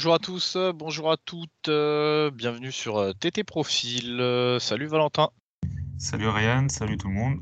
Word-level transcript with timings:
Bonjour 0.00 0.14
à 0.14 0.18
tous, 0.18 0.56
euh, 0.56 0.72
bonjour 0.72 1.12
à 1.12 1.18
toutes, 1.18 1.68
euh, 1.68 2.30
bienvenue 2.30 2.72
sur 2.72 2.96
euh, 2.96 3.12
TT 3.12 3.44
Profil. 3.44 4.16
salut 4.58 4.86
Valentin. 4.86 5.28
Salut 5.98 6.26
Ryan, 6.26 6.70
salut 6.70 6.96
tout 6.96 7.08
le 7.08 7.12
monde. 7.12 7.40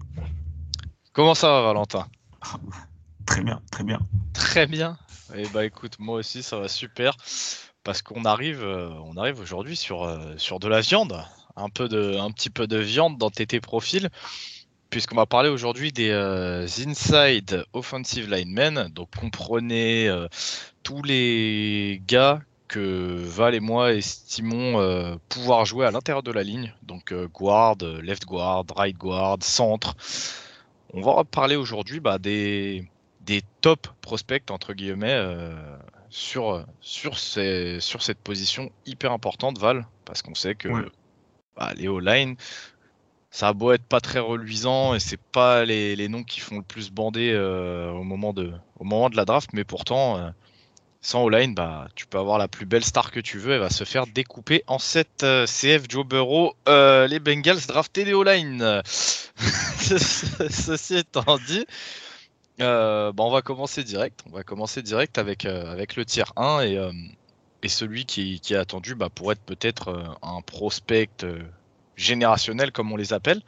Comment 1.13 1.37
ça 1.37 1.47
va 1.51 1.63
Valentin? 1.63 2.09
Très 3.27 3.45
bien, 3.45 3.63
très 3.71 3.85
bien. 3.85 4.01
Très 4.33 4.67
bien. 4.67 4.99
Et 5.37 5.45
eh 5.45 5.49
bah 5.51 5.65
écoute, 5.65 6.01
moi 6.01 6.17
aussi 6.17 6.43
ça 6.43 6.59
va 6.59 6.67
super 6.67 7.17
parce 7.85 8.03
qu'on 8.03 8.25
arrive, 8.25 8.65
on 8.65 9.17
arrive 9.17 9.39
aujourd'hui 9.39 9.77
sur, 9.77 10.13
sur 10.37 10.59
de 10.59 10.67
la 10.67 10.81
viande, 10.81 11.25
un 11.55 11.69
peu 11.69 11.89
de, 11.89 12.17
un 12.19 12.33
petit 12.33 12.51
peu 12.51 12.67
de 12.67 12.79
viande 12.79 13.19
dans 13.19 13.31
TT 13.31 13.61
Profil 13.61 14.09
puisqu'on 14.91 15.15
va 15.15 15.27
parler 15.27 15.49
aujourd'hui 15.49 15.93
des 15.93 16.11
inside 16.13 17.63
offensive 17.73 18.29
linemen. 18.29 18.89
Donc 18.89 19.11
comprenez 19.17 20.11
tous 20.83 21.05
les 21.05 22.03
gars 22.05 22.41
que 22.69 23.17
Val 23.25 23.55
et 23.55 23.61
moi 23.61 23.95
estimons 23.95 24.79
euh, 24.79 25.17
pouvoir 25.29 25.65
jouer 25.65 25.87
à 25.87 25.91
l'intérieur 25.91 26.23
de 26.23 26.31
la 26.31 26.43
ligne, 26.43 26.73
donc 26.83 27.13
euh, 27.13 27.27
guard, 27.27 27.79
left 28.03 28.27
guard, 28.27 28.65
right 28.77 28.97
guard, 28.97 29.39
centre. 29.41 29.97
On 30.93 31.01
va 31.01 31.25
parler 31.25 31.57
aujourd'hui 31.57 32.01
bah, 32.01 32.19
des, 32.19 32.87
des 33.23 33.43
top 33.61 33.89
prospects, 34.01 34.51
entre 34.51 34.75
guillemets, 34.75 35.15
euh, 35.15 35.57
sur, 36.11 36.65
sur, 36.81 37.19
ces, 37.19 37.81
sur 37.81 38.03
cette 38.03 38.19
position 38.19 38.71
hyper 38.87 39.13
importante, 39.13 39.59
Val, 39.59 39.87
parce 40.05 40.23
qu'on 40.23 40.35
sait 40.35 40.55
que 40.55 40.69
bah, 41.57 41.73
les 41.77 41.89
O-line, 41.89 42.37
ça 43.31 43.49
a 43.49 43.53
beau 43.53 43.73
être 43.73 43.85
pas 43.85 44.01
très 44.01 44.21
reluisant 44.21 44.95
et 44.95 45.01
c'est 45.01 45.21
pas 45.21 45.65
les, 45.65 45.97
les, 45.97 46.09
noms 46.09 46.25
qui 46.25 46.41
font 46.41 46.59
le 46.59 46.63
plus 46.63 46.91
bander 46.91 47.37
au, 47.37 48.03
moment 48.05 48.33
de, 48.33 48.53
au 48.79 48.85
moment 48.85 49.11
de 49.11 49.17
la 49.17 49.25
draft, 49.25 49.51
mais 49.53 49.65
pourtant 49.65 50.33
sans 51.01 51.23
O-line, 51.23 51.55
bah, 51.55 51.89
tu 51.95 52.07
peux 52.07 52.19
avoir 52.19 52.39
la 52.39 52.49
plus 52.49 52.67
belle 52.67 52.85
star 52.85 53.11
que 53.11 53.21
tu 53.21 53.39
veux, 53.39 53.53
elle 53.53 53.61
va 53.61 53.71
se 53.71 53.85
faire 53.85 54.07
découper 54.07 54.65
en 54.67 54.79
7 54.79 55.23
euh, 55.23 55.47
CF 55.47 55.85
Joe 55.89 56.05
Burrow. 56.05 56.55
Euh, 56.69 57.07
les 57.07 57.21
Bengals 57.21 57.67
draftés 57.67 58.05
les 58.05 58.15
O-line. 58.15 58.83
Ceci 59.79 60.97
étant 60.97 61.39
dit, 61.47 61.67
euh, 62.61 63.13
bah, 63.13 63.23
on 63.23 63.31
va 63.31 63.43
commencer 63.43 63.85
direct. 63.85 64.21
On 64.29 64.35
va 64.35 64.43
commencer 64.43 64.83
direct 64.83 65.19
avec, 65.19 65.45
avec 65.45 65.95
le 65.95 66.05
tiers 66.05 66.33
1 66.37 66.63
et, 66.63 66.91
et 67.63 67.69
celui 67.69 68.05
qui, 68.05 68.41
qui, 68.41 68.55
est 68.55 68.59
attendu 68.59 68.97
bah, 68.97 69.09
pour 69.09 69.31
être 69.31 69.43
peut-être 69.43 70.17
un 70.23 70.43
prospect 70.43 71.25
générationnel, 71.97 72.73
comme 72.73 72.91
on 72.91 72.97
les 72.97 73.13
appelle. 73.13 73.41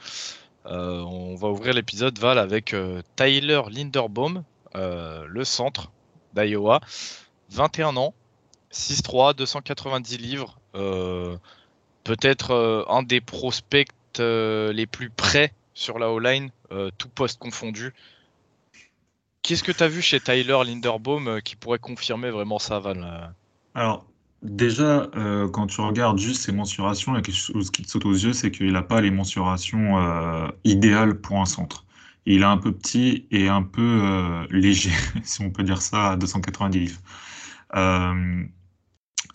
on 0.64 1.35
va 1.35 1.48
ouvrir 1.48 1.75
l'épisode 1.75 2.17
Val 2.17 2.39
avec 2.39 2.77
Tyler 3.17 3.62
Linderbaum, 3.70 4.45
le 4.75 5.45
centre 5.45 5.91
d'Iowa. 6.33 6.81
21 7.51 7.97
ans, 7.97 8.15
6-3, 8.73 9.34
290 9.34 10.19
livres. 10.19 10.59
Euh, 10.75 11.37
peut-être 12.05 12.53
euh, 12.53 12.84
un 12.89 13.03
des 13.03 13.20
prospects 13.20 13.89
euh, 14.19 14.73
les 14.73 14.87
plus 14.87 15.11
près 15.11 15.53
sur 15.75 15.98
la 15.98 16.11
O-line, 16.11 16.51
tout 16.98 17.09
poste 17.09 17.39
confondu. 17.39 17.95
Qu'est-ce 19.42 19.65
que 19.65 19.73
tu 19.73 19.83
as 19.83 19.89
vu 19.89 20.03
chez 20.03 20.20
Tyler 20.20 20.59
Linderbaum 20.65 21.41
qui 21.42 21.57
pourrait 21.57 21.79
confirmer 21.79 22.31
vraiment 22.31 22.59
ça, 22.59 22.79
Van 22.81 23.31
Alors, 23.75 24.05
déjà, 24.42 25.08
quand 25.53 25.69
tu 25.69 25.80
regardes 25.80 26.19
juste 26.19 26.42
ses 26.42 26.53
mensurations, 26.53 27.17
il 27.17 27.35
chose 27.35 27.70
qui 27.70 27.83
te 27.83 27.89
saute 27.89 28.05
aux 28.05 28.13
yeux, 28.13 28.35
c'est 28.35 28.51
qu'il 28.51 28.70
n'a 28.73 28.83
pas 28.83 29.01
les 29.01 29.11
mensurations 29.11 30.53
idéales 30.64 31.19
pour 31.19 31.39
un 31.39 31.47
centre. 31.47 31.86
Il 32.27 32.42
est 32.42 32.45
un 32.45 32.58
peu 32.58 32.73
petit 32.73 33.27
et 33.30 33.48
un 33.48 33.63
peu 33.63 34.47
léger, 34.51 34.92
si 35.23 35.41
on 35.41 35.51
peut 35.51 35.63
dire 35.63 35.80
ça, 35.80 36.11
à 36.11 36.17
290 36.17 36.79
livres. 36.79 37.01
Euh, 37.77 38.45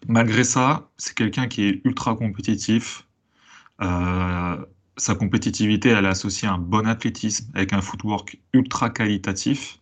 malgré 0.08 0.44
ça, 0.44 0.90
c'est 0.98 1.16
quelqu'un 1.16 1.48
qui 1.48 1.64
est 1.64 1.82
ultra 1.86 2.16
compétitif. 2.16 3.08
Euh, 3.82 4.66
sa 4.98 5.16
compétitivité, 5.16 5.90
elle 5.90 6.06
est 6.06 6.10
associée 6.10 6.48
à 6.48 6.54
un 6.54 6.58
bon 6.58 6.88
athlétisme, 6.88 7.52
avec 7.54 7.74
un 7.74 7.82
footwork 7.82 8.40
ultra 8.54 8.90
qualitatif. 8.90 9.80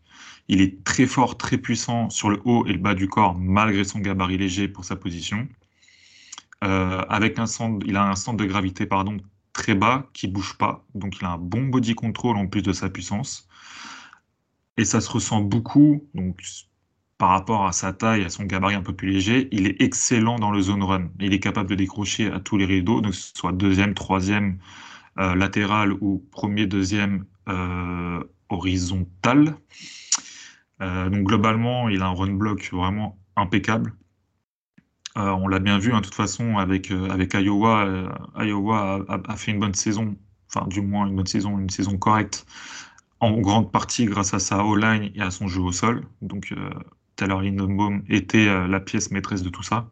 Il 0.48 0.62
est 0.62 0.84
très 0.84 1.06
fort, 1.06 1.38
très 1.38 1.58
puissant 1.58 2.10
sur 2.10 2.30
le 2.30 2.42
haut 2.46 2.66
et 2.66 2.74
le 2.74 2.80
bas 2.80 2.96
du 2.96 3.08
corps, 3.08 3.36
malgré 3.38 3.84
son 3.84 4.00
gabarit 4.00 4.38
léger 4.38 4.68
pour 4.68 4.86
sa 4.86 4.96
position. 4.96 5.48
Euh, 6.64 7.02
avec 7.10 7.40
un 7.40 7.46
centre, 7.46 7.86
il 7.88 7.98
a 7.98 8.10
un 8.10 8.16
centre 8.16 8.38
de 8.38 8.46
gravité 8.46 8.86
pardon, 8.86 9.18
très 9.54 9.76
bas 9.76 10.10
qui 10.14 10.28
bouge 10.28 10.58
pas, 10.58 10.86
donc 10.96 11.18
il 11.20 11.26
a 11.26 11.32
un 11.32 11.38
bon 11.38 11.64
body 11.64 11.94
control 11.96 12.38
en 12.38 12.48
plus 12.48 12.62
de 12.62 12.74
sa 12.74 12.90
puissance. 12.90 13.48
Et 14.78 14.86
ça 14.86 15.02
se 15.02 15.10
ressent 15.10 15.42
beaucoup, 15.42 16.08
donc 16.16 16.42
par 17.24 17.30
rapport 17.30 17.66
à 17.66 17.72
sa 17.72 17.94
taille, 17.94 18.26
à 18.26 18.30
son 18.30 18.44
gabarit 18.44 18.76
un 18.76 18.82
peu 18.82 18.94
plus 18.94 19.10
léger, 19.10 19.48
il 19.54 19.66
est 19.66 19.82
excellent 19.82 20.40
dans 20.40 20.52
le 20.52 20.62
zone 20.62 20.84
run. 20.84 21.08
Il 21.22 21.32
est 21.32 21.40
capable 21.40 21.70
de 21.70 21.76
décrocher 21.76 22.30
à 22.30 22.42
tous 22.42 22.58
les 22.58 22.66
rideaux, 22.66 23.02
que 23.02 23.14
ce 23.14 23.32
soit 23.34 23.54
deuxième, 23.54 23.94
troisième, 23.94 24.58
euh, 25.20 25.34
latéral 25.34 25.94
ou 26.02 26.22
premier, 26.32 26.68
deuxième 26.68 27.24
euh, 27.48 28.22
horizontal. 28.50 29.56
Euh, 30.82 31.10
donc 31.10 31.24
globalement, 31.24 31.88
il 31.88 32.02
a 32.02 32.08
un 32.08 32.14
run 32.14 32.34
block 32.34 32.70
vraiment 32.74 33.18
impeccable. 33.38 33.94
on 35.16 35.48
l'a 35.48 35.60
bien 35.60 35.78
vu, 35.78 35.94
hein, 35.94 36.02
de 36.02 36.04
toute 36.04 36.16
façon, 36.16 36.58
avec, 36.58 36.92
avec 36.92 37.36
Iowa. 37.36 37.88
Iowa 38.36 39.06
a, 39.08 39.36
fait 39.38 39.52
une 39.52 39.62
bonne 39.62 39.76
saison, 39.76 40.18
enfin 40.54 40.68
du 40.68 40.82
moins 40.82 41.08
une 41.08 41.16
bonne 41.16 41.26
saison, 41.26 41.58
une 41.58 41.70
saison 41.70 41.98
correcte, 41.98 42.46
en 43.22 43.40
grande 43.40 43.72
partie 43.72 44.08
grâce 44.08 44.34
à 44.34 44.40
sa 44.40 44.66
O-line 44.66 45.14
et 45.16 45.22
à 45.22 45.32
son 45.32 45.48
jeu 45.48 45.62
au 45.62 45.72
sol. 45.72 46.04
Donc 46.22 46.54
Taylor 47.24 47.42
Lindenbaum 47.42 48.04
était 48.10 48.50
euh, 48.50 48.68
la 48.68 48.82
pièce 48.82 49.10
maîtresse 49.10 49.44
de 49.44 49.50
tout 49.50 49.64
ça. 49.64 49.90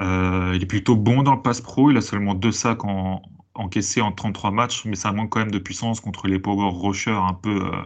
Euh, 0.00 0.52
il 0.54 0.62
est 0.62 0.66
plutôt 0.66 0.94
bon 0.94 1.24
dans 1.24 1.34
le 1.34 1.42
pass 1.42 1.60
pro. 1.60 1.90
Il 1.90 1.96
a 1.96 2.00
seulement 2.00 2.34
deux 2.34 2.52
sacs 2.52 2.84
en, 2.84 3.20
encaissés 3.54 4.00
en 4.00 4.12
33 4.12 4.52
matchs, 4.52 4.84
mais 4.84 4.94
ça 4.94 5.10
manque 5.10 5.30
quand 5.30 5.40
même 5.40 5.50
de 5.50 5.58
puissance 5.58 6.00
contre 6.00 6.28
les 6.28 6.38
power 6.38 6.70
rushers 6.72 7.10
un 7.10 7.34
peu 7.34 7.66
euh, 7.66 7.82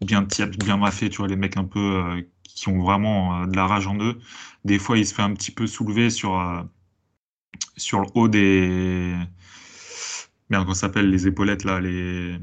bien 0.00 0.26
bien 0.58 0.78
maffés, 0.78 1.10
tu 1.10 1.18
vois, 1.18 1.28
les 1.28 1.36
mecs 1.36 1.58
un 1.58 1.64
peu 1.64 2.24
qui 2.44 2.68
ont 2.68 2.82
vraiment 2.82 3.46
de 3.46 3.54
la 3.56 3.66
rage 3.66 3.86
en 3.86 3.96
eux. 4.00 4.18
Des 4.64 4.78
fois, 4.78 4.96
il 4.96 5.06
se 5.06 5.12
fait 5.12 5.22
un 5.22 5.34
petit 5.34 5.50
peu 5.50 5.66
soulever 5.66 6.08
sur, 6.08 6.64
sur 7.76 8.00
le 8.00 8.06
haut 8.14 8.28
des. 8.28 9.14
Merde, 10.48 10.68
ça 10.68 10.74
s'appelle 10.74 11.10
Les 11.10 11.26
épaulettes, 11.26 11.64
là, 11.64 11.78
les. 11.78 12.38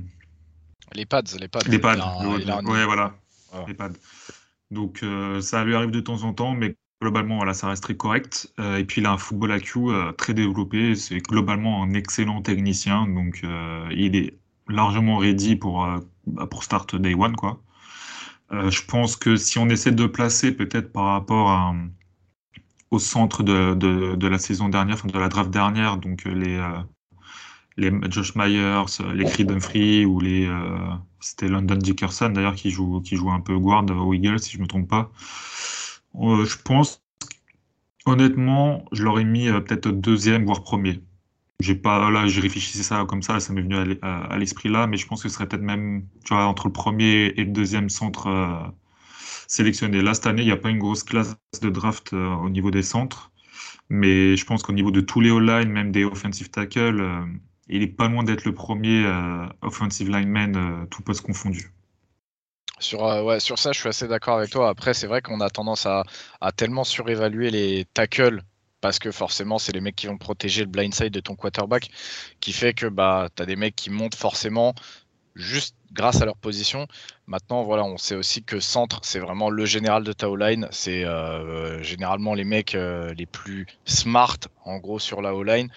Les 0.94 1.06
pads, 1.07 1.23
les 1.40 1.47
pads. 1.47 1.61
Les 1.67 1.79
pads, 1.79 1.97
ouais, 2.66 2.85
voilà. 2.85 3.16
Les 3.67 3.73
pads. 3.73 3.94
Donc 4.72 5.04
euh, 5.04 5.42
ça 5.42 5.64
lui 5.64 5.76
arrive 5.76 5.92
de 5.92 6.00
temps 6.00 6.24
en 6.24 6.34
temps, 6.34 6.56
mais 6.56 6.76
globalement, 7.02 7.38
voilà, 7.38 7.54
ça 7.54 7.68
reste 7.68 7.84
très 7.84 7.96
correct. 7.96 8.52
Euh, 8.59 8.78
et 8.78 8.86
puis 8.86 9.02
il 9.02 9.06
a 9.06 9.12
un 9.12 9.18
football 9.18 9.56
IQ 9.58 9.90
euh, 9.90 10.12
très 10.14 10.34
développé. 10.34 10.96
C'est 10.96 11.20
globalement 11.20 11.84
un 11.84 11.94
excellent 11.94 12.42
technicien, 12.42 13.08
donc 13.08 13.44
il 13.92 14.16
est 14.16 14.38
largement 14.68 15.18
ready 15.18 15.56
pour 15.56 15.86
bah, 16.26 16.48
start 16.62 16.96
day 16.96 17.14
one, 17.14 17.36
quoi. 17.36 17.62
je 18.52 18.82
pense 18.86 19.16
que 19.18 19.36
si 19.36 19.59
on 19.59 19.68
essaie 19.70 19.92
de 19.92 20.06
placer 20.06 20.52
peut-être 20.56 20.94
par 20.94 21.06
rapport 21.06 21.76
au 22.92 23.00
centre 23.00 23.44
de, 23.44 24.28
la 24.28 24.40
saison 24.40 24.70
dernière, 24.70 25.06
de 25.06 25.20
la 25.20 25.28
draft 25.28 25.50
dernière, 25.50 25.98
donc 25.98 26.24
les, 26.26 26.62
les 27.76 27.92
Josh 28.09 28.36
Myers, 28.36 28.86
les 29.14 29.26
Creed 29.26 29.52
Humphrey 29.52 30.06
ou 30.06 30.22
les 30.22 30.48
c'était 31.22 31.47
London 31.47 31.76
Dickerson 31.76 32.29
d'ailleurs 32.29 32.56
qui 32.56 32.72
joue, 32.72 33.02
un 33.32 33.40
peu 33.40 33.58
guard 33.58 33.85
aux 33.90 34.14
Eagles, 34.14 34.40
si 34.40 34.52
je 34.53 34.58
ne 34.58 34.64
me 34.64 34.68
trompe 34.68 34.90
pas. 34.90 35.12
Euh, 36.16 36.46
je 36.46 36.58
pense, 36.58 37.03
honnêtement, 38.06 38.85
je 38.91 39.03
l'aurais 39.03 39.23
mis 39.23 39.47
euh, 39.47 39.62
peut-être 39.62 39.90
deuxième, 39.90 40.46
voire 40.46 40.64
premier. 40.64 41.02
J'ai 41.62 41.76
pas, 41.76 42.09
là, 42.09 42.28
j'ai 42.28 42.41
réfléchi 42.41 42.76
ça 42.79 43.06
comme 43.08 43.22
ça, 43.22 43.40
ça 43.40 43.53
m'est 43.53 43.62
venu 43.62 43.76
à 44.02 44.38
l'esprit 44.40 44.68
là, 44.68 44.88
mais 44.88 44.97
je 44.97 45.06
pense 45.06 45.22
que 45.22 45.29
ce 45.29 45.35
serait 45.35 45.47
peut-être 45.47 45.62
même, 45.62 46.08
entre 46.32 46.68
le 46.68 46.73
premier 46.73 47.34
et 47.38 47.44
le 47.44 47.52
deuxième 47.52 47.90
centre 47.90 48.28
euh, 48.28 48.67
sélectionné. 49.47 50.02
Là, 50.02 50.16
cette 50.16 50.26
année, 50.26 50.41
il 50.41 50.46
n'y 50.46 50.52
a 50.52 50.58
pas 50.58 50.72
une 50.72 50.79
grosse 50.79 51.03
classe 51.03 51.38
de 51.62 51.70
draft 51.70 52.14
au 52.14 52.50
niveau 52.50 52.72
des 52.72 52.82
centres, 52.82 53.32
mais 53.90 54.35
je 54.35 54.46
pense 54.46 54.64
qu'au 54.64 54.74
niveau 54.74 54.90
de 54.90 55.02
tous 55.02 55.22
les 55.22 55.29
all-line, 55.29 55.70
même 55.70 55.91
des 55.91 56.03
offensive 56.03 56.50
tackles, 56.50 57.00
il 57.67 57.84
est 57.84 57.87
pas 57.87 58.08
loin 58.08 58.23
d'être 58.23 58.46
le 58.46 58.53
premier 58.53 59.05
euh, 59.05 59.46
offensive 59.61 60.09
lineman, 60.09 60.55
euh, 60.55 60.85
tout 60.87 61.02
poste 61.02 61.22
confondu. 61.22 61.72
Sur, 62.79 63.05
euh, 63.05 63.23
ouais, 63.23 63.40
sur 63.40 63.59
ça, 63.59 63.72
je 63.72 63.79
suis 63.79 63.90
assez 63.90 64.08
d'accord 64.08 64.37
avec 64.37 64.49
toi. 64.49 64.69
Après, 64.69 64.93
c'est 64.93 65.08
vrai 65.08 65.22
qu'on 65.22 65.40
a 65.40 65.49
tendance 65.49 65.85
à, 65.85 66.03
tellement 66.55 66.84
surévaluer 66.84 67.52
les 67.52 67.85
tackles 67.93 68.41
parce 68.81 68.97
que 68.97 69.11
forcément, 69.11 69.59
c'est 69.59 69.72
les 69.73 69.81
mecs 69.81 69.96
qui 69.96 70.08
vont 70.08 70.17
protéger 70.17 70.61
le 70.61 70.69
blindside 70.69 71.13
de 71.13 71.19
ton 71.19 71.35
quarterback 71.35 71.91
qui 72.40 72.52
fait 72.52 72.73
que 72.73 72.87
bah, 72.87 73.29
tu 73.35 73.43
as 73.43 73.46
des 73.46 73.55
mecs 73.55 73.75
qui 73.75 73.91
montent 73.91 74.16
forcément 74.16 74.73
juste 75.35 75.75
grâce 75.93 76.22
à 76.22 76.25
leur 76.25 76.35
position. 76.35 76.87
Maintenant, 77.28 77.61
voilà, 77.61 77.84
on 77.84 77.97
sait 77.97 78.16
aussi 78.16 78.43
que 78.43 78.59
centre, 78.59 78.99
c'est 79.03 79.19
vraiment 79.19 79.52
le 79.52 79.66
général 79.66 80.03
de 80.03 80.14
ta 80.14 80.28
line 80.35 80.67
C'est 80.72 81.05
généralement 81.84 82.34
les 82.34 82.43
mecs 82.43 82.73
les 82.73 83.25
plus 83.28 83.67
smart, 83.85 84.40
en 84.66 84.79
gros, 84.79 84.97
sur 84.97 85.22
la 85.22 85.35
O-line. 85.35 85.69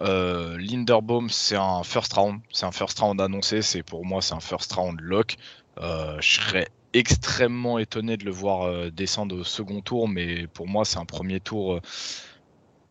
Euh, 0.00 0.56
Linderbaum, 0.58 1.30
c'est 1.30 1.56
un 1.56 1.82
first 1.82 2.12
round. 2.14 2.40
C'est 2.50 2.66
un 2.66 2.72
first 2.72 2.98
round 2.98 3.20
annoncé. 3.20 3.62
C'est 3.62 3.82
pour 3.82 4.04
moi, 4.04 4.22
c'est 4.22 4.34
un 4.34 4.40
first 4.40 4.72
round 4.72 5.00
lock. 5.00 5.36
Euh, 5.78 6.20
je 6.20 6.40
serais 6.40 6.68
extrêmement 6.92 7.78
étonné 7.78 8.16
de 8.16 8.24
le 8.24 8.30
voir 8.30 8.90
descendre 8.92 9.34
au 9.36 9.44
second 9.44 9.80
tour, 9.80 10.08
mais 10.08 10.46
pour 10.46 10.68
moi, 10.68 10.84
c'est 10.84 10.98
un 10.98 11.06
premier 11.06 11.40
tour 11.40 11.80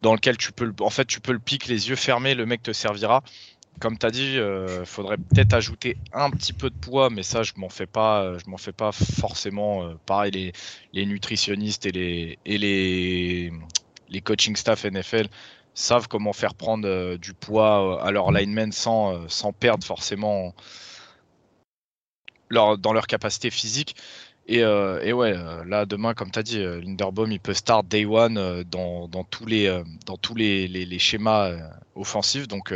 dans 0.02 0.16
lequel 0.16 0.38
tu 0.38 0.52
peux, 0.52 0.74
en 0.80 0.90
fait, 0.90 1.06
tu 1.06 1.22
peux 1.22 1.34
le 1.34 1.40
piquer 1.40 1.70
les 1.72 1.90
yeux 1.90 1.96
fermés, 1.96 2.34
le 2.34 2.48
mec 2.48 2.64
te 2.64 2.74
servira 2.74 3.22
comme 3.80 3.98
tu 3.98 4.06
as 4.06 4.12
dit, 4.12 4.34
il 4.34 4.40
euh, 4.40 4.86
faudrait 4.86 5.18
peut-être 5.18 5.54
ajouter 5.54 5.98
un 6.14 6.30
petit 6.30 6.54
peu 6.54 6.70
de 6.70 6.76
poids, 6.76 7.10
mais 7.10 7.24
ça, 7.24 7.44
je 7.44 7.54
m'en 7.56 7.70
fais 7.70 7.86
pas, 7.86 8.38
je 8.38 8.50
m'en 8.50 8.58
fais 8.58 8.74
pas 8.74 8.92
forcément. 8.92 9.84
Euh, 9.84 9.94
pareil, 10.06 10.32
les, 10.32 10.52
les, 10.94 11.06
nutritionnistes 11.06 11.86
et 11.86 11.92
les, 11.92 12.40
et 12.46 12.58
les, 12.58 13.52
les 14.10 14.22
coaching 14.22 14.56
staff 14.56 14.86
NFL 14.86 15.28
savent 15.74 16.08
comment 16.08 16.34
faire 16.34 16.56
prendre 16.56 16.88
euh, 16.88 17.18
du 17.18 17.34
poids 17.34 18.02
à 18.04 18.12
leur 18.12 18.32
linemen 18.32 18.72
sans, 18.72 19.28
sans 19.30 19.54
perdre 19.54 19.86
forcément 19.86 20.54
leur, 22.50 22.78
dans 22.78 22.94
leur 22.94 23.08
capacité 23.08 23.50
physique. 23.50 23.96
Et, 24.48 24.58
et 24.58 25.14
ouais, 25.14 25.34
là, 25.66 25.86
demain, 25.86 26.14
comme 26.14 26.32
tu 26.32 26.40
as 26.40 26.44
dit, 26.44 26.58
Linderbaum, 26.58 27.32
il 27.32 27.40
peut 27.40 27.54
start 27.54 27.88
day 27.88 28.04
one 28.06 28.64
dans, 28.64 29.08
tous 29.30 29.46
les, 29.46 29.82
dans 30.06 30.18
tous 30.18 30.36
les, 30.36 30.68
les, 30.68 30.84
les 30.86 31.00
schémas 31.00 31.52
offensifs. 31.96 32.50
Donc, 32.50 32.74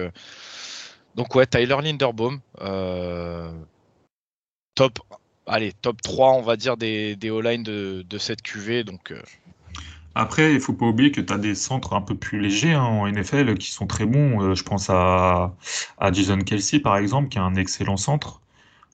donc 1.16 1.34
ouais, 1.34 1.48
Tyler 1.48 1.78
Linderbaum, 1.82 2.42
euh, 2.60 3.50
top, 4.76 5.00
allez, 5.48 5.72
top 5.72 6.02
3, 6.02 6.34
on 6.34 6.42
va 6.42 6.58
dire, 6.58 6.76
des, 6.76 7.16
des 7.16 7.30
O-line 7.30 7.64
de, 7.64 8.18
cette 8.18 8.42
QV. 8.42 8.84
Donc, 8.84 9.12
euh. 9.12 9.22
Après, 10.16 10.54
il 10.54 10.60
faut 10.62 10.74
pas 10.74 10.86
oublier 10.88 11.12
que 11.12 11.22
tu 11.22 11.34
as 11.34 11.38
des 11.38 11.56
centres 11.56 11.94
un 11.94 12.02
peu 12.02 12.16
plus 12.18 12.40
légers 12.40 12.74
hein, 12.74 12.84
en 12.84 13.08
NFL 13.08 13.58
qui 13.58 13.72
sont 13.72 13.88
très 13.88 14.06
bons. 14.06 14.42
Euh, 14.42 14.56
je 14.56 14.64
pense 14.64 14.90
à, 14.90 15.56
à 15.98 16.12
Jason 16.12 16.40
Kelsey, 16.40 16.80
par 16.80 16.98
exemple, 16.98 17.30
qui 17.30 17.38
a 17.40 17.44
un 17.44 17.56
excellent 17.56 17.98
centre. 17.98 18.42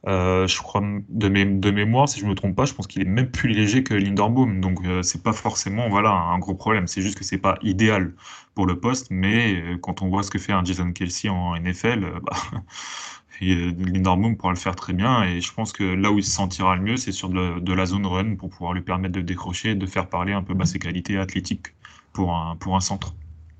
Euh, 0.08 0.48
je 0.48 0.58
crois 0.62 0.82
de, 1.10 1.72
mémoire, 1.72 2.10
si 2.10 2.20
je 2.20 2.26
me 2.26 2.34
trompe 2.34 2.56
pas, 2.56 2.66
je 2.66 2.74
pense 2.74 2.88
qu'il 2.88 3.02
est 3.04 3.06
même 3.06 3.30
plus 3.30 3.50
léger 3.50 3.84
que 3.84 3.94
Linderbaum. 3.94 4.60
Donc 4.60 4.80
euh, 4.86 5.04
c'est 5.04 5.22
pas 5.22 5.34
forcément 5.34 5.90
voilà 5.90 6.12
un 6.12 6.40
gros 6.40 6.56
problème. 6.56 6.88
C'est 6.88 7.02
juste 7.02 7.18
que 7.18 7.24
c'est 7.24 7.38
pas 7.38 7.58
idéal 7.62 8.14
pour 8.56 8.66
le 8.66 8.80
poste, 8.80 9.08
mais 9.12 9.56
euh, 9.56 9.78
quand 9.78 10.02
on 10.02 10.10
voit 10.10 10.24
ce 10.24 10.32
que 10.32 10.40
fait 10.40 10.54
un 10.54 10.64
Jason 10.64 10.92
Kelsey 10.92 11.30
en 11.30 11.56
NFL, 11.56 12.20
bah, 12.24 12.38
pourra 14.38 14.52
le 14.52 14.58
faire 14.58 14.76
très 14.76 14.94
bien. 14.94 15.24
Et 15.24 15.40
je 15.42 15.54
pense 15.54 15.72
que 15.72 15.84
là 15.84 16.12
où 16.12 16.18
il 16.18 16.24
se 16.24 16.32
sentira 16.32 16.76
le 16.76 16.82
mieux, 16.82 16.98
c'est 16.98 17.12
sur 17.12 17.30
de, 17.30 17.74
la 17.74 17.86
zone 17.86 18.06
run 18.06 18.36
pour 18.36 18.50
pouvoir 18.50 18.74
lui 18.74 18.82
permettre 18.82 19.14
de 19.14 19.22
décrocher, 19.22 19.76
de 19.76 19.86
faire 19.86 20.10
parler 20.10 20.34
un 20.34 20.44
peu 20.44 20.54
bah, 20.54 20.66
ses 20.66 20.80
qualités 20.80 21.18
athlétiques 21.18 21.68
pour 22.14 22.36
un, 22.36 22.56
pour 22.56 22.76
un 22.76 22.82
centre. 22.82 23.14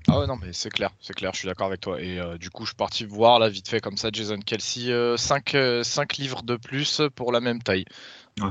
Ah 0.08 0.18
ouais, 0.18 0.26
non, 0.26 0.36
mais 0.36 0.52
c'est 0.52 0.70
clair, 0.70 0.90
c'est 1.02 1.14
clair, 1.14 1.32
je 1.34 1.40
suis 1.40 1.48
d'accord 1.48 1.66
avec 1.66 1.80
toi. 1.80 2.00
Et 2.00 2.20
euh, 2.20 2.38
du 2.38 2.48
coup, 2.48 2.62
je 2.62 2.68
suis 2.68 2.76
parti 2.76 3.04
voir 3.04 3.40
là 3.40 3.48
vite 3.48 3.68
fait 3.68 3.80
comme 3.80 3.96
ça 3.96 4.10
Jason 4.12 4.38
Kelsey, 4.38 5.16
5, 5.16 5.54
euh, 5.56 5.82
euh, 5.84 6.04
livres 6.16 6.42
de 6.44 6.56
plus 6.56 7.02
pour 7.16 7.32
la 7.32 7.40
même 7.40 7.60
taille. 7.60 7.84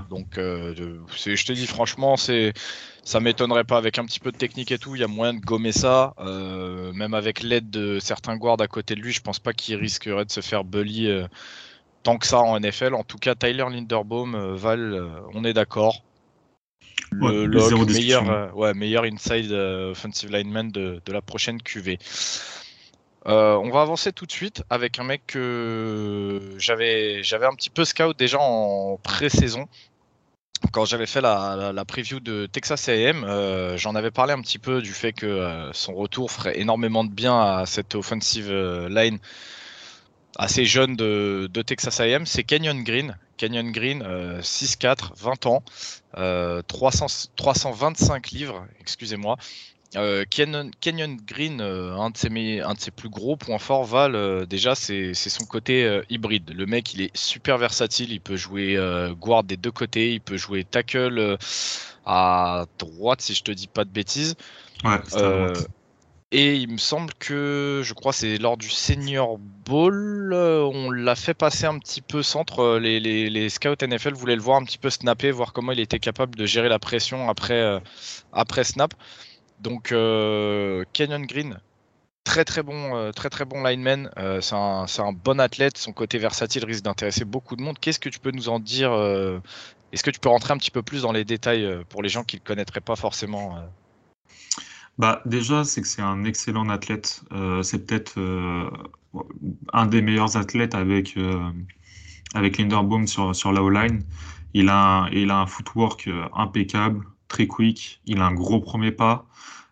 Donc, 0.09 0.35
je 0.35 1.45
te 1.45 1.53
dis 1.53 1.65
franchement, 1.65 2.15
c'est 2.15 2.53
ça 3.03 3.19
m'étonnerait 3.19 3.63
pas 3.63 3.77
avec 3.77 3.97
un 3.97 4.05
petit 4.05 4.19
peu 4.19 4.31
de 4.31 4.37
technique 4.37 4.71
et 4.71 4.77
tout. 4.77 4.95
Il 4.95 5.01
y 5.01 5.03
a 5.03 5.07
moyen 5.07 5.33
de 5.33 5.39
gommer 5.39 5.71
ça, 5.71 6.13
même 6.19 7.15
avec 7.15 7.41
l'aide 7.41 7.71
de 7.71 7.99
certains 7.99 8.37
guards 8.37 8.61
à 8.61 8.67
côté 8.67 8.93
de 8.93 9.01
lui. 9.01 9.11
Je 9.11 9.21
pense 9.21 9.39
pas 9.39 9.53
qu'il 9.53 9.77
risquerait 9.77 10.25
de 10.25 10.31
se 10.31 10.41
faire 10.41 10.63
bully 10.63 11.09
tant 12.03 12.17
que 12.17 12.27
ça 12.27 12.41
en 12.41 12.59
NFL. 12.59 12.93
En 12.93 13.03
tout 13.03 13.17
cas, 13.17 13.33
Tyler 13.33 13.65
Linderbaum, 13.71 14.55
Val, 14.55 15.23
on 15.33 15.43
est 15.45 15.53
d'accord 15.53 16.03
le 17.11 17.85
meilleur, 17.85 18.29
euh, 18.29 18.51
ouais, 18.51 18.73
meilleur 18.73 19.03
inside 19.03 19.51
euh, 19.51 19.91
offensive 19.91 20.31
lineman 20.31 20.71
de, 20.71 21.01
de, 21.05 21.13
la 21.13 21.21
prochaine 21.21 21.61
QV. 21.61 21.97
Euh, 23.27 23.55
on 23.55 23.69
va 23.69 23.81
avancer 23.81 24.11
tout 24.11 24.25
de 24.25 24.31
suite 24.31 24.63
avec 24.69 24.97
un 24.97 25.03
mec 25.03 25.21
que 25.27 26.39
j'avais 26.57 27.21
j'avais 27.21 27.45
un 27.45 27.53
petit 27.53 27.69
peu 27.69 27.85
scout 27.85 28.17
déjà 28.17 28.39
en 28.39 28.97
pré-saison. 29.03 29.67
Quand 30.71 30.85
j'avais 30.85 31.07
fait 31.07 31.21
la, 31.21 31.71
la, 31.73 31.85
preview 31.85 32.19
de 32.19 32.45
Texas 32.45 32.87
AM, 32.87 33.25
j'en 33.77 33.95
avais 33.95 34.11
parlé 34.11 34.33
un 34.33 34.41
petit 34.41 34.59
peu 34.59 34.81
du 34.81 34.93
fait 34.93 35.11
que 35.11 35.69
son 35.73 35.93
retour 35.95 36.31
ferait 36.31 36.59
énormément 36.59 37.03
de 37.03 37.09
bien 37.09 37.39
à 37.39 37.65
cette 37.65 37.95
offensive 37.95 38.51
line 38.87 39.17
assez 40.37 40.65
jeune 40.65 40.95
de, 40.95 41.49
de 41.51 41.61
Texas 41.63 41.99
AM. 41.99 42.27
C'est 42.27 42.43
Kenyon 42.43 42.83
Green, 42.83 43.17
Canyon 43.41 43.71
Green, 43.71 44.03
6-4, 44.03 45.13
20 45.17 45.45
ans, 45.47 45.63
325 46.67 48.13
euh, 48.13 48.37
livres, 48.37 48.67
excusez-moi. 48.79 49.35
Euh, 49.95 50.25
Canyon, 50.29 50.69
Green, 51.25 51.59
euh, 51.59 51.95
un, 51.95 52.11
de 52.11 52.17
ses, 52.17 52.59
un, 52.59 52.75
de 52.75 52.79
ses, 52.79 52.91
plus 52.91 53.09
gros 53.09 53.37
points 53.37 53.57
forts, 53.57 53.85
Val, 53.85 54.45
déjà, 54.45 54.75
c'est 54.75 55.15
son 55.15 55.45
côté 55.45 56.01
hybride. 56.11 56.53
Le 56.55 56.67
mec, 56.67 56.93
il 56.93 57.01
est 57.01 57.17
super 57.17 57.57
versatile. 57.57 58.11
Il 58.11 58.21
peut 58.21 58.37
jouer 58.37 58.77
guard 59.19 59.43
des 59.43 59.57
deux 59.57 59.71
côtés. 59.71 60.13
Il 60.13 60.21
peut 60.21 60.37
jouer 60.37 60.63
tackle 60.63 61.37
à 62.05 62.65
droite, 62.77 63.21
si 63.21 63.33
je 63.33 63.41
te 63.41 63.51
dis 63.51 63.67
pas 63.67 63.85
de 63.85 63.89
bêtises. 63.89 64.35
Ouais, 64.83 64.99
et 66.33 66.55
il 66.55 66.69
me 66.71 66.77
semble 66.77 67.13
que, 67.15 67.81
je 67.83 67.93
crois, 67.93 68.13
c'est 68.13 68.37
lors 68.37 68.55
du 68.55 68.69
Senior 68.69 69.37
Bowl, 69.37 70.31
euh, 70.33 70.61
on 70.63 70.89
l'a 70.89 71.15
fait 71.15 71.33
passer 71.33 71.65
un 71.65 71.77
petit 71.77 72.01
peu 72.01 72.23
centre. 72.23 72.59
Euh, 72.61 72.79
les, 72.79 73.01
les, 73.01 73.49
scouts 73.49 73.75
NFL 73.81 74.13
voulaient 74.13 74.37
le 74.37 74.41
voir 74.41 74.57
un 74.57 74.63
petit 74.63 74.77
peu 74.77 74.89
snapper, 74.89 75.31
voir 75.31 75.51
comment 75.51 75.73
il 75.73 75.81
était 75.81 75.99
capable 75.99 76.35
de 76.35 76.45
gérer 76.45 76.69
la 76.69 76.79
pression 76.79 77.29
après, 77.29 77.59
euh, 77.59 77.79
après 78.31 78.63
snap. 78.63 78.93
Donc, 79.59 79.89
Canyon 79.89 81.25
Green, 81.27 81.59
très 82.23 82.45
très 82.45 82.63
bon, 82.63 83.11
très 83.11 83.29
très 83.29 83.45
bon 83.45 83.61
lineman. 83.63 84.09
c'est 84.41 84.55
un, 84.55 84.85
un, 84.85 85.11
bon 85.11 85.39
athlète. 85.39 85.77
Son 85.77 85.91
côté 85.93 86.17
versatile 86.17 86.65
risque 86.65 86.83
d'intéresser 86.83 87.25
beaucoup 87.25 87.55
de 87.55 87.61
monde. 87.61 87.77
Qu'est-ce 87.79 87.99
que 87.99 88.09
tu 88.09 88.19
peux 88.19 88.31
nous 88.31 88.49
en 88.49 88.59
dire 88.59 88.91
Est-ce 89.91 90.03
que 90.03 90.09
tu 90.11 90.19
peux 90.19 90.29
rentrer 90.29 90.53
un 90.53 90.57
petit 90.57 90.71
peu 90.71 90.81
plus 90.81 91.03
dans 91.03 91.11
les 91.11 91.25
détails 91.25 91.67
pour 91.89 92.01
les 92.01 92.09
gens 92.09 92.23
qui 92.23 92.37
ne 92.37 92.41
le 92.41 92.45
connaîtraient 92.45 92.81
pas 92.81 92.95
forcément 92.95 93.59
bah, 95.01 95.23
déjà, 95.25 95.63
c'est 95.63 95.81
que 95.81 95.87
c'est 95.87 96.03
un 96.03 96.25
excellent 96.25 96.69
athlète. 96.69 97.23
Euh, 97.31 97.63
c'est 97.63 97.87
peut-être 97.87 98.19
euh, 98.19 98.69
un 99.73 99.87
des 99.87 99.99
meilleurs 100.03 100.37
athlètes 100.37 100.75
avec, 100.75 101.17
euh, 101.17 101.49
avec 102.35 102.59
Linderbaum 102.59 103.07
sur, 103.07 103.35
sur 103.35 103.51
la 103.51 103.63
O-line. 103.63 104.03
Il 104.53 104.69
a, 104.69 104.77
un, 104.77 105.09
il 105.09 105.31
a 105.31 105.39
un 105.39 105.47
footwork 105.47 106.07
impeccable, 106.35 107.03
très 107.29 107.47
quick. 107.47 107.99
Il 108.05 108.19
a 108.21 108.27
un 108.27 108.33
gros 108.35 108.59
premier 108.59 108.91
pas 108.91 109.25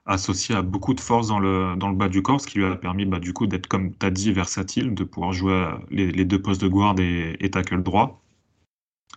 associé 0.07 0.55
à 0.55 0.63
beaucoup 0.63 0.95
de 0.95 0.99
force 0.99 1.27
dans 1.27 1.39
le, 1.39 1.75
dans 1.77 1.89
le 1.89 1.95
bas 1.95 2.09
du 2.09 2.23
corps, 2.23 2.41
ce 2.41 2.47
qui 2.47 2.57
lui 2.57 2.65
a 2.65 2.75
permis 2.75 3.05
bah, 3.05 3.19
du 3.19 3.31
coup 3.31 3.45
d'être, 3.45 3.67
comme 3.67 3.95
tu 3.95 4.11
dit, 4.11 4.33
versatile, 4.33 4.95
de 4.95 5.03
pouvoir 5.03 5.31
jouer 5.33 5.69
les, 5.91 6.11
les 6.11 6.25
deux 6.25 6.41
postes 6.41 6.61
de 6.61 6.67
guard 6.67 6.99
et, 6.99 7.37
et, 7.39 7.51
tackle 7.51 7.83
droit. 7.83 8.23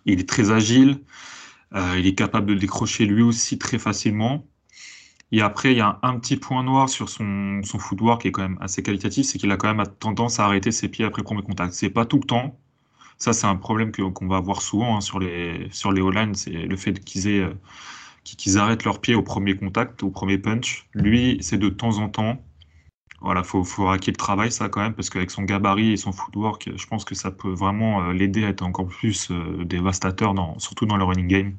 Il 0.05 0.19
est 0.19 0.29
très 0.29 0.51
agile, 0.51 1.01
il 1.73 2.05
est 2.05 2.13
capable 2.15 2.45
de 2.47 2.53
décrocher 2.53 3.07
lui 3.07 3.23
aussi 3.23 3.57
très 3.57 3.79
facilement. 3.79 4.45
Et 5.33 5.41
après, 5.41 5.71
il 5.71 5.79
y 5.79 5.81
a 5.81 5.97
un, 6.03 6.19
petit 6.19 6.37
point 6.37 6.61
noir 6.63 6.87
sur 6.89 7.09
son, 7.09 7.59
footwork 7.63 8.21
qui 8.21 8.27
est 8.27 8.31
quand 8.31 8.43
même 8.43 8.59
assez 8.61 8.83
qualitatif, 8.83 9.25
c'est 9.25 9.39
qu'il 9.39 9.49
a 9.49 9.57
quand 9.57 9.73
même 9.73 9.83
tendance 9.99 10.39
à 10.39 10.45
arrêter 10.45 10.71
ses 10.71 10.89
pieds 10.89 11.05
après 11.05 11.23
premier 11.23 11.41
contact. 11.41 11.73
C'est 11.73 11.89
pas 11.89 12.05
tout 12.05 12.19
le 12.19 12.25
temps. 12.27 12.59
Ça, 13.17 13.33
c'est 13.33 13.47
un 13.47 13.55
problème 13.55 13.91
qu'on 13.91 14.27
va 14.27 14.37
avoir 14.37 14.61
souvent 14.61 14.95
hein, 14.95 15.01
sur 15.01 15.19
les 15.19 16.01
O-line, 16.01 16.35
c'est 16.35 16.51
le 16.51 16.77
fait 16.77 16.93
euh, 17.25 17.53
qu'ils 18.23 18.57
arrêtent 18.59 18.83
leurs 18.85 19.01
pieds 19.01 19.15
au 19.15 19.23
premier 19.23 19.57
contact, 19.57 20.03
au 20.03 20.11
premier 20.11 20.37
punch. 20.37 20.87
Lui, 20.93 21.39
c'est 21.41 21.57
de 21.57 21.69
temps 21.69 21.97
en 21.97 22.09
temps. 22.09 22.39
Voilà, 23.21 23.41
faut 23.41 23.63
faut 23.63 23.91
qu'il 23.97 24.11
le 24.11 24.17
travail 24.17 24.51
ça 24.51 24.69
quand 24.69 24.81
même 24.81 24.93
parce 24.93 25.09
qu'avec 25.09 25.31
son 25.31 25.43
gabarit 25.43 25.93
et 25.93 25.97
son 25.97 26.11
footwork, 26.11 26.69
je 26.75 26.85
pense 26.85 27.05
que 27.05 27.15
ça 27.15 27.31
peut 27.31 27.53
vraiment 27.53 28.03
euh, 28.03 28.13
l'aider 28.13 28.45
à 28.45 28.49
être 28.49 28.61
encore 28.61 28.87
plus 28.87 29.31
euh, 29.31 29.65
dévastateur 29.65 30.35
surtout 30.59 30.85
dans 30.85 30.97
le 30.97 31.05
running 31.05 31.27
game. 31.27 31.57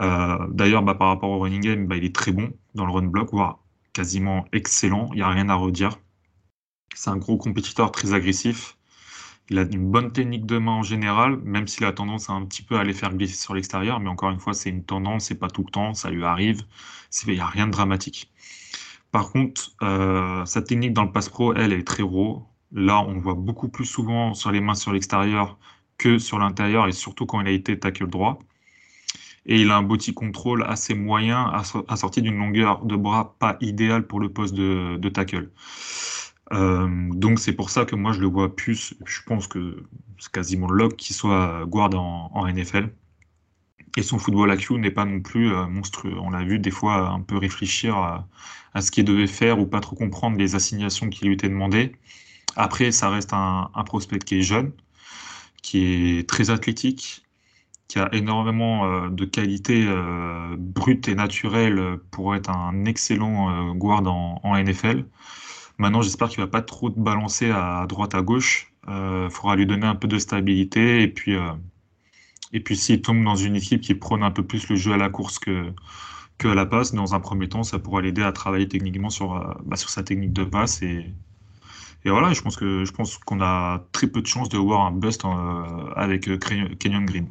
Euh, 0.00 0.38
d'ailleurs, 0.50 0.82
bah, 0.82 0.94
par 0.94 1.08
rapport 1.08 1.30
au 1.30 1.40
running 1.40 1.60
game, 1.60 1.86
bah, 1.86 1.96
il 1.96 2.04
est 2.04 2.14
très 2.14 2.32
bon 2.32 2.52
dans 2.74 2.86
le 2.86 2.92
run 2.92 3.06
block, 3.06 3.30
voire 3.32 3.58
quasiment 3.92 4.44
excellent. 4.52 5.08
Il 5.12 5.16
n'y 5.16 5.22
a 5.22 5.28
rien 5.28 5.48
à 5.48 5.54
redire. 5.54 5.98
C'est 6.94 7.10
un 7.10 7.16
gros 7.16 7.36
compétiteur 7.36 7.92
très 7.92 8.12
agressif. 8.14 8.76
Il 9.50 9.58
a 9.58 9.62
une 9.62 9.90
bonne 9.90 10.12
technique 10.12 10.46
de 10.46 10.58
main 10.58 10.72
en 10.72 10.82
général, 10.82 11.38
même 11.38 11.66
s'il 11.66 11.84
a 11.86 11.92
tendance 11.92 12.28
à 12.28 12.34
un 12.34 12.44
petit 12.44 12.62
peu 12.62 12.80
les 12.82 12.92
faire 12.92 13.14
glisser 13.14 13.36
sur 13.36 13.54
l'extérieur. 13.54 13.98
Mais 14.00 14.08
encore 14.08 14.30
une 14.30 14.40
fois, 14.40 14.52
c'est 14.52 14.70
une 14.70 14.84
tendance, 14.84 15.26
c'est 15.26 15.38
pas 15.38 15.48
tout 15.48 15.64
le 15.64 15.70
temps, 15.70 15.94
ça 15.94 16.10
lui 16.10 16.24
arrive. 16.24 16.62
Il 17.26 17.34
n'y 17.34 17.40
a 17.40 17.46
rien 17.46 17.66
de 17.66 17.72
dramatique. 17.72 18.30
Par 19.10 19.30
contre, 19.30 19.70
euh, 19.82 20.44
sa 20.44 20.62
technique 20.62 20.92
dans 20.92 21.04
le 21.04 21.12
pass 21.12 21.28
pro, 21.28 21.54
elle, 21.54 21.72
est 21.72 21.86
très 21.86 22.02
raw. 22.02 22.46
Là, 22.72 23.00
on 23.00 23.18
voit 23.20 23.34
beaucoup 23.34 23.68
plus 23.68 23.86
souvent 23.86 24.34
sur 24.34 24.52
les 24.52 24.60
mains 24.60 24.74
sur 24.74 24.92
l'extérieur 24.92 25.58
que 25.96 26.18
sur 26.18 26.38
l'intérieur, 26.38 26.86
et 26.86 26.92
surtout 26.92 27.26
quand 27.26 27.40
il 27.40 27.48
a 27.48 27.50
été 27.50 27.78
tackle 27.78 28.08
droit 28.08 28.38
et 29.48 29.62
il 29.62 29.70
a 29.70 29.78
un 29.78 29.82
body 29.82 30.12
control 30.12 30.62
assez 30.68 30.94
moyen, 30.94 31.50
assorti 31.88 32.20
d'une 32.20 32.36
longueur 32.36 32.84
de 32.84 32.96
bras 32.96 33.34
pas 33.38 33.56
idéale 33.62 34.06
pour 34.06 34.20
le 34.20 34.28
poste 34.28 34.54
de, 34.54 35.08
tackle. 35.08 35.50
Euh, 36.52 36.88
donc 37.12 37.38
c'est 37.38 37.54
pour 37.54 37.70
ça 37.70 37.86
que 37.86 37.96
moi 37.96 38.12
je 38.12 38.20
le 38.20 38.26
vois 38.26 38.54
plus, 38.54 38.94
je 39.04 39.20
pense 39.26 39.46
que 39.46 39.84
c'est 40.18 40.30
quasiment 40.30 40.70
log 40.70 40.96
qu'il 40.96 41.16
soit 41.16 41.64
guard 41.66 41.94
en, 41.94 42.46
NFL. 42.46 42.90
Et 43.96 44.02
son 44.02 44.18
football 44.18 44.52
IQ 44.54 44.74
n'est 44.78 44.90
pas 44.90 45.06
non 45.06 45.20
plus 45.20 45.50
euh, 45.52 45.66
monstrueux. 45.66 46.14
On 46.20 46.30
l'a 46.30 46.44
vu 46.44 46.58
des 46.58 46.70
fois 46.70 47.08
un 47.08 47.20
peu 47.20 47.38
réfléchir 47.38 47.96
à, 47.96 48.28
ce 48.80 48.90
qu'il 48.90 49.04
devait 49.04 49.26
faire 49.26 49.58
ou 49.58 49.66
pas 49.66 49.80
trop 49.80 49.96
comprendre 49.96 50.36
les 50.36 50.54
assignations 50.54 51.08
qui 51.08 51.24
lui 51.24 51.34
étaient 51.34 51.48
demandées. 51.48 51.92
Après, 52.54 52.92
ça 52.92 53.08
reste 53.08 53.32
un 53.32 53.84
prospect 53.86 54.18
qui 54.18 54.38
est 54.38 54.42
jeune, 54.42 54.72
qui 55.62 56.18
est 56.18 56.28
très 56.28 56.50
athlétique, 56.50 57.27
qui 57.88 57.98
a 57.98 58.08
énormément 58.14 59.08
de 59.08 59.24
qualités 59.24 59.86
brutes 60.58 61.08
et 61.08 61.14
naturelles 61.14 61.98
pour 62.10 62.34
être 62.34 62.50
un 62.50 62.84
excellent 62.84 63.74
guard 63.74 64.06
en, 64.06 64.56
NFL. 64.62 65.06
Maintenant, 65.78 66.02
j'espère 66.02 66.28
qu'il 66.28 66.40
va 66.40 66.48
pas 66.48 66.60
trop 66.60 66.90
te 66.90 67.00
balancer 67.00 67.50
à 67.50 67.86
droite 67.88 68.14
à 68.14 68.20
gauche. 68.20 68.72
Il 68.86 69.28
faudra 69.30 69.56
lui 69.56 69.64
donner 69.66 69.86
un 69.86 69.94
peu 69.94 70.06
de 70.06 70.18
stabilité 70.18 71.02
et 71.02 71.08
puis 71.08 72.76
s'il 72.76 73.00
tombe 73.00 73.24
dans 73.24 73.36
une 73.36 73.56
équipe 73.56 73.80
qui 73.80 73.94
prône 73.94 74.22
un 74.22 74.30
peu 74.30 74.42
plus 74.42 74.68
le 74.68 74.76
jeu 74.76 74.92
à 74.92 74.96
la 74.98 75.08
course 75.08 75.38
que, 75.38 75.72
que 76.38 76.48
à 76.48 76.54
la 76.54 76.66
passe, 76.66 76.94
dans 76.94 77.14
un 77.14 77.20
premier 77.20 77.48
temps, 77.48 77.64
ça 77.64 77.78
pourra 77.78 78.00
l'aider 78.00 78.22
à 78.22 78.32
travailler 78.32 78.68
techniquement 78.68 79.10
sur, 79.10 79.36
euh, 79.36 79.52
bah, 79.64 79.76
sur 79.76 79.90
sa 79.90 80.02
technique 80.02 80.32
de 80.32 80.44
passe. 80.44 80.82
Et, 80.82 81.12
et 82.04 82.10
voilà, 82.10 82.32
je 82.32 82.40
pense 82.40 82.56
qu'on 83.18 83.40
a 83.40 83.84
très 83.92 84.06
peu 84.06 84.22
de 84.22 84.26
chances 84.26 84.48
de 84.48 84.56
voir 84.58 84.86
un 84.86 84.92
bust 84.92 85.24
euh, 85.24 85.90
avec 85.96 86.28
euh, 86.28 86.38
Kenyon 86.78 87.04
Green. 87.04 87.28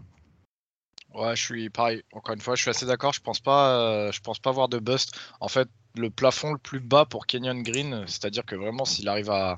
Ouais, 1.18 1.36
je 1.36 1.44
suis 1.44 1.70
pareil. 1.70 2.04
Encore 2.14 2.36
une 2.36 2.42
fois, 2.42 2.56
je 2.56 2.62
suis 2.62 2.70
assez 2.70 2.86
d'accord. 2.86 3.12
Je 3.12 3.22
pense 3.22 3.40
pas, 3.40 4.12
je 4.12 4.20
pense 4.20 4.40
pas 4.40 4.52
voir 4.52 4.70
de 4.70 4.78
bust. 4.78 5.18
En 5.40 5.48
fait, 5.48 5.68
le 5.96 6.12
plafond 6.12 6.54
le 6.54 6.60
plus 6.60 6.80
bas 6.80 7.06
pour 7.06 7.26
Kenyon 7.26 7.62
Green, 7.62 8.04
c'est-à-dire 8.08 8.46
que 8.46 8.56
vraiment, 8.56 8.86
s'il 8.86 9.10
arrive 9.10 9.32
à, 9.32 9.56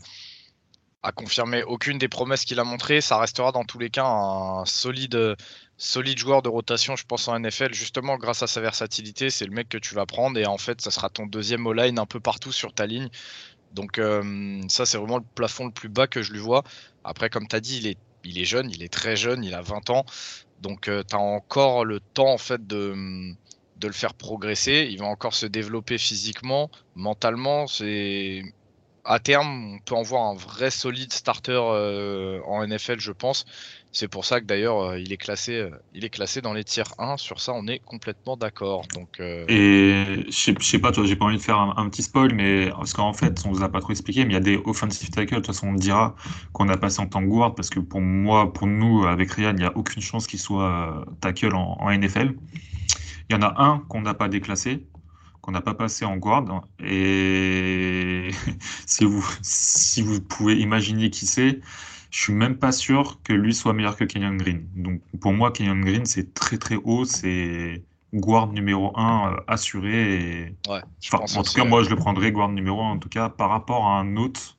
a 1.03 1.11
confirmé 1.11 1.63
aucune 1.63 1.97
des 1.97 2.07
promesses 2.07 2.45
qu'il 2.45 2.59
a 2.59 2.63
montrées. 2.63 3.01
Ça 3.01 3.17
restera 3.17 3.51
dans 3.51 3.63
tous 3.63 3.79
les 3.79 3.89
cas 3.89 4.05
un 4.05 4.65
solide, 4.65 5.35
solide 5.77 6.17
joueur 6.17 6.41
de 6.41 6.49
rotation, 6.49 6.95
je 6.95 7.05
pense, 7.05 7.27
en 7.27 7.39
NFL, 7.39 7.73
justement 7.73 8.17
grâce 8.17 8.43
à 8.43 8.47
sa 8.47 8.61
versatilité. 8.61 9.29
C'est 9.29 9.45
le 9.45 9.51
mec 9.51 9.69
que 9.69 9.77
tu 9.77 9.95
vas 9.95 10.05
prendre 10.05 10.37
et 10.37 10.45
en 10.45 10.57
fait, 10.57 10.81
ça 10.81 10.91
sera 10.91 11.09
ton 11.09 11.25
deuxième 11.25 11.65
all-line 11.67 11.99
un 11.99 12.05
peu 12.05 12.19
partout 12.19 12.51
sur 12.51 12.73
ta 12.73 12.85
ligne. 12.85 13.09
Donc, 13.73 13.99
euh, 13.99 14.61
ça, 14.67 14.85
c'est 14.85 14.97
vraiment 14.97 15.19
le 15.19 15.25
plafond 15.35 15.65
le 15.67 15.71
plus 15.71 15.89
bas 15.89 16.07
que 16.07 16.21
je 16.21 16.33
lui 16.33 16.39
vois. 16.39 16.63
Après, 17.03 17.29
comme 17.29 17.47
tu 17.47 17.55
as 17.55 17.61
dit, 17.61 17.77
il 17.77 17.87
est, 17.87 17.97
il 18.23 18.39
est 18.39 18.45
jeune, 18.45 18.69
il 18.71 18.83
est 18.83 18.91
très 18.91 19.15
jeune, 19.15 19.43
il 19.43 19.53
a 19.53 19.61
20 19.61 19.89
ans. 19.91 20.05
Donc, 20.61 20.87
euh, 20.87 21.03
tu 21.07 21.15
as 21.15 21.19
encore 21.19 21.85
le 21.85 21.99
temps, 21.99 22.33
en 22.33 22.37
fait, 22.37 22.65
de 22.67 22.93
le 23.81 23.91
faire 23.93 24.13
progresser, 24.13 24.87
il 24.91 24.99
va 24.99 25.05
encore 25.05 25.33
se 25.33 25.45
développer 25.45 25.97
physiquement, 25.97 26.69
mentalement, 26.95 27.67
c'est 27.67 28.43
à 29.05 29.19
terme, 29.19 29.75
on 29.75 29.79
peut 29.79 29.95
en 29.95 30.03
voir 30.03 30.23
un 30.25 30.35
vrai 30.35 30.69
solide 30.69 31.11
starter 31.13 31.59
euh, 31.59 32.41
en 32.45 32.65
NFL, 32.65 32.99
je 32.99 33.11
pense. 33.11 33.45
C'est 33.91 34.07
pour 34.07 34.23
ça 34.23 34.39
que 34.39 34.45
d'ailleurs, 34.45 34.79
euh, 34.81 34.99
il 34.99 35.11
est 35.11 35.17
classé, 35.17 35.55
euh, 35.55 35.71
il 35.95 36.05
est 36.05 36.09
classé 36.09 36.41
dans 36.41 36.53
les 36.53 36.63
tiers 36.63 36.93
1. 36.99 37.17
Sur 37.17 37.39
ça, 37.39 37.53
on 37.55 37.65
est 37.67 37.79
complètement 37.79 38.37
d'accord. 38.37 38.85
Donc. 38.93 39.19
Et 39.19 40.25
je 40.27 40.53
sais, 40.59 40.79
pas, 40.79 40.91
toi, 40.91 41.05
j'ai 41.05 41.15
pas 41.15 41.25
envie 41.25 41.37
de 41.37 41.41
faire 41.41 41.57
un, 41.57 41.89
petit 41.89 42.03
spoil, 42.03 42.33
mais 42.35 42.69
parce 42.69 42.93
qu'en 42.93 43.13
fait, 43.13 43.41
on 43.45 43.51
vous 43.51 43.63
a 43.63 43.69
pas 43.69 43.81
trop 43.81 43.91
expliqué, 43.91 44.25
mais 44.25 44.31
il 44.31 44.33
y 44.33 44.37
a 44.37 44.41
des 44.41 44.61
offensive 44.63 45.09
tackles. 45.09 45.35
De 45.35 45.35
toute 45.37 45.47
façon, 45.47 45.69
on 45.69 45.73
dira 45.73 46.15
qu'on 46.53 46.69
a 46.69 46.77
passé 46.77 46.99
en 46.99 47.07
tant 47.07 47.21
que 47.21 47.27
guard 47.27 47.55
parce 47.55 47.69
que 47.69 47.79
pour 47.79 48.01
moi, 48.01 48.53
pour 48.53 48.67
nous, 48.67 49.05
avec 49.05 49.31
Ryan, 49.31 49.51
il 49.51 49.61
n'y 49.61 49.65
a 49.65 49.75
aucune 49.75 50.03
chance 50.03 50.27
qu'il 50.27 50.39
soit 50.39 51.03
tackle 51.21 51.55
en 51.55 51.89
NFL. 51.91 52.35
Il 53.29 53.33
y 53.33 53.35
en 53.35 53.41
a 53.41 53.61
un 53.61 53.79
qu'on 53.89 54.01
n'a 54.01 54.13
pas 54.13 54.27
déclassé, 54.27 54.85
qu'on 55.41 55.51
n'a 55.51 55.61
pas 55.61 55.73
passé 55.73 56.05
en 56.05 56.17
guard. 56.17 56.63
Et 56.79 58.29
si 58.85 59.05
vous, 59.05 59.25
si 59.41 60.03
vous 60.03 60.21
pouvez 60.21 60.55
imaginer 60.57 61.09
qui 61.09 61.25
c'est, 61.25 61.59
je 62.09 62.23
suis 62.23 62.33
même 62.33 62.57
pas 62.57 62.71
sûr 62.71 63.19
que 63.23 63.33
lui 63.33 63.53
soit 63.53 63.73
meilleur 63.73 63.95
que 63.95 64.03
Kenyon 64.03 64.37
Green. 64.37 64.67
Donc 64.75 65.01
pour 65.21 65.33
moi, 65.33 65.51
Kenyon 65.51 65.81
Green, 65.81 66.05
c'est 66.05 66.33
très 66.33 66.57
très 66.57 66.75
haut, 66.75 67.05
c'est 67.05 67.83
guard 68.13 68.47
numéro 68.47 68.97
1 68.97 69.33
euh, 69.33 69.37
assuré. 69.47 70.55
Ouais, 70.67 70.81
en 71.13 71.43
tout 71.43 71.53
cas, 71.53 71.65
moi, 71.65 71.83
je 71.83 71.89
le 71.89 71.95
prendrais 71.95 72.31
guard 72.31 72.49
numéro 72.49 72.81
1, 72.81 72.91
en 72.91 72.99
tout 72.99 73.09
cas, 73.09 73.29
par 73.29 73.49
rapport 73.49 73.85
à 73.85 73.99
un 73.99 74.15
autre 74.15 74.57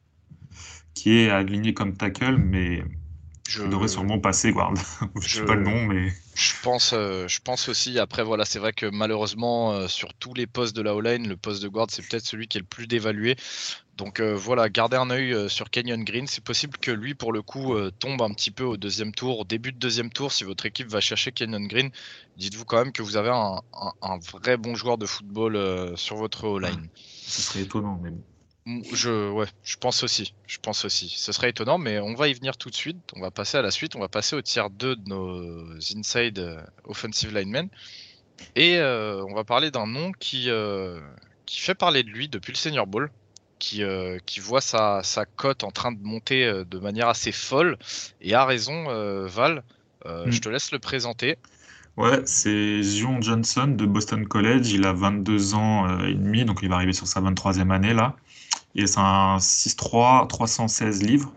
qui 0.94 1.18
est 1.18 1.30
aligné 1.30 1.74
comme 1.74 1.96
tackle, 1.96 2.36
mais 2.36 2.84
je 3.48 3.64
devrais 3.64 3.88
sûrement 3.88 4.20
passer 4.20 4.52
guard. 4.52 4.74
je 5.20 5.28
sais 5.28 5.44
pas 5.44 5.56
le 5.56 5.64
nom, 5.64 5.84
mais. 5.86 6.12
Je 6.34 6.52
pense, 6.62 6.92
euh, 6.92 7.26
je 7.26 7.40
pense 7.40 7.68
aussi. 7.68 7.98
Après, 7.98 8.22
voilà, 8.22 8.44
c'est 8.44 8.60
vrai 8.60 8.72
que 8.72 8.86
malheureusement, 8.86 9.72
euh, 9.72 9.88
sur 9.88 10.14
tous 10.14 10.34
les 10.34 10.46
postes 10.46 10.76
de 10.76 10.82
la 10.82 10.94
O-line, 10.94 11.28
le 11.28 11.36
poste 11.36 11.62
de 11.62 11.68
guard, 11.68 11.88
c'est 11.90 12.06
peut-être 12.06 12.24
celui 12.24 12.46
qui 12.46 12.58
est 12.58 12.60
le 12.60 12.66
plus 12.66 12.86
dévalué. 12.86 13.36
Donc 14.00 14.18
euh, 14.18 14.34
voilà, 14.34 14.68
gardez 14.68 14.96
un 14.96 15.10
œil 15.10 15.48
sur 15.48 15.70
Canyon 15.70 16.02
Green. 16.02 16.26
C'est 16.26 16.42
possible 16.42 16.76
que 16.78 16.90
lui, 16.90 17.14
pour 17.14 17.32
le 17.32 17.42
coup, 17.42 17.74
tombe 17.98 18.20
un 18.22 18.32
petit 18.32 18.50
peu 18.50 18.64
au 18.64 18.76
deuxième 18.76 19.12
tour, 19.12 19.40
au 19.40 19.44
début 19.44 19.72
de 19.72 19.78
deuxième 19.78 20.10
tour. 20.10 20.32
Si 20.32 20.42
votre 20.42 20.66
équipe 20.66 20.88
va 20.88 21.00
chercher 21.00 21.30
Canyon 21.30 21.66
Green, 21.68 21.90
dites-vous 22.36 22.64
quand 22.64 22.78
même 22.78 22.92
que 22.92 23.02
vous 23.02 23.16
avez 23.16 23.30
un, 23.30 23.60
un 24.02 24.18
vrai 24.32 24.56
bon 24.56 24.74
joueur 24.74 24.98
de 24.98 25.06
football 25.06 25.96
sur 25.96 26.16
votre 26.16 26.44
O-line. 26.44 26.88
Ce 26.94 27.42
serait 27.42 27.60
étonnant, 27.60 28.00
mais 28.02 28.10
je, 28.92 29.30
ouais, 29.30 29.46
je 29.62 29.76
pense 29.76 30.02
aussi. 30.02 30.34
Je 30.46 30.58
pense 30.58 30.84
aussi. 30.84 31.08
Ce 31.08 31.32
serait 31.32 31.50
étonnant, 31.50 31.78
mais 31.78 31.98
on 31.98 32.14
va 32.14 32.28
y 32.28 32.34
venir 32.34 32.56
tout 32.56 32.70
de 32.70 32.74
suite. 32.74 32.98
On 33.16 33.20
va 33.20 33.30
passer 33.30 33.58
à 33.58 33.62
la 33.62 33.70
suite. 33.70 33.96
On 33.96 34.00
va 34.00 34.08
passer 34.08 34.36
au 34.36 34.42
tiers 34.42 34.70
2 34.70 34.96
de 34.96 35.08
nos 35.08 35.76
inside 35.96 36.38
euh, 36.38 36.60
offensive 36.84 37.34
linemen. 37.34 37.68
Et 38.56 38.78
euh, 38.78 39.24
on 39.24 39.34
va 39.34 39.44
parler 39.44 39.70
d'un 39.70 39.86
nom 39.86 40.12
qui, 40.12 40.50
euh, 40.50 41.00
qui 41.46 41.60
fait 41.60 41.74
parler 41.74 42.02
de 42.02 42.10
lui 42.10 42.28
depuis 42.28 42.52
le 42.52 42.56
Senior 42.56 42.86
Bowl. 42.86 43.10
Qui, 43.60 43.82
qui 44.26 44.40
voit 44.40 44.60
sa, 44.60 45.02
sa 45.04 45.26
cote 45.26 45.62
en 45.64 45.70
train 45.70 45.92
de 45.92 46.02
monter 46.02 46.50
de 46.68 46.78
manière 46.78 47.08
assez 47.08 47.30
folle. 47.30 47.78
Et 48.20 48.34
a 48.34 48.44
raison, 48.44 48.84
Val. 49.26 49.62
Je 50.04 50.36
mm. 50.36 50.40
te 50.40 50.48
laisse 50.48 50.72
le 50.72 50.78
présenter. 50.78 51.36
Ouais, 51.96 52.22
c'est 52.24 52.82
Zion 52.82 53.20
Johnson 53.20 53.68
de 53.68 53.84
Boston 53.84 54.26
College. 54.26 54.72
Il 54.72 54.86
a 54.86 54.94
22 54.94 55.54
ans 55.54 56.04
et 56.04 56.14
demi, 56.14 56.44
donc 56.46 56.60
il 56.62 56.70
va 56.70 56.76
arriver 56.76 56.94
sur 56.94 57.06
sa 57.06 57.20
23e 57.20 57.70
année 57.70 57.92
là. 57.92 58.16
Et 58.74 58.86
c'est 58.86 59.00
un 59.00 59.38
6-3, 59.38 60.26
316 60.28 61.02
livres. 61.02 61.32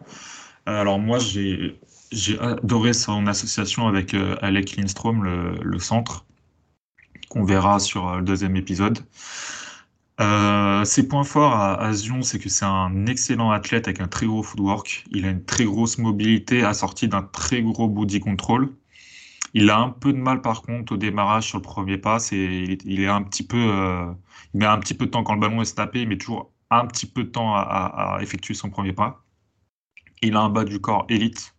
Euh, 0.67 0.81
alors 0.81 0.99
moi, 0.99 1.19
j'ai 1.19 2.39
adoré 2.39 2.93
son 2.93 3.27
association 3.27 3.87
avec 3.87 4.13
euh, 4.13 4.35
Alec 4.41 4.75
Lindstrom, 4.77 5.23
le, 5.23 5.79
centre, 5.79 6.25
qu'on 7.29 7.43
verra 7.43 7.79
sur 7.79 8.07
euh, 8.07 8.17
le 8.17 8.23
deuxième 8.23 8.55
épisode. 8.55 8.99
Ses 10.19 11.07
points 11.07 11.23
forts 11.23 11.55
à, 11.55 11.93
Zion, 11.93 12.21
c'est 12.21 12.39
que 12.39 12.49
c'est 12.49 12.65
un 12.65 13.05
excellent 13.07 13.51
athlète 13.51 13.87
avec 13.87 14.01
un 14.01 14.07
très 14.07 14.25
gros 14.25 14.43
footwork. 14.43 15.05
Il 15.11 15.25
a 15.25 15.29
une 15.31 15.43
très 15.43 15.65
grosse 15.65 15.97
mobilité 15.97 16.63
assortie 16.63 17.07
d'un 17.07 17.23
très 17.23 17.61
gros 17.61 17.87
body 17.87 18.19
control. 18.19 18.69
Il 19.53 19.69
a 19.69 19.79
un 19.79 19.89
peu 19.89 20.13
de 20.13 20.17
mal 20.17 20.41
par 20.41 20.61
contre 20.63 20.93
au 20.93 20.97
démarrage 20.97 21.47
sur 21.47 21.57
le 21.59 21.63
premier 21.63 21.97
pas. 21.97 22.17
il, 22.31 23.01
est 23.01 23.07
un 23.07 23.23
petit 23.23 23.45
peu, 23.45 23.57
il 24.53 24.59
met 24.59 24.65
un 24.65 24.79
petit 24.79 24.93
peu 24.93 25.05
de 25.05 25.11
temps 25.11 25.23
quand 25.23 25.35
le 25.35 25.39
ballon 25.39 25.61
est 25.61 25.75
tapé, 25.75 26.05
mais 26.05 26.17
toujours 26.17 26.53
un 26.79 26.87
petit 26.87 27.05
peu 27.05 27.23
de 27.23 27.29
temps 27.29 27.55
à, 27.55 28.19
effectuer 28.21 28.53
son 28.53 28.69
premier 28.69 28.93
pas. 28.93 29.23
Il 30.21 30.35
a 30.35 30.41
un 30.41 30.49
bas 30.49 30.63
du 30.63 30.79
corps 30.79 31.05
élite. 31.09 31.55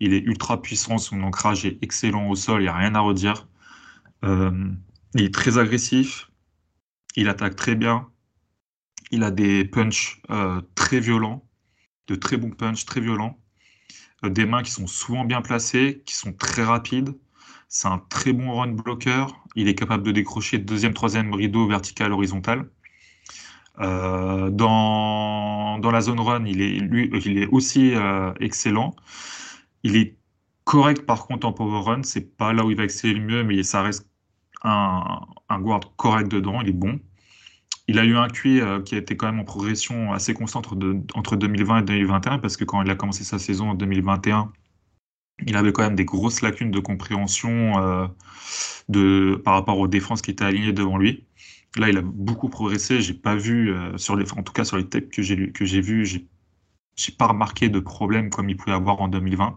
Il 0.00 0.14
est 0.14 0.20
ultra 0.20 0.62
puissant, 0.62 0.98
son 0.98 1.22
ancrage 1.22 1.66
est 1.66 1.78
excellent 1.82 2.28
au 2.28 2.34
sol, 2.34 2.62
il 2.62 2.64
n'y 2.64 2.68
a 2.68 2.76
rien 2.76 2.94
à 2.94 3.00
redire. 3.00 3.46
Euh, 4.24 4.70
il 5.14 5.24
est 5.24 5.34
très 5.34 5.58
agressif, 5.58 6.29
il 7.16 7.28
attaque 7.28 7.56
très 7.56 7.74
bien, 7.74 8.08
il 9.10 9.24
a 9.24 9.30
des 9.30 9.64
punchs 9.64 10.22
euh, 10.30 10.60
très 10.74 11.00
violents, 11.00 11.46
de 12.06 12.14
très 12.14 12.36
bons 12.36 12.50
punchs 12.50 12.84
très 12.84 13.00
violents, 13.00 13.38
euh, 14.24 14.30
des 14.30 14.46
mains 14.46 14.62
qui 14.62 14.70
sont 14.70 14.86
souvent 14.86 15.24
bien 15.24 15.42
placées, 15.42 16.02
qui 16.06 16.14
sont 16.14 16.32
très 16.32 16.64
rapides. 16.64 17.16
C'est 17.68 17.88
un 17.88 17.98
très 17.98 18.32
bon 18.32 18.52
run 18.54 18.72
blocker. 18.72 19.26
Il 19.54 19.68
est 19.68 19.74
capable 19.74 20.02
de 20.02 20.12
décrocher 20.12 20.58
deuxième, 20.58 20.94
troisième 20.94 21.32
rideau 21.34 21.68
vertical, 21.68 22.12
horizontal. 22.12 22.68
Euh, 23.80 24.50
dans, 24.50 25.78
dans 25.78 25.90
la 25.90 26.00
zone 26.00 26.20
run, 26.20 26.44
il 26.46 26.60
est, 26.60 26.78
lui, 26.80 27.10
il 27.24 27.38
est 27.38 27.46
aussi 27.46 27.94
euh, 27.94 28.32
excellent. 28.40 28.94
Il 29.84 29.96
est 29.96 30.18
correct 30.64 31.06
par 31.06 31.26
contre 31.26 31.46
en 31.46 31.52
power 31.52 31.82
run. 31.82 32.02
C'est 32.02 32.36
pas 32.36 32.52
là 32.52 32.64
où 32.64 32.70
il 32.70 32.76
va 32.76 32.84
exceller 32.84 33.14
le 33.14 33.20
mieux, 33.20 33.44
mais 33.44 33.62
ça 33.62 33.82
reste 33.82 34.09
un, 34.62 35.20
un 35.48 35.60
guard 35.60 35.80
correct 35.96 36.30
dedans. 36.30 36.60
Il 36.60 36.68
est 36.68 36.72
bon. 36.72 37.00
Il 37.88 37.98
a 37.98 38.04
eu 38.04 38.16
un 38.16 38.28
QI 38.28 38.60
euh, 38.60 38.80
qui 38.80 38.94
a 38.94 38.98
été 38.98 39.16
quand 39.16 39.26
même 39.26 39.40
en 39.40 39.44
progression 39.44 40.12
assez 40.12 40.34
constante 40.34 40.68
entre 41.14 41.36
2020 41.36 41.80
et 41.80 41.82
2021 41.82 42.38
parce 42.38 42.56
que 42.56 42.64
quand 42.64 42.82
il 42.82 42.90
a 42.90 42.94
commencé 42.94 43.24
sa 43.24 43.38
saison 43.38 43.70
en 43.70 43.74
2021, 43.74 44.52
il 45.46 45.56
avait 45.56 45.72
quand 45.72 45.82
même 45.82 45.96
des 45.96 46.04
grosses 46.04 46.42
lacunes 46.42 46.70
de 46.70 46.80
compréhension 46.80 48.10
de, 48.88 49.40
par 49.44 49.54
rapport 49.54 49.78
aux 49.78 49.88
défenses 49.88 50.22
qui 50.22 50.30
étaient 50.30 50.44
alignées 50.44 50.72
devant 50.72 50.98
lui. 50.98 51.26
Là, 51.76 51.88
il 51.88 51.96
a 51.96 52.02
beaucoup 52.02 52.48
progressé. 52.48 53.00
J'ai 53.00 53.14
pas 53.14 53.36
vu, 53.36 53.72
euh, 53.72 53.96
en 54.08 54.42
tout 54.42 54.52
cas 54.52 54.64
sur 54.64 54.76
les 54.76 54.88
tapes 54.88 55.08
que 55.10 55.22
j'ai 55.22 55.52
que 55.52 55.64
j'ai 55.64 55.80
vu, 55.80 56.04
j'ai 56.04 56.26
j'ai 56.96 57.12
pas 57.12 57.28
remarqué 57.28 57.68
de 57.68 57.80
problème 57.80 58.30
comme 58.30 58.50
il 58.50 58.56
pouvait 58.56 58.74
avoir 58.74 59.00
en 59.00 59.08
2020. 59.08 59.56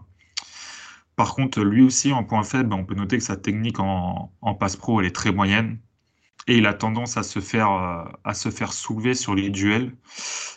Par 1.16 1.36
contre, 1.36 1.62
lui 1.62 1.84
aussi, 1.84 2.12
en 2.14 2.24
point 2.24 2.44
faible, 2.44 2.74
on 2.74 2.86
peut 2.86 2.96
noter 2.96 3.18
que 3.18 3.24
sa 3.24 3.38
technique 3.38 3.80
en, 3.80 4.32
passe 4.60 4.76
pro, 4.76 5.00
elle 5.00 5.08
est 5.08 5.16
très 5.16 5.32
moyenne. 5.32 5.80
Et 6.48 6.58
il 6.58 6.66
a 6.68 6.74
tendance 6.74 7.18
à 7.18 7.24
se 7.24 7.40
faire, 7.40 7.72
euh, 7.72 8.04
à 8.26 8.34
se 8.34 8.50
faire 8.50 8.74
soulever 8.74 9.14
sur 9.14 9.34
les 9.34 9.50
duels, 9.50 9.96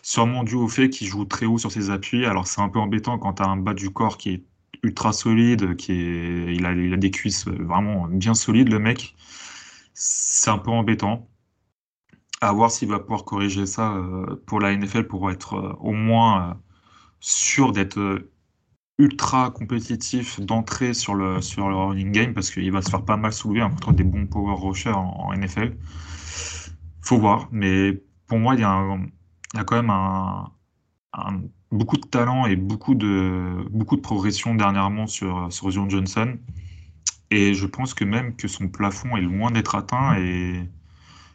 sûrement 0.02 0.42
dû 0.42 0.56
au 0.56 0.68
fait 0.68 0.90
qu'il 0.90 1.06
joue 1.06 1.24
très 1.24 1.46
haut 1.46 1.58
sur 1.58 1.70
ses 1.70 1.90
appuis. 1.90 2.26
Alors 2.26 2.46
c'est 2.48 2.60
un 2.60 2.68
peu 2.68 2.80
embêtant 2.80 3.18
quand 3.18 3.34
tu 3.34 3.42
as 3.42 3.46
un 3.46 3.56
bas 3.56 3.74
du 3.74 3.90
corps 3.90 4.18
qui 4.18 4.30
est 4.30 4.44
ultra 4.82 5.12
solide, 5.12 5.76
qui 5.76 5.92
est, 5.92 6.54
il 6.54 6.66
a, 6.66 6.72
il 6.72 6.92
a 6.92 6.96
des 6.96 7.10
cuisses 7.10 7.46
vraiment 7.46 8.08
bien 8.08 8.34
solides, 8.34 8.68
le 8.70 8.78
mec. 8.80 9.14
C'est 9.94 10.50
un 10.50 10.58
peu 10.58 10.70
embêtant 10.70 11.28
à 12.40 12.52
voir 12.52 12.70
s'il 12.70 12.88
va 12.88 12.98
pouvoir 12.98 13.24
corriger 13.24 13.66
ça 13.66 13.92
euh, 13.94 14.42
pour 14.46 14.60
la 14.60 14.74
NFL 14.76 15.06
pour 15.06 15.30
être 15.30 15.54
euh, 15.54 15.72
au 15.80 15.92
moins 15.92 16.50
euh, 16.50 16.54
sûr 17.20 17.72
d'être 17.72 18.20
ultra 18.98 19.50
compétitif 19.50 20.40
d'entrée 20.40 20.94
sur 20.94 21.14
le, 21.14 21.40
sur 21.42 21.68
le 21.68 21.76
running 21.76 22.12
game 22.12 22.34
parce 22.34 22.50
qu'il 22.50 22.72
va 22.72 22.80
se 22.80 22.90
faire 22.90 23.04
pas 23.04 23.16
mal 23.16 23.32
soulever 23.32 23.60
hein, 23.60 23.70
contre 23.70 23.92
des 23.92 24.04
bons 24.04 24.26
power 24.26 24.54
rushers 24.58 24.94
en, 24.94 25.32
NFL. 25.34 25.76
Faut 27.02 27.18
voir, 27.18 27.48
mais 27.52 28.02
pour 28.26 28.38
moi, 28.38 28.54
il 28.54 28.60
y 28.60 28.64
a, 28.64 28.96
il 29.54 29.56
y 29.58 29.60
a 29.60 29.64
quand 29.64 29.76
même 29.76 29.90
un, 29.90 30.50
beaucoup 31.70 31.96
de 31.96 32.06
talent 32.06 32.46
et 32.46 32.56
beaucoup 32.56 32.94
de, 32.94 33.66
beaucoup 33.70 33.96
de 33.96 34.00
progression 34.00 34.54
dernièrement 34.54 35.06
sur, 35.06 35.52
sur 35.52 35.70
John 35.70 35.90
Johnson. 35.90 36.38
Et 37.30 37.54
je 37.54 37.66
pense 37.66 37.92
que 37.92 38.04
même 38.04 38.36
que 38.36 38.48
son 38.48 38.68
plafond 38.68 39.16
est 39.16 39.20
loin 39.22 39.50
d'être 39.50 39.74
atteint 39.74 40.16
et 40.16 40.68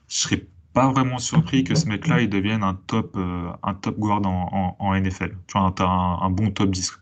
je 0.08 0.16
serais 0.16 0.48
pas 0.74 0.90
vraiment 0.92 1.20
surpris 1.20 1.64
que 1.64 1.76
ce 1.76 1.86
mec-là 1.88 2.22
il 2.22 2.30
devienne 2.30 2.64
un 2.64 2.76
top, 2.76 3.16
euh, 3.18 3.52
un 3.62 3.74
top 3.74 4.00
guard 4.00 4.26
en, 4.26 4.76
en, 4.80 4.96
NFL. 4.96 5.36
Tu 5.48 5.58
vois, 5.58 5.74
un, 5.80 6.26
un 6.26 6.30
bon 6.30 6.52
top 6.52 6.72
10. 6.72 7.01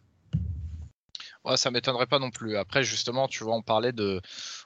Ouais, 1.49 1.57
ça 1.57 1.71
m'étonnerait 1.71 2.05
pas 2.05 2.19
non 2.19 2.29
plus. 2.29 2.57
Après, 2.57 2.83
justement, 2.83 3.27
tu 3.27 3.43
vois, 3.43 3.55
on 3.55 3.63
parlait 3.63 3.91
de, 3.91 4.21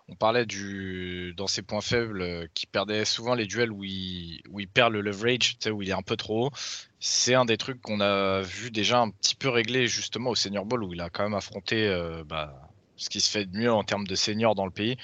on 0.09 0.15
parlait 0.15 0.45
du, 0.45 1.33
dans 1.37 1.47
ses 1.47 1.61
points 1.61 1.79
faibles, 1.81 2.21
euh, 2.21 2.47
qui 2.53 2.65
perdait 2.67 3.05
souvent 3.05 3.35
les 3.35 3.45
duels 3.45 3.71
où 3.71 3.85
il, 3.85 4.41
perd 4.73 4.91
le 4.91 5.01
leverage, 5.01 5.57
où 5.71 5.81
il 5.81 5.89
est 5.89 5.93
un 5.93 6.01
peu 6.01 6.17
trop 6.17 6.47
haut. 6.47 6.51
C'est 6.99 7.35
un 7.35 7.45
des 7.45 7.57
trucs 7.57 7.81
qu'on 7.81 8.01
a 8.01 8.41
vu 8.41 8.69
déjà 8.69 8.99
un 8.99 9.11
petit 9.11 9.35
peu 9.35 9.47
réglé 9.49 9.87
justement 9.87 10.31
au 10.31 10.35
Senior 10.35 10.65
Bowl 10.65 10.83
où 10.83 10.93
il 10.93 10.99
a 10.99 11.09
quand 11.09 11.23
même 11.23 11.35
affronté 11.35 11.87
euh, 11.87 12.23
bah, 12.25 12.53
ce 12.97 13.09
qui 13.09 13.21
se 13.21 13.29
fait 13.31 13.45
de 13.45 13.57
mieux 13.57 13.71
en 13.71 13.83
termes 13.83 14.07
de 14.07 14.15
seniors 14.15 14.55
dans 14.55 14.65
le 14.65 14.71
pays 14.71 14.97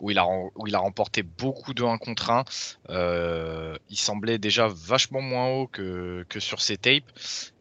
où 0.00 0.10
il 0.10 0.18
a, 0.18 0.26
où 0.26 0.66
il 0.66 0.74
a 0.74 0.78
remporté 0.78 1.22
beaucoup 1.22 1.74
de 1.74 1.84
1 1.84 1.96
contre 1.98 2.30
1. 2.30 2.44
Euh, 2.90 3.76
il 3.88 3.96
semblait 3.96 4.38
déjà 4.38 4.68
vachement 4.68 5.20
moins 5.20 5.48
haut 5.48 5.66
que, 5.68 6.26
que 6.28 6.40
sur 6.40 6.60
ses 6.60 6.76
tapes. 6.76 7.04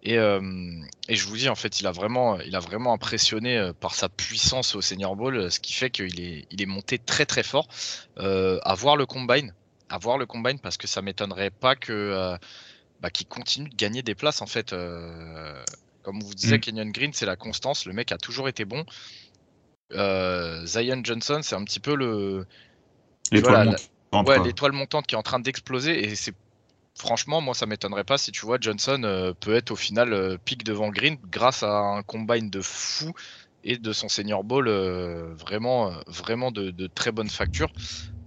Et, 0.03 0.17
euh, 0.17 0.41
et, 1.07 1.15
je 1.15 1.27
vous 1.27 1.37
dis, 1.37 1.49
en 1.49 1.55
fait, 1.55 1.79
il 1.79 1.87
a 1.87 1.91
vraiment, 1.91 2.39
il 2.39 2.55
a 2.55 2.59
vraiment 2.59 2.93
impressionné 2.93 3.57
euh, 3.57 3.73
par 3.73 3.93
sa 3.93 4.09
puissance 4.09 4.75
au 4.75 4.81
Senior 4.81 5.15
Bowl, 5.15 5.51
ce 5.51 5.59
qui 5.59 5.73
fait 5.73 5.91
qu'il 5.91 6.19
est, 6.19 6.47
il 6.49 6.61
est 6.61 6.65
monté 6.65 6.97
très 6.97 7.25
très 7.25 7.43
fort. 7.43 7.67
à 8.17 8.75
voir 8.75 8.95
le 8.95 9.05
combine, 9.05 9.53
à 9.89 9.99
voir 9.99 10.17
le 10.17 10.25
combine, 10.25 10.59
parce 10.59 10.77
que 10.77 10.87
ça 10.87 11.01
m'étonnerait 11.01 11.51
pas 11.51 11.75
que 11.75 12.35
bah, 13.01 13.09
qu'il 13.09 13.27
continue 13.27 13.69
de 13.69 13.75
gagner 13.75 14.01
des 14.01 14.15
places 14.15 14.41
en 14.41 14.47
fait. 14.47 14.71
comme 16.01 16.19
vous 16.19 16.33
disiez, 16.33 16.57
mm. 16.57 16.61
Kenyon 16.61 16.89
Green, 16.89 17.13
c'est 17.13 17.27
la 17.27 17.35
constance. 17.35 17.85
Le 17.85 17.93
mec 17.93 18.11
a 18.11 18.17
toujours 18.17 18.49
été 18.49 18.65
bon. 18.65 18.83
Euh, 19.95 20.65
Zion 20.65 21.01
Johnson, 21.03 21.39
c'est 21.41 21.55
un 21.55 21.63
petit 21.63 21.79
peu 21.79 21.95
le 21.95 22.45
l'étoile 23.31 24.71
montante, 24.73 25.07
qui 25.07 25.15
est 25.15 25.17
en 25.17 25.23
train 25.23 25.39
d'exploser 25.39 26.03
et 26.03 26.15
c'est 26.15 26.35
franchement 26.95 27.39
moi 27.39 27.53
ça 27.53 27.65
m'étonnerait 27.65 28.03
pas 28.03 28.17
si 28.17 28.31
tu 28.33 28.45
vois 28.45 28.57
Johnson 28.59 29.01
euh, 29.05 29.33
peut 29.33 29.55
être 29.55 29.71
au 29.71 29.77
final 29.77 30.11
euh, 30.11 30.37
pic 30.43 30.65
devant 30.65 30.89
Green 30.89 31.17
grâce 31.31 31.63
à 31.63 31.71
un 31.71 32.03
combine 32.03 32.49
de 32.49 32.59
fou 32.59 33.13
et 33.63 33.77
de 33.77 33.93
son 33.93 34.09
senior 34.09 34.43
ball 34.43 34.69
vraiment 35.33 35.91
vraiment 36.07 36.51
de, 36.51 36.87
très 36.87 37.11
bonne 37.11 37.29
facture. 37.29 37.71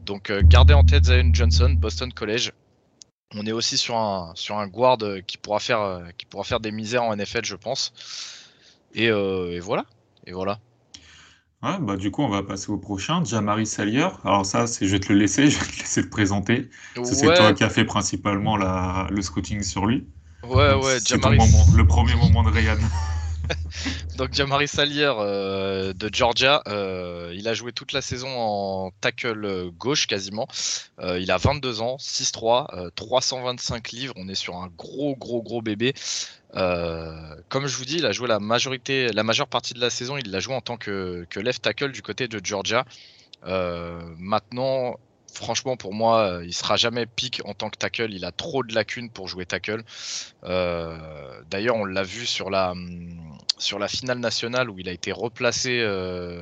Donc 0.06 0.30
gardez 0.30 0.74
en 0.74 0.84
tête 0.84 1.04
Zion 1.04 1.30
Johnson, 1.32 1.74
Boston 1.76 2.12
College. 2.12 2.52
On 3.34 3.44
est 3.44 3.52
aussi 3.52 3.76
sur 3.76 3.96
un 3.96 4.32
sur 4.36 4.58
un 4.58 4.68
guard 4.68 4.98
qui 5.26 5.36
pourra 5.38 5.58
faire 5.58 6.04
qui 6.16 6.24
pourra 6.26 6.44
faire 6.44 6.60
des 6.60 6.70
misères 6.70 7.02
en 7.02 7.16
NFL 7.16 7.44
je 7.44 7.56
pense. 7.56 7.92
Et, 8.94 9.06
et 9.06 9.60
voilà. 9.60 9.84
Et 10.26 10.32
voilà. 10.32 10.60
Ouais, 11.64 11.78
bah, 11.80 11.96
du 11.96 12.10
coup, 12.10 12.22
on 12.22 12.28
va 12.28 12.42
passer 12.42 12.70
au 12.70 12.78
prochain, 12.78 13.24
Jamari 13.24 13.66
Salier. 13.66 14.06
Alors 14.24 14.44
ça, 14.44 14.66
c'est, 14.66 14.86
je 14.86 14.92
vais 14.92 15.00
te 15.00 15.12
le 15.12 15.18
laisser, 15.18 15.48
je 15.50 15.58
vais 15.58 15.64
te 15.66 15.78
laisser 15.80 16.02
te 16.02 16.08
présenter. 16.08 16.68
C'est 17.02 17.32
toi 17.32 17.52
qui 17.54 17.64
as 17.64 17.70
fait 17.70 17.84
principalement 17.86 18.56
la, 18.58 19.08
le 19.10 19.22
scouting 19.22 19.62
sur 19.62 19.86
lui. 19.86 20.06
Ouais, 20.44 20.74
ouais, 20.74 20.98
Jamari... 21.04 21.38
le 21.74 21.86
premier 21.86 22.14
moment 22.16 22.42
de 22.42 22.50
Ryan. 22.50 22.78
Donc 24.16 24.32
Jamari 24.32 24.68
Salier 24.68 25.12
euh, 25.18 25.92
de 25.92 26.10
Georgia, 26.12 26.62
euh, 26.68 27.32
il 27.34 27.48
a 27.48 27.54
joué 27.54 27.72
toute 27.72 27.92
la 27.92 28.00
saison 28.00 28.28
en 28.28 28.90
tackle 29.00 29.70
gauche 29.72 30.06
quasiment. 30.06 30.46
Euh, 31.00 31.18
il 31.18 31.30
a 31.30 31.36
22 31.36 31.80
ans, 31.80 31.96
6'3, 31.96 32.90
325 32.94 33.92
livres. 33.92 34.14
On 34.16 34.28
est 34.28 34.34
sur 34.34 34.56
un 34.56 34.68
gros 34.76 35.16
gros 35.16 35.42
gros 35.42 35.62
bébé. 35.62 35.94
Comme 36.54 37.66
je 37.66 37.76
vous 37.76 37.84
dis, 37.84 37.96
il 37.96 38.06
a 38.06 38.12
joué 38.12 38.28
la 38.28 38.38
majorité, 38.38 39.08
la 39.08 39.24
majeure 39.24 39.48
partie 39.48 39.74
de 39.74 39.80
la 39.80 39.90
saison, 39.90 40.16
il 40.16 40.30
l'a 40.30 40.40
joué 40.40 40.54
en 40.54 40.60
tant 40.60 40.76
que, 40.76 41.26
left 41.36 41.62
tackle 41.62 41.90
du 41.90 42.02
côté 42.02 42.28
de 42.28 42.40
Georgia. 42.42 42.84
Maintenant, 43.44 44.98
franchement, 45.34 45.76
pour 45.76 45.92
moi, 45.94 46.40
il 46.44 46.54
sera 46.54 46.76
jamais 46.76 47.06
pick 47.06 47.42
en 47.44 47.54
tant 47.54 47.70
que 47.70 47.76
tackle. 47.76 48.12
Il 48.12 48.24
a 48.24 48.32
trop 48.32 48.62
de 48.62 48.74
lacunes 48.74 49.10
pour 49.10 49.28
jouer 49.28 49.46
tackle. 49.46 49.82
Euh, 50.44 51.42
d'ailleurs, 51.50 51.76
on 51.76 51.84
l'a 51.84 52.02
vu 52.02 52.26
sur 52.26 52.50
la, 52.50 52.74
sur 53.58 53.78
la 53.78 53.88
finale 53.88 54.18
nationale 54.18 54.70
où 54.70 54.78
il 54.78 54.88
a 54.88 54.92
été 54.92 55.12
replacé 55.12 55.84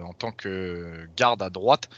en 0.05 0.13
tant 0.13 0.33
que 0.33 1.09
garde 1.17 1.43
à 1.43 1.51
droite. 1.51 1.89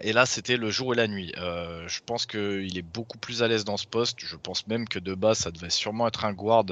Et 0.00 0.12
là, 0.12 0.26
c'était 0.26 0.56
le 0.56 0.70
jour 0.70 0.94
et 0.94 0.96
la 0.96 1.06
nuit. 1.06 1.32
Euh, 1.38 1.86
je 1.86 2.00
pense 2.04 2.26
qu'il 2.26 2.76
est 2.76 2.82
beaucoup 2.82 3.18
plus 3.18 3.42
à 3.42 3.48
l'aise 3.48 3.64
dans 3.64 3.76
ce 3.76 3.86
poste. 3.86 4.18
Je 4.20 4.36
pense 4.36 4.66
même 4.66 4.88
que 4.88 4.98
de 4.98 5.14
base, 5.14 5.38
ça 5.38 5.50
devait 5.50 5.70
sûrement 5.70 6.08
être 6.08 6.24
un 6.24 6.32
guard 6.32 6.64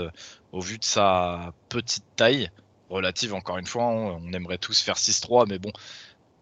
au 0.53 0.61
vu 0.61 0.79
de 0.79 0.85
sa 0.85 1.53
petite 1.69 2.05
taille, 2.17 2.51
relative 2.89 3.35
encore 3.35 3.59
une 3.59 3.67
fois. 3.67 3.85
Hein. 3.85 4.19
On 4.23 4.33
aimerait 4.33 4.59
tous 4.59 4.81
faire 4.81 4.97
6-3, 4.97 5.47
mais 5.49 5.59
bon, 5.59 5.73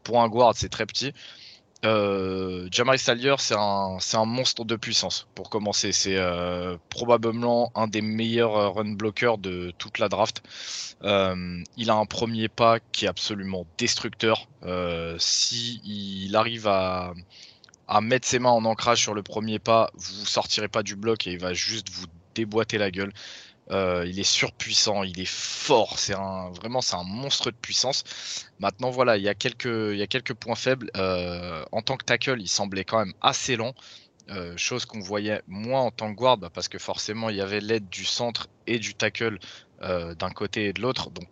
pour 0.03 0.23
un 0.23 0.29
guard, 0.29 0.55
c'est 0.55 0.69
très 0.69 0.87
petit. 0.87 1.13
Euh, 1.85 2.69
Jamari 2.73 2.99
c'est 2.99 3.55
un, 3.55 4.25
monstre 4.25 4.65
de 4.65 4.77
puissance 4.77 5.29
pour 5.35 5.49
commencer. 5.49 5.93
C'est 5.93 6.17
euh, 6.17 6.77
probablement 6.91 7.71
un 7.75 7.87
des 7.87 8.03
meilleurs 8.03 8.57
euh, 8.57 8.69
run 8.71 8.93
blockers 8.93 9.39
de 9.39 9.73
toute 9.79 9.99
la 9.99 10.09
draft. 10.09 10.43
Euh, 11.05 11.63
il 11.77 11.91
a 11.91 11.95
un 11.95 12.07
premier 12.07 12.49
pas 12.49 12.81
qui 12.81 13.05
est 13.05 13.09
absolument 13.09 13.67
destructeur. 13.79 14.49
Si 15.19 15.81
il 15.85 16.35
arrive 16.35 16.67
à, 16.67 17.15
à, 17.87 18.01
mettre 18.01 18.27
ses 18.27 18.41
mains 18.41 18.51
en 18.51 18.65
ancrage 18.65 19.01
sur 19.01 19.15
le 19.15 19.23
premier 19.23 19.59
pas, 19.59 19.91
vous 19.95 20.27
sortirez 20.27 20.69
pas 20.69 20.83
du 20.83 20.97
bloc 20.97 21.27
et 21.27 21.33
il 21.33 21.39
va 21.39 21.55
juste 21.55 21.91
vous 21.91 22.07
déboîter 22.35 22.79
la 22.79 22.91
gueule. 22.91 23.13
Euh, 23.71 24.05
il 24.07 24.19
est 24.19 24.25
surpuissant, 24.25 25.03
il 25.03 25.21
est 25.21 25.29
fort, 25.29 25.99
c'est 25.99 26.15
un 26.15 26.51
vraiment 26.51 26.81
c'est 26.81 26.97
un 26.97 27.05
monstre 27.05 27.51
de 27.51 27.57
puissance. 27.57 28.05
Maintenant 28.61 28.91
voilà, 28.91 29.17
il 29.19 29.23
y 29.23 29.29
a 29.29 29.35
quelques 29.35 30.35
points 30.35 30.55
faibles. 30.55 30.91
Euh, 30.97 31.65
en 31.73 31.83
tant 31.83 31.97
que 31.97 32.05
tackle, 32.05 32.41
il 32.41 32.49
semblait 32.49 32.85
quand 32.85 32.99
même 32.99 33.15
assez 33.21 33.57
lent. 33.57 33.75
Euh, 34.31 34.57
chose 34.57 34.85
qu'on 34.85 35.01
voyait 35.01 35.43
moins 35.47 35.81
en 35.81 35.91
tant 35.91 36.11
que 36.13 36.17
guard 36.17 36.37
bah, 36.37 36.51
parce 36.53 36.69
que 36.69 36.79
forcément 36.79 37.31
il 37.31 37.37
y 37.37 37.41
avait 37.41 37.61
l'aide 37.61 37.89
du 37.89 38.05
centre 38.05 38.49
et 38.67 38.79
du 38.79 38.95
tackle 38.95 39.39
d'un 39.81 40.31
côté 40.31 40.67
et 40.67 40.73
de 40.73 40.81
l'autre. 40.83 41.11
Donc 41.11 41.29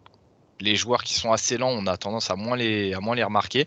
les 0.60 0.76
joueurs 0.76 1.02
qui 1.02 1.14
sont 1.14 1.32
assez 1.32 1.58
lents, 1.58 1.70
on 1.70 1.86
a 1.86 1.96
tendance 1.96 2.30
à 2.30 2.36
moins 2.36 2.56
les 2.56 2.94
remarquer. 2.94 3.66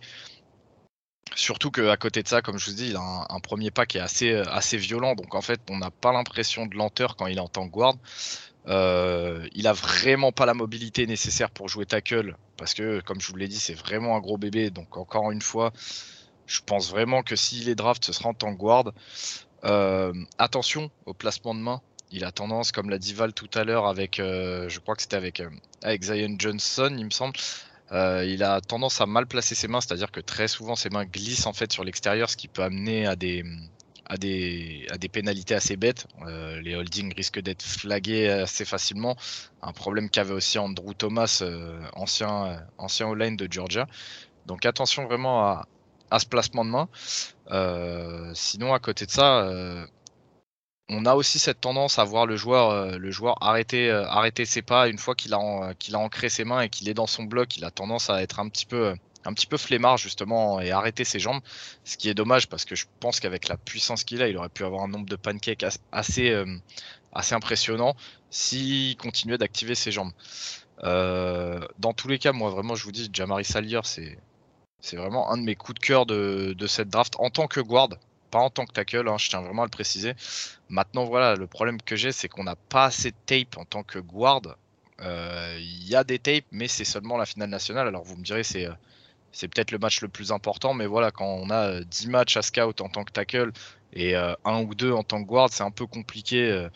Surtout 1.36 1.72
qu'à 1.72 1.98
côté 1.98 2.24
de 2.24 2.28
ça, 2.28 2.42
comme 2.42 2.58
je 2.58 2.70
vous 2.70 2.76
dis, 2.76 2.90
il 2.90 2.96
a 2.96 3.28
un, 3.30 3.40
premier 3.40 3.72
pas 3.72 3.86
qui 3.86 3.98
est 3.98 4.02
assez, 4.02 4.34
assez 4.34 4.78
violent. 4.78 5.16
Donc 5.16 5.36
en 5.36 5.42
fait, 5.42 5.62
on 5.70 5.78
n'a 5.78 5.92
pas 5.92 6.12
l'impression 6.12 6.66
de 6.66 6.76
lenteur 6.76 7.16
quand 7.16 7.28
il 7.28 7.38
est 7.38 7.42
en 7.42 7.48
tant 7.48 7.68
que 7.68 7.72
guard. 7.72 7.96
Euh, 8.68 9.48
il 9.54 9.68
a 9.68 9.74
vraiment 9.74 10.32
pas 10.32 10.46
la 10.46 10.54
mobilité 10.54 11.08
nécessaire 11.08 11.50
pour 11.50 11.70
jouer 11.70 11.86
tackle 11.86 12.36
parce 12.58 12.74
que, 12.74 13.02
comme 13.02 13.22
je 13.22 13.28
vous 13.28 13.36
l'ai 13.38 13.48
dit, 13.48 13.60
c'est 13.60 13.74
vraiment 13.74 14.16
un 14.16 14.20
gros 14.20 14.38
bébé. 14.38 14.70
Donc, 14.70 14.98
encore 14.98 15.32
une 15.32 15.42
fois, 15.42 15.72
je 16.46 16.60
pense 16.66 16.90
vraiment 16.90 17.24
que 17.24 17.36
s'il 17.36 17.70
est 17.70 17.76
draft, 17.76 18.04
ce 18.04 18.12
sera 18.12 18.30
en 18.30 18.34
tant 18.34 18.54
que 18.54 18.60
guard. 18.60 18.92
Euh, 19.66 20.14
attention 20.38 20.92
au 21.06 21.14
placement 21.14 21.54
de 21.54 21.60
main. 21.60 21.82
Il 22.12 22.26
a 22.26 22.32
tendance, 22.32 22.72
comme 22.72 22.90
l'a 22.90 22.98
dit 22.98 23.14
Val 23.14 23.34
tout 23.34 23.50
à 23.54 23.64
l'heure, 23.64 23.86
avec, 23.86 24.20
euh, 24.20 24.68
je 24.68 24.80
crois 24.80 24.96
que 24.96 25.04
c'était 25.04 25.16
avec 25.16 26.04
Zion 26.04 26.36
Johnson, 26.40 26.94
il 26.98 27.06
me 27.06 27.12
semble. 27.12 27.36
Il 27.92 28.44
a 28.44 28.62
tendance 28.62 29.02
à 29.02 29.06
mal 29.06 29.26
placer 29.26 29.56
ses 29.56 29.68
mains, 29.68 29.82
c'est-à-dire 29.82 30.12
que 30.12 30.20
très 30.20 30.48
souvent 30.48 30.76
ses 30.76 30.90
mains 30.90 31.06
glissent 31.06 31.48
en 31.48 31.54
fait 31.54 31.72
sur 31.74 31.84
l'extérieur, 31.84 32.30
ce 32.30 32.38
qui 32.38 32.48
peut 32.48 32.64
amener 32.64 33.06
à 33.08 33.16
des, 33.16 33.44
à 34.10 34.18
des, 34.18 34.88
à 34.90 34.98
des 34.98 35.08
pénalités 35.08 35.54
assez 35.54 35.78
bêtes. 35.78 36.08
Euh, 36.28 36.60
les 36.62 36.76
holdings 36.76 37.14
risquent 37.16 37.40
d'être 37.40 37.62
flagués 37.62 38.28
assez 38.28 38.66
facilement. 38.66 39.16
Un 39.62 39.72
problème 39.72 40.10
qu'avait 40.10 40.34
aussi 40.34 40.58
Andrew 40.58 40.94
Thomas, 40.94 41.40
euh, 41.44 41.80
ancien, 41.94 42.48
euh, 42.48 42.58
ancien 42.80 43.10
all 43.10 43.36
de 43.36 43.48
Georgia. 43.50 43.88
Donc 44.48 44.66
attention 44.66 45.06
vraiment 45.06 45.46
à, 45.46 45.68
à 46.10 46.20
ce 46.20 46.26
placement 46.26 46.66
de 46.66 46.72
main. 46.72 46.90
sinon, 48.34 48.74
à 48.74 48.80
côté 48.80 49.06
de 49.06 49.12
ça, 49.12 49.48
on 50.90 51.06
a 51.06 51.16
aussi 51.16 51.40
cette 51.40 51.62
tendance 51.62 52.00
à 52.00 52.04
voir 52.04 52.26
le 52.26 52.36
joueur, 52.36 52.98
le 52.98 53.12
joueur 53.12 53.42
arrêter, 53.42 53.94
ses 54.46 54.62
pas 54.62 54.88
une 54.88 54.98
fois 54.98 55.16
qu'il 55.16 55.34
a, 55.34 55.74
qu'il 55.78 55.96
a 55.96 56.00
ancré 56.00 56.30
ses 56.30 56.44
mains 56.44 56.62
et 56.62 56.70
qu'il 56.70 56.90
est 56.90 56.94
dans 56.94 57.08
son 57.08 57.24
bloc. 57.24 57.58
Il 57.58 57.66
a 57.66 57.72
tendance 57.72 58.10
à 58.10 58.22
être 58.22 58.40
un 58.40 58.50
petit 58.50 58.66
peu 58.66 58.96
un 59.26 59.34
petit 59.34 59.48
peu 59.48 59.58
flemmard 59.58 59.98
justement 59.98 60.60
et 60.60 60.72
arrêter 60.72 61.04
ses 61.04 61.20
jambes, 61.20 61.42
ce 61.84 61.98
qui 61.98 62.10
est 62.10 62.14
dommage 62.14 62.48
parce 62.48 62.66
que 62.66 62.76
je 62.76 62.86
pense 63.00 63.20
qu'avec 63.20 63.48
la 63.48 63.58
puissance 63.58 64.04
qu'il 64.04 64.22
a, 64.22 64.28
il 64.28 64.38
aurait 64.38 64.50
pu 64.50 64.64
avoir 64.64 64.84
un 64.84 64.88
nombre 64.88 65.08
de 65.08 65.16
pancakes 65.16 65.66
assez, 65.92 66.30
euh, 66.32 66.46
assez 67.14 67.36
impressionnant 67.36 67.96
s'il 68.30 68.96
continuait 68.98 69.38
d'activer 69.38 69.76
ses 69.76 69.92
jambes. 69.92 70.12
Euh, 70.84 71.60
dans 71.80 71.94
tous 71.94 72.08
les 72.08 72.20
cas, 72.20 72.32
moi 72.32 72.50
vraiment, 72.50 72.76
je 72.76 72.84
vous 72.86 72.92
dis, 72.92 73.10
Jamari 73.12 73.44
Salier, 73.44 73.82
c'est 73.84 74.18
c'est 74.82 74.96
vraiment 74.96 75.30
un 75.30 75.38
de 75.38 75.44
mes 75.44 75.56
coups 75.56 75.78
de 75.78 75.86
cœur 75.86 76.06
de, 76.06 76.56
de, 76.58 76.68
cette 76.68 76.88
draft 76.88 77.16
en 77.20 77.30
tant 77.30 77.48
que 77.48 77.60
guard, 77.60 77.90
pas 78.30 78.40
en 78.40 78.50
tant 78.50 78.66
que 78.66 78.74
tackle, 78.74 79.08
hein, 79.08 79.18
je 79.18 79.30
tiens 79.30 79.42
vraiment 79.42 79.64
à 79.64 79.66
le 79.66 79.72
préciser. 79.72 80.14
Maintenant, 80.70 81.06
voilà, 81.06 81.36
le 81.36 81.48
problème 81.48 81.82
que 81.82 81.96
j'ai, 81.96 82.12
c'est 82.12 82.28
qu'on 82.28 82.44
n'a 82.44 82.56
pas 82.56 82.86
assez 82.86 83.12
de 83.12 83.18
tape 83.26 83.58
en 83.58 83.66
tant 83.66 83.84
que 83.84 84.00
guard 84.00 84.42
Il 85.00 85.88
y 85.88 85.96
a 85.96 86.04
des 86.04 86.20
tapes, 86.20 86.46
mais 86.52 86.68
c'est 86.68 86.86
seulement 86.86 87.18
la 87.18 87.26
finale 87.26 87.50
nationale. 87.50 87.88
Alors 87.88 88.04
vous 88.04 88.16
me 88.18 88.24
direz, 88.24 88.44
c'est 88.44 88.68
c'est 89.32 89.48
peut-être 89.48 89.72
le 89.72 89.78
match 89.78 90.02
le 90.02 90.08
plus 90.08 90.32
important, 90.32 90.74
mais 90.74 90.88
voilà, 90.88 91.12
quand 91.12 91.26
on 91.26 91.50
a 91.52 91.82
10 91.82 92.08
matchs 92.08 92.38
à 92.38 92.42
scout 92.42 92.82
en 92.82 92.90
tant 92.90 93.04
que 93.04 93.12
tackle 93.12 93.52
et 93.94 94.16
un 94.16 94.62
ou 94.64 94.74
deux 94.76 94.92
en 94.92 95.04
tant 95.04 95.22
que 95.22 95.28
guard, 95.28 95.50
c'est 95.52 95.64
un 95.64 95.72
peu 95.72 95.86
compliqué 95.86 96.68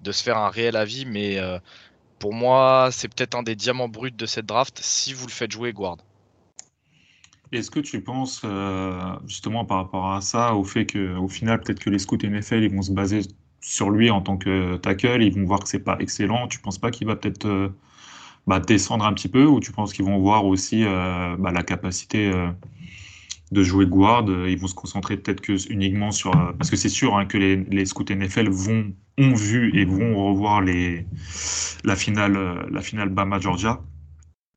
de 0.00 0.12
se 0.12 0.22
faire 0.22 0.36
un 0.36 0.50
réel 0.50 0.76
avis, 0.76 1.04
mais 1.06 1.38
pour 2.18 2.34
moi, 2.34 2.90
c'est 2.92 3.08
peut-être 3.08 3.34
un 3.36 3.42
des 3.42 3.56
diamants 3.56 3.88
bruts 3.88 4.10
de 4.10 4.26
cette 4.26 4.46
draft 4.46 4.78
si 4.82 5.14
vous 5.14 5.26
le 5.26 5.32
faites 5.32 5.52
jouer 5.52 5.72
guard. 5.72 5.98
Est-ce 7.52 7.70
que 7.70 7.80
tu 7.80 8.00
penses, 8.00 8.42
euh, 8.44 9.16
justement 9.26 9.64
par 9.64 9.78
rapport 9.78 10.12
à 10.12 10.20
ça, 10.20 10.54
au 10.54 10.62
fait 10.62 10.86
qu'au 10.86 11.28
final, 11.28 11.60
peut-être 11.60 11.80
que 11.80 11.90
les 11.90 11.98
scouts 11.98 12.18
NFL 12.22 12.62
ils 12.62 12.72
vont 12.72 12.82
se 12.82 12.92
baser 12.92 13.22
sur 13.60 13.90
lui 13.90 14.08
en 14.10 14.20
tant 14.22 14.36
que 14.36 14.76
tackle, 14.76 15.22
ils 15.22 15.34
vont 15.34 15.44
voir 15.44 15.60
que 15.60 15.68
c'est 15.68 15.80
pas 15.80 15.96
excellent. 15.98 16.46
Tu 16.46 16.60
penses 16.60 16.78
pas 16.78 16.92
qu'il 16.92 17.08
va 17.08 17.16
peut-être 17.16 17.46
euh, 17.46 17.68
bah, 18.46 18.60
descendre 18.60 19.04
un 19.04 19.12
petit 19.12 19.28
peu, 19.28 19.46
ou 19.46 19.58
tu 19.58 19.72
penses 19.72 19.92
qu'ils 19.92 20.04
vont 20.04 20.18
voir 20.20 20.46
aussi 20.46 20.84
euh, 20.84 21.36
bah, 21.38 21.50
la 21.50 21.64
capacité 21.64 22.30
de 23.50 23.62
jouer 23.64 23.86
guard 23.86 24.26
Ils 24.28 24.56
vont 24.56 24.68
se 24.68 24.74
concentrer 24.74 25.16
peut-être 25.16 25.40
que 25.40 25.56
uniquement 25.72 26.12
sur 26.12 26.30
parce 26.56 26.70
que 26.70 26.76
c'est 26.76 26.88
sûr 26.88 27.16
hein, 27.16 27.26
que 27.26 27.36
les, 27.36 27.86
scouts 27.86 28.04
NFL 28.10 28.48
vont 28.48 28.92
ont 29.18 29.34
vu 29.34 29.76
et 29.76 29.84
vont 29.84 30.28
revoir 30.28 30.62
la 30.62 31.96
finale 31.96 32.68
la 32.70 32.80
finale 32.80 33.08
Bama 33.08 33.40
Georgia. 33.40 33.80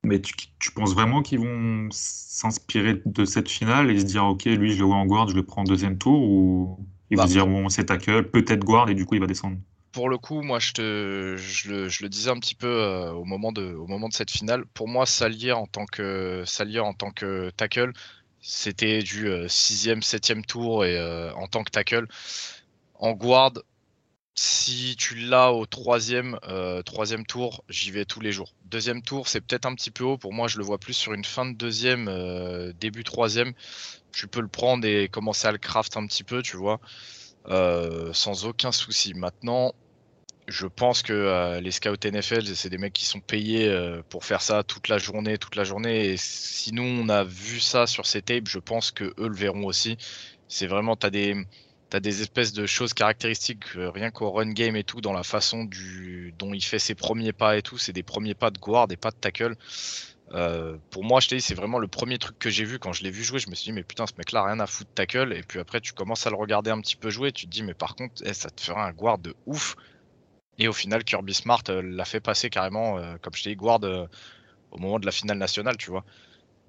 Mais 0.04 0.20
tu, 0.20 0.34
tu 0.58 0.70
penses 0.72 0.94
vraiment 0.94 1.22
qu'ils 1.22 1.40
vont 1.40 1.88
s'inspirer 1.90 3.00
de 3.04 3.24
cette 3.24 3.48
finale 3.48 3.90
et 3.90 3.98
se 3.98 4.04
dire 4.04 4.24
ok 4.24 4.44
lui 4.44 4.72
je 4.72 4.78
le 4.78 4.84
vois 4.84 4.96
en 4.96 5.06
guard 5.06 5.28
je 5.28 5.34
le 5.34 5.44
prends 5.44 5.62
en 5.62 5.64
deuxième 5.64 5.98
tour 5.98 6.20
ou 6.20 6.78
il 7.10 7.16
va 7.16 7.24
bah, 7.24 7.28
dire 7.28 7.46
bon 7.46 7.68
c'est 7.68 7.86
tackle 7.86 8.30
peut-être 8.30 8.64
guard 8.64 8.90
et 8.90 8.94
du 8.94 9.06
coup 9.06 9.14
il 9.14 9.20
va 9.20 9.26
descendre. 9.26 9.56
Pour 9.92 10.08
le 10.08 10.18
coup 10.18 10.42
moi 10.42 10.58
je 10.58 10.72
te 10.72 11.36
je 11.36 11.70
le, 11.70 11.88
je 11.88 12.02
le 12.02 12.08
disais 12.08 12.30
un 12.30 12.38
petit 12.38 12.54
peu 12.54 12.66
euh, 12.66 13.12
au 13.12 13.24
moment 13.24 13.52
de 13.52 13.74
au 13.74 13.86
moment 13.86 14.08
de 14.08 14.14
cette 14.14 14.30
finale. 14.30 14.64
Pour 14.74 14.88
moi 14.88 15.06
Salier 15.06 15.52
en 15.52 15.66
tant 15.66 15.86
que 15.86 16.42
Salier 16.46 16.80
en 16.80 16.92
tant 16.92 17.10
que 17.10 17.50
tackle 17.56 17.92
c'était 18.40 18.98
du 18.98 19.26
6e, 19.26 19.90
euh, 19.90 20.00
7e 20.00 20.44
tour 20.44 20.84
et 20.84 20.98
euh, 20.98 21.32
en 21.34 21.46
tant 21.46 21.64
que 21.64 21.70
tackle. 21.70 22.06
En 22.94 23.12
guard 23.12 23.52
si 24.34 24.96
tu 24.96 25.14
l'as 25.14 25.52
au 25.52 25.64
troisième, 25.64 26.38
euh, 26.48 26.82
troisième 26.82 27.24
tour, 27.24 27.64
j'y 27.68 27.90
vais 27.92 28.04
tous 28.04 28.20
les 28.20 28.32
jours. 28.32 28.52
Deuxième 28.64 29.00
tour, 29.02 29.28
c'est 29.28 29.40
peut-être 29.40 29.66
un 29.66 29.74
petit 29.74 29.92
peu 29.92 30.02
haut. 30.04 30.18
Pour 30.18 30.32
moi, 30.32 30.48
je 30.48 30.58
le 30.58 30.64
vois 30.64 30.78
plus 30.78 30.94
sur 30.94 31.14
une 31.14 31.24
fin 31.24 31.46
de 31.46 31.56
deuxième, 31.56 32.08
euh, 32.08 32.72
début 32.80 33.04
troisième. 33.04 33.52
Tu 34.12 34.26
peux 34.26 34.40
le 34.40 34.48
prendre 34.48 34.86
et 34.86 35.08
commencer 35.08 35.46
à 35.46 35.52
le 35.52 35.58
craft 35.58 35.96
un 35.96 36.06
petit 36.06 36.24
peu, 36.24 36.42
tu 36.42 36.56
vois, 36.56 36.80
euh, 37.48 38.12
sans 38.12 38.44
aucun 38.46 38.72
souci. 38.72 39.14
Maintenant, 39.14 39.72
je 40.48 40.66
pense 40.66 41.02
que 41.02 41.58
les 41.60 41.70
scouts 41.70 41.96
NFL, 42.04 42.44
c'est 42.54 42.68
des 42.68 42.76
mecs 42.76 42.92
qui 42.92 43.06
sont 43.06 43.20
payés 43.20 43.72
pour 44.10 44.24
faire 44.26 44.42
ça 44.42 44.62
toute 44.62 44.88
la 44.88 44.98
journée, 44.98 45.38
toute 45.38 45.56
la 45.56 45.64
journée. 45.64 46.06
Et 46.06 46.16
si 46.18 46.74
nous, 46.74 46.82
on 46.82 47.08
a 47.08 47.24
vu 47.24 47.60
ça 47.60 47.86
sur 47.86 48.04
ces 48.04 48.20
tapes, 48.20 48.48
je 48.48 48.58
pense 48.58 48.90
que 48.90 49.04
eux 49.18 49.28
le 49.28 49.34
verront 49.34 49.64
aussi. 49.64 49.96
C'est 50.48 50.66
vraiment, 50.66 50.96
tu 50.96 51.06
as 51.06 51.10
des 51.10 51.46
t'as 51.90 52.00
des 52.00 52.22
espèces 52.22 52.52
de 52.52 52.66
choses 52.66 52.94
caractéristiques, 52.94 53.76
euh, 53.76 53.90
rien 53.90 54.10
qu'au 54.10 54.30
run 54.30 54.50
game 54.50 54.76
et 54.76 54.84
tout, 54.84 55.00
dans 55.00 55.12
la 55.12 55.22
façon 55.22 55.64
du, 55.64 56.34
dont 56.38 56.52
il 56.52 56.62
fait 56.62 56.78
ses 56.78 56.94
premiers 56.94 57.32
pas 57.32 57.56
et 57.56 57.62
tout. 57.62 57.78
C'est 57.78 57.92
des 57.92 58.02
premiers 58.02 58.34
pas 58.34 58.50
de 58.50 58.58
guard, 58.58 58.88
des 58.88 58.96
pas 58.96 59.10
de 59.10 59.16
tackle. 59.16 59.54
Euh, 60.32 60.76
pour 60.90 61.04
moi, 61.04 61.20
je 61.20 61.28
t'ai 61.28 61.36
dit, 61.36 61.42
c'est 61.42 61.54
vraiment 61.54 61.78
le 61.78 61.86
premier 61.86 62.18
truc 62.18 62.38
que 62.38 62.50
j'ai 62.50 62.64
vu 62.64 62.78
quand 62.78 62.92
je 62.92 63.04
l'ai 63.04 63.10
vu 63.10 63.22
jouer. 63.22 63.38
Je 63.38 63.48
me 63.50 63.54
suis 63.54 63.66
dit, 63.66 63.72
mais 63.72 63.82
putain, 63.82 64.06
ce 64.06 64.14
mec-là, 64.18 64.44
rien 64.44 64.60
à 64.60 64.66
foutre 64.66 64.90
de 64.90 64.94
tackle. 64.94 65.32
Et 65.32 65.42
puis 65.42 65.60
après, 65.60 65.80
tu 65.80 65.92
commences 65.92 66.26
à 66.26 66.30
le 66.30 66.36
regarder 66.36 66.70
un 66.70 66.80
petit 66.80 66.96
peu 66.96 67.10
jouer. 67.10 67.32
Tu 67.32 67.46
te 67.46 67.50
dis, 67.50 67.62
mais 67.62 67.74
par 67.74 67.94
contre, 67.94 68.22
eh, 68.24 68.34
ça 68.34 68.50
te 68.50 68.62
fera 68.62 68.86
un 68.86 68.92
guard 68.92 69.18
de 69.18 69.34
ouf. 69.46 69.76
Et 70.58 70.68
au 70.68 70.72
final, 70.72 71.04
Kirby 71.04 71.34
Smart 71.34 71.62
euh, 71.68 71.82
l'a 71.82 72.04
fait 72.04 72.20
passer 72.20 72.48
carrément, 72.48 72.96
comme 73.20 73.34
je 73.34 73.44
t'ai 73.44 73.50
dit, 73.50 73.56
guard 73.56 73.80
au 74.70 74.78
moment 74.78 74.98
de 74.98 75.06
la 75.06 75.12
finale 75.12 75.38
nationale, 75.38 75.76
tu 75.76 75.90
vois. 75.90 76.04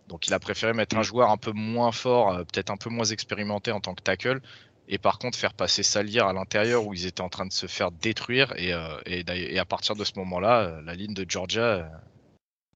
Donc 0.07 0.27
il 0.27 0.33
a 0.33 0.39
préféré 0.39 0.73
mettre 0.73 0.95
un 0.95 0.99
mm. 0.99 1.03
joueur 1.03 1.29
un 1.31 1.37
peu 1.37 1.51
moins 1.51 1.91
fort, 1.91 2.37
peut-être 2.37 2.69
un 2.69 2.77
peu 2.77 2.89
moins 2.89 3.05
expérimenté 3.05 3.71
en 3.71 3.79
tant 3.79 3.95
que 3.95 4.03
tackle, 4.03 4.41
et 4.87 4.97
par 4.97 5.17
contre 5.17 5.37
faire 5.37 5.53
passer 5.53 5.83
Salier 5.83 6.19
à 6.19 6.33
l'intérieur 6.33 6.85
où 6.85 6.93
ils 6.93 7.05
étaient 7.05 7.21
en 7.21 7.29
train 7.29 7.45
de 7.45 7.53
se 7.53 7.67
faire 7.67 7.91
détruire 7.91 8.53
et, 8.57 8.73
euh, 8.73 8.99
et, 9.05 9.57
à 9.57 9.65
partir 9.65 9.95
de 9.95 10.03
ce 10.03 10.13
moment-là, 10.17 10.61
euh, 10.61 10.81
la 10.81 10.93
ligne 10.93 11.13
de 11.13 11.25
Georgia 11.27 11.61
euh, 11.61 11.87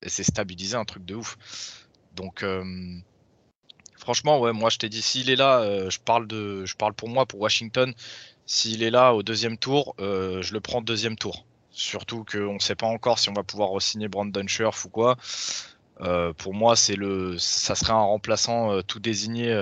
s'est 0.08 0.24
stabilisée 0.24 0.76
un 0.76 0.86
truc 0.86 1.06
de 1.06 1.16
ouf. 1.16 1.38
Donc 2.16 2.44
franchement, 3.98 4.40
ouais, 4.40 4.52
moi 4.52 4.70
je 4.70 4.78
t'ai 4.78 4.90
dit 4.90 5.02
s'il 5.02 5.30
est 5.30 5.36
là, 5.36 5.90
je 5.90 6.00
parle 6.00 6.28
de, 6.28 6.66
je 6.66 6.76
parle 6.76 6.94
pour 6.94 7.08
moi 7.08 7.26
pour 7.26 7.40
Washington. 7.40 7.94
S'il 8.46 8.84
est 8.84 8.90
là 8.90 9.14
au 9.14 9.24
deuxième 9.24 9.58
tour, 9.58 9.96
je 10.00 10.54
le 10.54 10.60
prends 10.60 10.82
deuxième 10.82 11.16
tour. 11.16 11.46
Surtout 11.72 12.26
qu'on 12.26 12.56
ne 12.56 12.60
sait 12.60 12.76
pas 12.76 12.88
encore 12.88 13.20
si 13.20 13.30
on 13.30 13.34
va 13.34 13.44
pouvoir 13.44 13.70
re-signer 13.70 14.10
Brandon 14.10 14.48
Scherf 14.48 14.84
ou 14.86 14.90
quoi. 14.90 15.16
pour 16.38 16.54
moi, 16.54 16.74
le, 16.98 17.38
ça 17.38 17.76
serait 17.76 17.94
un 17.94 17.98
remplaçant 17.98 18.82
tout 18.82 19.00
désigné 19.00 19.56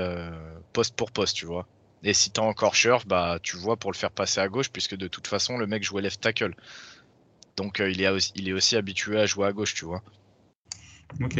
poste 0.73 0.95
pour 0.95 1.11
poste, 1.11 1.35
tu 1.35 1.45
vois. 1.45 1.67
Et 2.03 2.13
si 2.13 2.29
t'as 2.29 2.41
encore 2.41 2.75
Scherf, 2.75 3.07
bah 3.07 3.39
tu 3.41 3.57
vois 3.57 3.75
pour 3.75 3.91
le 3.91 3.97
faire 3.97 4.11
passer 4.11 4.39
à 4.39 4.47
gauche, 4.47 4.69
puisque 4.69 4.95
de 4.95 5.07
toute 5.07 5.27
façon 5.27 5.57
le 5.57 5.67
mec 5.67 5.83
jouait 5.83 6.01
left 6.01 6.21
tackle. 6.21 6.55
Donc 7.55 7.79
euh, 7.79 7.89
il, 7.89 8.01
est 8.01 8.07
aussi, 8.07 8.31
il 8.35 8.47
est 8.47 8.53
aussi 8.53 8.75
habitué 8.75 9.19
à 9.19 9.25
jouer 9.25 9.47
à 9.47 9.51
gauche, 9.51 9.73
tu 9.73 9.85
vois. 9.85 10.03
Ok. 11.21 11.39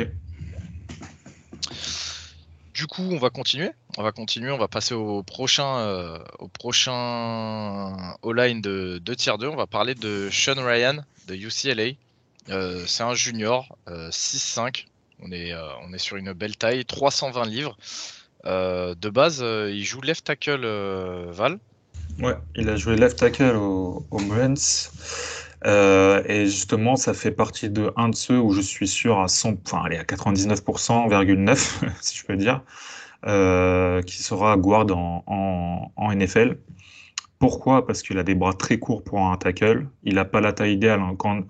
Du 2.74 2.88
coup, 2.88 3.04
on 3.04 3.18
va 3.18 3.30
continuer. 3.30 3.72
On 3.98 4.04
va 4.04 4.12
continuer. 4.12 4.52
On 4.52 4.58
va 4.58 4.68
passer 4.68 4.94
au 4.94 5.24
prochain, 5.24 5.78
euh, 5.80 6.20
au 6.40 6.48
prochain 6.48 8.16
line 8.24 8.62
de, 8.62 9.00
de 9.04 9.14
tier 9.14 9.34
2. 9.40 9.48
On 9.48 9.56
va 9.56 9.68
parler 9.68 9.96
de 9.96 10.30
Sean 10.32 10.56
Ryan 10.64 11.04
de 11.28 11.36
UCLA. 11.36 11.94
Euh, 12.50 12.86
c'est 12.88 13.04
un 13.04 13.14
junior, 13.14 13.78
6-5. 13.88 14.86
On 15.20 15.32
est, 15.32 15.54
on 15.56 15.94
est 15.94 15.98
sur 15.98 16.18
une 16.18 16.34
belle 16.34 16.56
taille, 16.56 16.86
320 16.86 17.46
livres. 17.46 17.78
Euh, 18.48 18.96
de 18.96 19.10
base, 19.10 19.42
euh, 19.44 19.70
il 19.72 19.84
joue 19.84 20.02
left 20.02 20.26
tackle 20.26 20.62
euh, 20.64 21.26
Val. 21.30 21.60
Ouais, 22.20 22.36
il 22.56 22.70
a 22.70 22.78
joué 22.78 22.96
left 22.96 23.20
tackle 23.20 23.56
au, 23.56 24.06
au 24.10 24.20
et 25.66 26.46
justement, 26.46 26.96
ça 26.96 27.14
fait 27.14 27.32
partie 27.32 27.70
de 27.70 27.92
un 27.98 28.10
de 28.10 28.16
ceux 28.16 28.40
où 28.40 28.52
je 28.52 28.62
suis 28.62 28.88
sûr 28.88 29.20
à 29.20 29.28
100, 29.28 29.56
enfin, 29.66 29.84
allez, 29.86 29.98
à 29.98 30.04
99,9, 30.04 31.56
si 32.02 32.18
je 32.18 32.26
peux 32.26 32.38
dire, 32.38 32.62
qui 33.24 34.24
sera 34.24 34.56
guard 34.56 34.88
en, 34.92 35.92
en 35.96 36.12
NFL. 36.12 36.58
Pourquoi? 37.40 37.86
Parce 37.86 38.02
qu'il 38.02 38.18
a 38.18 38.24
des 38.24 38.34
bras 38.34 38.54
très 38.54 38.80
courts 38.80 39.04
pour 39.04 39.20
un 39.20 39.38
tackle. 39.38 39.88
Il 40.04 40.16
n'a 40.16 40.26
pas 40.26 40.42
la 40.42 40.54
taille 40.54 40.74
idéale. 40.74 41.02
Hein. 41.02 41.16
Quand, 41.18 41.44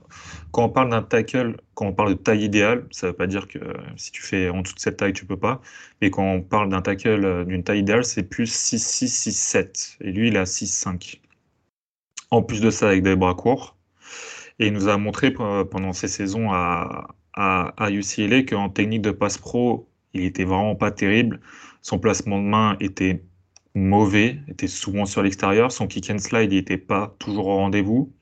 on 0.54 0.70
parle 0.70 0.90
d'un 0.90 1.02
tackle, 1.02 1.58
quand 1.76 1.88
on 1.88 1.94
parle 1.94 2.10
de 2.10 2.20
taille 2.20 2.44
idéale, 2.44 2.86
ça 2.92 3.08
ne 3.08 3.12
veut 3.12 3.18
pas 3.18 3.28
dire 3.28 3.48
que 3.48 3.60
si 3.96 4.12
tu 4.12 4.22
fais 4.22 4.50
en 4.50 4.62
dessous 4.62 4.76
de 4.76 4.80
cette 4.80 4.98
taille, 4.98 5.14
tu 5.14 5.26
peux 5.26 5.38
pas. 5.38 5.62
Mais 6.02 6.10
quand 6.10 6.24
on 6.24 6.42
parle 6.42 6.70
d'un 6.70 6.82
tackle 6.82 7.26
euh, 7.26 7.46
d'une 7.46 7.64
taille 7.64 7.80
idéale, 7.80 8.04
c'est 8.04 8.24
plus 8.24 8.52
6-6, 8.52 9.30
6-7. 9.30 9.98
Et 10.02 10.12
lui, 10.12 10.28
il 10.28 10.38
a 10.38 10.44
6-5. 10.44 11.20
En 12.32 12.42
plus 12.42 12.60
de 12.62 12.70
ça, 12.70 12.90
avec 12.90 13.04
des 13.04 13.16
bras 13.16 13.36
courts. 13.36 13.78
Et 14.60 14.68
il 14.68 14.74
nous 14.74 14.90
a 14.90 14.98
montré 14.98 15.32
pendant 15.32 15.94
ses 15.94 16.08
saisons 16.08 16.52
à 16.52 17.08
UCLA 17.92 18.44
qu'en 18.44 18.70
technique 18.70 19.04
de 19.04 19.12
passe 19.12 19.38
pro, 19.38 19.88
il 20.14 20.26
était 20.26 20.44
vraiment 20.44 20.76
pas 20.76 20.92
terrible. 20.92 21.40
Son 21.82 22.00
placement 22.00 22.40
de 22.40 22.44
main 22.44 22.76
était 22.80 23.24
mauvais, 23.78 24.40
était 24.48 24.68
souvent 24.68 25.06
sur 25.06 25.22
l'extérieur. 25.24 25.72
Son 25.72 25.88
kick 25.88 26.10
and 26.10 26.20
slide 26.20 26.52
n'était 26.52 26.78
pas 26.78 27.16
toujours 27.20 27.48
au 27.48 27.56
rendez-vous. 27.58 28.14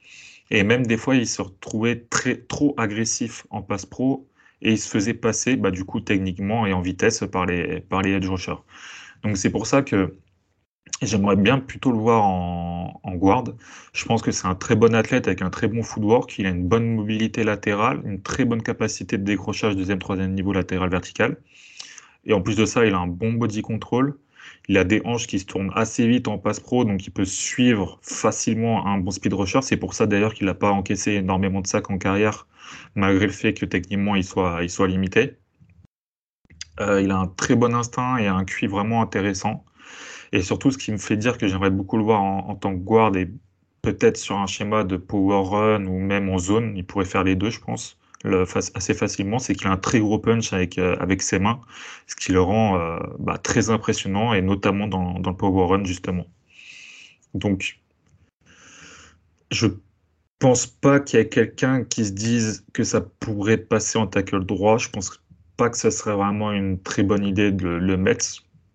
Et 0.52 0.63
même 0.63 0.86
des 0.86 0.98
fois, 0.98 1.15
il 1.15 1.28
se 1.28 1.41
retrouvait 1.41 2.06
très, 2.10 2.38
trop 2.38 2.76
agressif 2.78 3.48
en 3.50 3.62
passe 3.62 3.86
pro 3.86 4.28
et 4.62 4.72
il 4.74 4.78
se 4.80 4.89
faisait 4.89 5.13
passer, 5.13 5.56
bah, 5.56 5.72
du 5.72 5.86
coup, 5.86 6.02
techniquement 6.02 6.65
et 6.65 6.74
en 6.74 6.82
vitesse 6.82 7.24
par 7.32 7.46
les, 7.46 7.82
par 7.82 8.02
les 8.02 8.12
edge 8.12 8.28
rushers. 8.30 8.62
Donc 9.24 9.38
c'est 9.38 9.50
pour 9.50 9.68
ça 9.68 9.82
que 9.82 10.18
j'aimerais 11.02 11.36
bien 11.36 11.60
plutôt 11.60 11.91
le 11.91 11.98
voir 11.98 12.24
en, 12.24 13.00
en 13.04 13.15
guard. 13.15 13.46
Je 13.94 14.06
pense 14.06 14.22
que 14.22 14.32
c'est 14.32 14.48
un 14.48 14.56
très 14.56 14.76
bon 14.76 14.94
athlète 14.96 15.28
avec 15.28 15.41
un 15.41 15.50
très 15.50 15.68
bon 15.68 15.84
footwork. 15.84 16.38
Il 16.39 16.46
a 16.46 16.50
une 16.50 16.68
bonne 16.68 16.96
mobilité 16.96 17.44
latérale, 17.44 18.02
une 18.06 18.22
très 18.22 18.46
bonne 18.46 18.62
capacité 18.62 19.18
de 19.18 19.24
décrochage 19.24 19.76
deuxième, 19.76 20.00
troisième 20.00 20.34
niveau 20.34 20.54
latéral 20.54 20.89
vertical. 20.89 21.38
Et 22.26 22.34
en 22.34 22.41
plus 22.41 22.56
de 22.58 22.65
ça, 22.65 22.86
il 22.86 22.94
a 22.94 23.00
un 23.00 23.08
bon 23.08 23.34
body 23.34 23.62
control. 23.62 24.18
Il 24.67 24.77
a 24.77 24.84
des 24.84 25.01
hanches 25.05 25.27
qui 25.27 25.39
se 25.39 25.45
tournent 25.45 25.71
assez 25.75 26.08
vite 26.08 26.27
en 26.27 26.38
passe 26.38 26.60
pro, 26.60 26.86
donc 26.86 27.05
il 27.05 27.12
peut 27.12 27.25
suivre 27.25 27.99
facilement 28.01 28.88
un 28.88 28.97
bon 28.97 29.12
speed 29.12 29.34
rusher. 29.34 29.62
C'est 29.62 29.77
pour 29.77 29.93
ça 29.93 30.08
d'ailleurs 30.08 30.34
qu'il 30.34 30.47
n'a 30.47 30.53
pas 30.53 30.71
encaissé 30.71 31.13
énormément 31.13 31.62
de 31.62 31.67
sacs 31.67 31.89
en 31.89 31.97
carrière, 31.97 32.47
malgré 32.95 33.25
le 33.27 33.31
fait 33.31 33.53
que 33.53 33.65
techniquement 33.65 34.15
il 34.15 34.23
soit, 34.23 34.88
limité. 34.88 35.38
Euh, 36.79 37.01
il 37.01 37.12
a 37.12 37.17
un 37.17 37.27
très 37.27 37.55
bon 37.55 37.73
instinct 37.73 38.17
et 38.17 38.27
un 38.27 38.43
QI 38.43 38.67
vraiment 38.67 39.01
intéressant. 39.01 39.63
Et 40.31 40.41
surtout, 40.41 40.71
ce 40.71 40.77
qui 40.77 40.91
me 40.91 40.97
fait 40.97 41.17
dire 41.17 41.38
que 41.38 41.47
j'aimerais 41.47 41.69
beaucoup 41.69 41.97
le 41.97 42.03
voir 42.03 42.21
en, 42.21 42.55
tant 42.55 42.73
que 42.73 42.79
guard 42.79 43.15
et 43.15 43.29
peut-être 43.81 44.17
sur 44.17 44.38
un 44.38 44.47
schéma 44.47 44.84
de 44.84 44.97
power 44.97 45.47
run 45.47 45.86
ou 45.86 45.99
même 45.99 46.29
en 46.29 46.39
zone, 46.39 46.73
il 46.75 46.86
pourrait 46.86 47.05
faire 47.05 47.23
les 47.23 47.36
deux, 47.36 47.51
je 47.51 47.60
pense 47.60 47.97
assez 48.75 48.93
facilement, 48.93 49.39
c'est 49.39 49.55
qu'il 49.55 49.67
a 49.67 49.71
un 49.71 49.77
très 49.77 49.99
gros 49.99 50.19
punch 50.19 50.53
avec, 50.53 50.77
euh, 50.77 50.95
avec 50.99 51.21
ses 51.21 51.39
mains, 51.39 51.59
ce 52.07 52.15
qui 52.15 52.31
le 52.31 52.41
rend 52.41 52.77
euh, 52.79 52.99
bah, 53.19 53.38
très 53.38 53.69
impressionnant, 53.69 54.33
et 54.33 54.41
notamment 54.41 54.88
dans, 54.88 55.17
le 55.17 55.35
power 55.35 55.67
run, 55.67 55.85
justement. 55.85 56.25
Donc, 57.33 57.79
je 59.51 59.67
pense 60.39 60.67
pas 60.67 60.99
qu'il 60.99 61.19
y 61.19 61.21
ait 61.21 61.29
quelqu'un 61.29 61.83
qui 61.83 62.05
se 62.05 62.11
dise 62.11 62.65
que 62.73 62.83
ça 62.83 63.01
pourrait 63.01 63.57
passer 63.57 63.97
en 63.97 64.07
tackle 64.07 64.45
droit. 64.45 64.77
Je 64.77 64.89
pense 64.89 65.21
pas 65.57 65.69
que 65.69 65.77
ça 65.77 65.91
serait 65.91 66.15
vraiment 66.15 66.51
une 66.51 66.79
très 66.81 67.03
bonne 67.03 67.25
idée 67.25 67.51
de 67.51 67.67
le 67.67 67.97
mettre. 67.97 68.25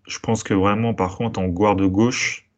Je 0.07 0.19
pense 0.19 0.43
que 0.43 0.53
vraiment, 0.53 0.93
par 0.93 1.17
contre, 1.17 1.39
en 1.39 1.47
de 1.47 1.85
gauche 1.85 2.49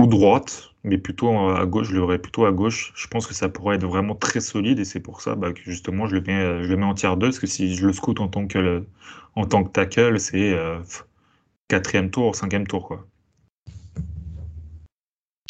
ou 0.00 0.06
droite, 0.06 0.73
mais 0.84 0.98
plutôt 0.98 1.30
à 1.50 1.64
gauche, 1.66 1.88
je 1.88 1.96
l'aurais 1.96 2.18
plutôt 2.18 2.44
à 2.44 2.52
gauche. 2.52 2.92
Je 2.94 3.06
pense 3.08 3.26
que 3.26 3.34
ça 3.34 3.48
pourrait 3.48 3.76
être 3.76 3.86
vraiment 3.86 4.14
très 4.14 4.40
solide 4.40 4.78
et 4.78 4.84
c'est 4.84 5.00
pour 5.00 5.22
ça 5.22 5.34
bah, 5.34 5.52
que 5.52 5.60
justement 5.62 6.06
je 6.06 6.16
le 6.16 6.20
mets, 6.20 6.62
je 6.62 6.68
le 6.68 6.76
mets 6.76 6.84
en 6.84 6.94
tiers 6.94 7.16
2 7.16 7.28
parce 7.28 7.38
que 7.38 7.46
si 7.46 7.74
je 7.74 7.86
le 7.86 7.92
scoute 7.92 8.20
en 8.20 8.28
tant 8.28 8.46
que, 8.46 8.86
en 9.34 9.46
tant 9.46 9.64
que 9.64 9.70
tackle, 9.70 10.20
c'est 10.20 10.52
euh, 10.52 10.78
quatrième 11.68 12.10
tour, 12.10 12.36
cinquième 12.36 12.66
tour 12.66 12.86
quoi. 12.86 13.06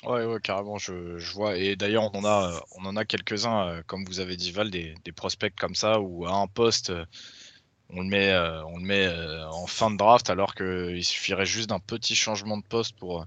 Ouais, 0.04 0.24
ouais, 0.26 0.38
carrément, 0.40 0.76
je, 0.76 1.32
vois. 1.32 1.56
Et 1.56 1.76
d'ailleurs, 1.76 2.02
on 2.02 2.18
en 2.18 2.24
a, 2.26 2.60
on 2.76 2.84
en 2.84 2.94
a 2.94 3.06
quelques-uns, 3.06 3.68
euh, 3.68 3.82
comme 3.86 4.04
vous 4.04 4.20
avez 4.20 4.36
dit, 4.36 4.52
Val, 4.52 4.70
des, 4.70 4.94
prospects 5.16 5.54
comme 5.58 5.74
ça, 5.74 5.98
où 5.98 6.26
à 6.26 6.34
un 6.34 6.46
poste, 6.46 6.92
on 7.88 8.02
le 8.02 8.08
met, 8.08 8.30
euh, 8.30 8.62
on 8.66 8.76
le 8.76 8.84
met 8.84 9.08
en 9.50 9.66
fin 9.66 9.90
de 9.90 9.96
draft, 9.96 10.28
alors 10.28 10.54
qu'il 10.54 11.02
suffirait 11.02 11.46
juste 11.46 11.70
d'un 11.70 11.78
petit 11.78 12.14
changement 12.14 12.58
de 12.58 12.64
poste 12.64 12.98
pour, 12.98 13.26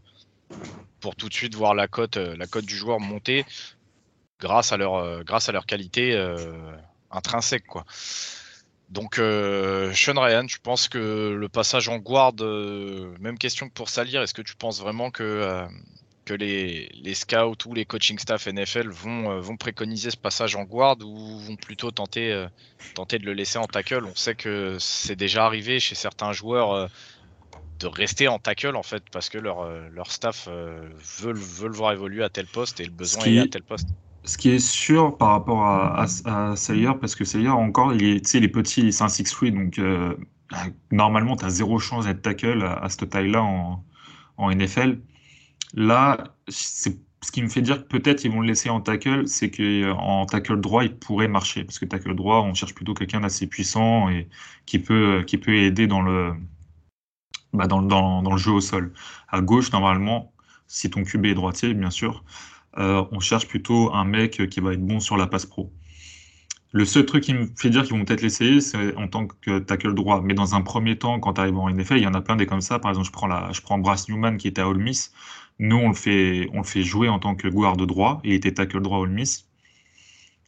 pour 0.99 1.15
tout 1.15 1.29
de 1.29 1.33
suite 1.33 1.55
voir 1.55 1.75
la 1.75 1.87
cote, 1.87 2.17
euh, 2.17 2.35
la 2.37 2.47
cote 2.47 2.65
du 2.65 2.75
joueur 2.75 2.99
monter 2.99 3.45
grâce 4.39 4.71
à 4.71 4.77
leur, 4.77 4.95
euh, 4.95 5.23
grâce 5.23 5.49
à 5.49 5.51
leur 5.51 5.65
qualité 5.65 6.13
euh, 6.13 6.71
intrinsèque. 7.11 7.65
Quoi. 7.65 7.85
Donc 8.89 9.15
Sean 9.15 10.21
Ryan, 10.21 10.47
je 10.47 10.59
pense 10.63 10.87
que 10.87 11.35
le 11.37 11.49
passage 11.49 11.89
en 11.89 11.97
guard, 11.97 12.35
même 13.19 13.37
question 13.37 13.67
que 13.67 13.73
pour 13.73 13.89
salir, 13.89 14.21
est-ce 14.21 14.33
que 14.33 14.41
tu 14.41 14.55
penses 14.55 14.79
vraiment 14.79 15.11
que, 15.11 15.67
que 16.23 16.33
les, 16.33 16.87
les, 17.03 17.13
scouts 17.13 17.57
ou 17.65 17.73
les 17.73 17.83
coaching 17.83 18.17
staff 18.17 18.47
NFL 18.47 18.87
vont, 18.87 19.41
vont 19.41 19.57
préconiser 19.57 20.09
ce 20.09 20.15
passage 20.15 20.55
en 20.55 20.63
guard 20.63 20.95
ou 21.01 21.37
vont 21.37 21.57
plutôt 21.57 21.91
tenter, 21.91 22.47
tenter 22.95 23.19
de 23.19 23.25
le 23.25 23.33
laisser 23.33 23.57
en 23.57 23.67
tackle? 23.67 24.05
On 24.05 24.15
sait 24.15 24.35
que 24.35 24.77
c'est 24.79 25.17
déjà 25.17 25.45
arrivé 25.45 25.81
chez 25.81 25.95
certains 25.95 26.31
joueurs 26.31 26.89
de 27.79 27.87
rester 27.87 28.27
en 28.27 28.39
tackle 28.39 28.75
en 28.75 28.83
fait 28.83 29.03
parce 29.11 29.29
que 29.29 29.37
leur, 29.37 29.61
euh, 29.61 29.87
leur 29.91 30.11
staff 30.11 30.47
euh, 30.49 30.89
veut, 31.21 31.33
veut, 31.33 31.67
le 31.67 31.73
voir 31.73 31.91
évoluer 31.93 32.23
à 32.23 32.29
tel 32.29 32.45
poste 32.45 32.79
et 32.79 32.85
le 32.85 32.91
besoin 32.91 33.25
est, 33.25 33.39
à 33.39 33.47
tel 33.47 33.63
poste. 33.63 33.89
Ce 34.23 34.37
qui 34.37 34.49
est 34.49 34.59
sûr 34.59 35.17
par 35.17 35.29
rapport 35.29 35.63
à, 35.63 36.05
à, 36.25 36.55
Sayer, 36.55 36.91
parce 36.99 37.15
que 37.15 37.23
Sayer 37.23 37.49
encore, 37.49 37.93
il 37.93 38.03
est, 38.03 38.33
il 38.33 38.43
est 38.43 38.49
petit, 38.49 38.91
c'est 38.91 39.03
un 39.03 39.07
6-3, 39.07 39.53
donc 39.53 39.79
euh, 39.79 40.15
normalement 40.91 41.35
tu 41.35 41.45
as 41.45 41.49
zéro 41.49 41.79
chance 41.79 42.05
d'être 42.05 42.21
tackle 42.21 42.63
à, 42.63 42.73
à 42.83 42.89
cette 42.89 43.09
taille-là 43.09 43.43
en, 43.43 43.83
en, 44.37 44.51
NFL. 44.51 44.99
Là, 45.73 46.35
c'est 46.47 46.97
ce 47.23 47.31
qui 47.31 47.41
me 47.41 47.49
fait 47.49 47.61
dire 47.61 47.83
que 47.83 47.87
peut-être 47.87 48.23
ils 48.25 48.31
vont 48.31 48.41
le 48.41 48.47
laisser 48.47 48.69
en 48.69 48.79
tackle, 48.81 49.27
c'est 49.27 49.49
qu'en 49.51 50.25
tackle 50.25 50.59
droit, 50.59 50.83
il 50.83 50.95
pourrait 50.95 51.27
marcher. 51.27 51.63
Parce 51.63 51.79
que 51.79 51.85
tackle 51.85 52.15
droit, 52.15 52.41
on 52.41 52.53
cherche 52.53 52.73
plutôt 52.73 52.93
quelqu'un 52.93 53.21
d'assez 53.21 53.47
puissant 53.47 54.09
et 54.09 54.27
qui 54.65 54.79
peut, 54.79 55.23
qui 55.25 55.37
peut 55.37 55.55
aider 55.55 55.87
dans 55.87 56.01
le, 56.01 56.33
bah, 57.53 57.67
dans, 57.67 58.21
le 58.21 58.37
jeu 58.37 58.51
au 58.51 58.61
sol. 58.61 58.93
À 59.29 59.41
gauche, 59.41 59.71
normalement, 59.71 60.31
si 60.67 60.89
ton 60.89 61.03
QB 61.03 61.25
est 61.27 61.33
droitier, 61.33 61.73
bien 61.73 61.89
sûr, 61.89 62.23
euh, 62.77 63.05
on 63.11 63.19
cherche 63.19 63.47
plutôt 63.47 63.93
un 63.93 64.05
mec 64.05 64.47
qui 64.49 64.59
va 64.59 64.73
être 64.73 64.85
bon 64.85 64.99
sur 64.99 65.17
la 65.17 65.27
passe 65.27 65.45
pro. 65.45 65.71
Le 66.73 66.85
seul 66.85 67.05
truc 67.05 67.23
qui 67.23 67.33
me 67.33 67.47
fait 67.55 67.69
dire 67.69 67.83
qu'ils 67.83 67.97
vont 67.97 68.03
peut-être 68.03 68.21
l'essayer, 68.21 68.59
c'est 68.59 68.95
en 68.97 69.07
tant 69.07 69.25
que 69.25 69.59
tackle 69.59 69.93
droit. 69.93 70.21
Mais 70.21 70.33
dans 70.33 70.53
un 70.53 70.61
premier 70.61 70.97
temps, 70.97 71.19
quand 71.19 71.33
tu 71.33 71.41
arrives 71.41 71.57
en 71.57 71.69
NFL, 71.69 71.97
il 71.97 72.03
y 72.03 72.07
en 72.07 72.13
a 72.13 72.21
plein 72.21 72.35
des 72.35 72.45
comme 72.45 72.61
ça. 72.61 72.77
Par 72.77 72.91
exemple, 72.91 73.07
je 73.07 73.11
prends, 73.13 73.27
la, 73.27 73.51
je 73.53 73.61
prends 73.61 73.79
Brass 73.79 74.09
Newman 74.09 74.37
qui 74.37 74.47
était 74.49 74.61
à 74.61 74.67
Ole 74.67 74.79
Miss. 74.79 75.13
Nous, 75.59 75.77
on 75.77 75.87
le 75.87 75.95
fait, 75.95 76.49
on 76.53 76.57
le 76.57 76.63
fait 76.63 76.83
jouer 76.83 77.07
en 77.09 77.19
tant 77.19 77.35
que 77.35 77.47
guard 77.47 77.77
droit. 77.77 78.19
Il 78.23 78.33
était 78.33 78.53
tackle 78.53 78.81
droit 78.81 78.97
à 78.97 79.01
Ole 79.01 79.11
Miss. 79.11 79.46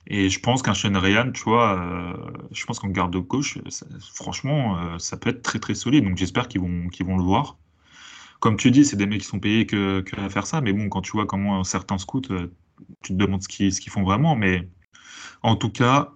Et 0.07 0.29
je 0.29 0.39
pense 0.39 0.61
qu'un 0.61 0.73
Shane 0.73 0.97
Ryan, 0.97 1.31
tu 1.31 1.43
vois, 1.43 1.79
euh, 1.79 2.13
je 2.51 2.65
pense 2.65 2.79
qu'en 2.79 2.89
garde 2.89 3.15
gauche, 3.17 3.59
franchement, 4.15 4.77
euh, 4.77 4.97
ça 4.97 5.17
peut 5.17 5.29
être 5.29 5.43
très 5.43 5.59
très 5.59 5.75
solide. 5.75 6.03
Donc 6.03 6.17
j'espère 6.17 6.47
qu'ils 6.47 6.61
vont, 6.61 6.87
qu'ils 6.89 7.05
vont 7.05 7.17
le 7.17 7.23
voir. 7.23 7.57
Comme 8.39 8.57
tu 8.57 8.71
dis, 8.71 8.85
c'est 8.85 8.95
des 8.97 9.05
mecs 9.05 9.21
qui 9.21 9.27
sont 9.27 9.39
payés 9.39 9.65
que, 9.65 10.01
que, 10.01 10.19
à 10.21 10.29
faire 10.29 10.47
ça. 10.47 10.61
Mais 10.61 10.73
bon, 10.73 10.89
quand 10.89 11.01
tu 11.01 11.11
vois 11.11 11.25
comment 11.27 11.63
certains 11.63 11.97
scouts, 11.97 12.21
euh, 12.31 12.53
tu 13.03 13.13
te 13.13 13.17
demandes 13.17 13.43
ce 13.43 13.47
qu'ils, 13.49 13.71
qu'ils 13.73 13.91
font 13.91 14.03
vraiment. 14.03 14.35
Mais 14.35 14.69
en 15.43 15.55
tout 15.55 15.71
cas, 15.71 16.11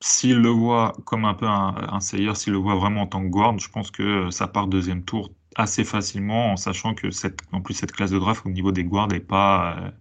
s'ils 0.00 0.38
le 0.38 0.50
voient 0.50 0.92
comme 1.06 1.24
un 1.24 1.34
peu 1.34 1.46
un, 1.46 1.74
un 1.92 2.00
s'ils 2.00 2.24
le 2.26 2.58
voient 2.58 2.76
vraiment 2.76 3.02
en 3.02 3.06
tant 3.06 3.22
que 3.22 3.28
guard, 3.28 3.58
je 3.58 3.68
pense 3.70 3.90
que 3.90 4.30
ça 4.30 4.48
part 4.48 4.68
deuxième 4.68 5.04
tour 5.04 5.30
assez 5.56 5.84
facilement, 5.84 6.52
en 6.52 6.56
sachant 6.56 6.94
que 6.94 7.10
cette, 7.10 7.40
en 7.52 7.60
plus 7.62 7.74
cette 7.74 7.92
classe 7.92 8.10
de 8.10 8.18
draft 8.18 8.46
au 8.46 8.50
niveau 8.50 8.72
des 8.72 8.84
guards 8.84 9.08
n'est 9.08 9.20
pas, 9.20 9.92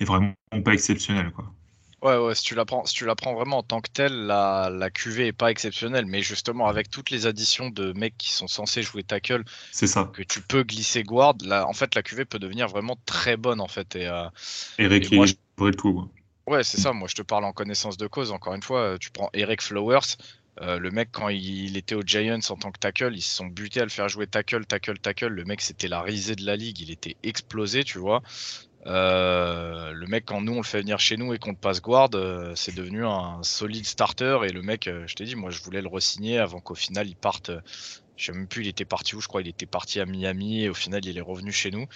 est 0.00 0.04
vraiment 0.04 0.34
pas 0.64 0.74
exceptionnelle. 0.74 1.32
Quoi. 1.32 1.52
Ouais, 2.02 2.16
ouais, 2.16 2.34
si 2.34 2.44
tu 2.44 2.54
la 2.54 2.64
prends, 2.64 2.84
si 2.86 2.94
tu 2.94 3.06
la 3.06 3.16
prends 3.16 3.34
vraiment 3.34 3.58
en 3.58 3.62
tant 3.62 3.80
que 3.80 3.90
telle, 3.90 4.26
la, 4.26 4.70
la 4.70 4.88
QV 4.88 5.26
est 5.26 5.32
pas 5.32 5.50
exceptionnelle, 5.50 6.06
mais 6.06 6.22
justement 6.22 6.68
avec 6.68 6.90
toutes 6.90 7.10
les 7.10 7.26
additions 7.26 7.70
de 7.70 7.92
mecs 7.92 8.16
qui 8.16 8.32
sont 8.32 8.46
censés 8.46 8.82
jouer 8.82 9.02
tackle, 9.02 9.42
c'est 9.72 9.88
ça. 9.88 10.10
Que 10.12 10.22
tu 10.22 10.40
peux 10.40 10.62
glisser 10.62 11.02
guard, 11.02 11.34
là, 11.44 11.66
en 11.66 11.72
fait 11.72 11.94
la 11.96 12.02
QV 12.02 12.24
peut 12.24 12.38
devenir 12.38 12.68
vraiment 12.68 12.96
très 13.04 13.36
bonne 13.36 13.60
en 13.60 13.68
fait. 13.68 13.96
Et, 13.96 14.06
euh, 14.06 14.28
Eric, 14.78 15.12
moi, 15.12 15.26
je... 15.26 15.34
tout. 15.70 16.08
Ouais, 16.46 16.64
c'est 16.64 16.80
ça. 16.80 16.92
Moi, 16.94 17.08
je 17.08 17.14
te 17.14 17.22
parle 17.22 17.44
en 17.44 17.52
connaissance 17.52 17.98
de 17.98 18.06
cause. 18.06 18.32
Encore 18.32 18.54
une 18.54 18.62
fois, 18.62 18.96
tu 18.98 19.10
prends 19.10 19.28
Eric 19.34 19.60
Flowers. 19.60 20.16
Euh, 20.62 20.78
le 20.78 20.90
mec, 20.90 21.10
quand 21.12 21.28
il 21.28 21.76
était 21.76 21.94
aux 21.94 22.02
Giants 22.02 22.38
en 22.48 22.56
tant 22.56 22.72
que 22.72 22.78
tackle, 22.78 23.12
ils 23.14 23.22
se 23.22 23.36
sont 23.36 23.46
butés 23.46 23.80
à 23.80 23.84
le 23.84 23.90
faire 23.90 24.08
jouer 24.08 24.26
tackle, 24.26 24.64
tackle, 24.64 24.98
tackle. 24.98 25.26
Le 25.26 25.44
mec, 25.44 25.60
c'était 25.60 25.88
la 25.88 26.00
risée 26.00 26.36
de 26.36 26.44
la 26.44 26.56
ligue. 26.56 26.80
Il 26.80 26.90
était 26.90 27.16
explosé, 27.22 27.84
tu 27.84 27.98
vois. 27.98 28.22
Euh, 28.86 29.92
le 29.92 30.06
mec, 30.06 30.24
quand 30.26 30.40
nous 30.40 30.52
on 30.52 30.58
le 30.58 30.62
fait 30.62 30.80
venir 30.80 30.98
chez 31.00 31.16
nous 31.16 31.34
et 31.34 31.38
qu'on 31.38 31.50
le 31.50 31.56
passe 31.56 31.82
guard, 31.82 32.10
euh, 32.14 32.52
c'est 32.54 32.74
devenu 32.74 33.04
un 33.04 33.42
solide 33.42 33.86
starter. 33.86 34.40
Et 34.44 34.50
le 34.50 34.62
mec, 34.62 34.86
euh, 34.86 35.06
je 35.06 35.14
t'ai 35.14 35.24
dit, 35.24 35.36
moi 35.36 35.50
je 35.50 35.62
voulais 35.62 35.82
le 35.82 35.88
re-signer 35.88 36.38
avant 36.38 36.60
qu'au 36.60 36.74
final 36.74 37.08
il 37.08 37.16
parte. 37.16 37.50
je 38.16 38.26
sais 38.26 38.32
même 38.32 38.46
plus, 38.48 38.62
il 38.64 38.68
était 38.68 38.84
parti 38.84 39.16
où 39.16 39.20
Je 39.20 39.28
crois 39.28 39.42
il 39.42 39.48
était 39.48 39.66
parti 39.66 40.00
à 40.00 40.06
Miami 40.06 40.62
et 40.64 40.68
au 40.68 40.74
final 40.74 41.04
il 41.04 41.18
est 41.18 41.22
revenu 41.22 41.52
chez 41.52 41.70
nous. 41.70 41.86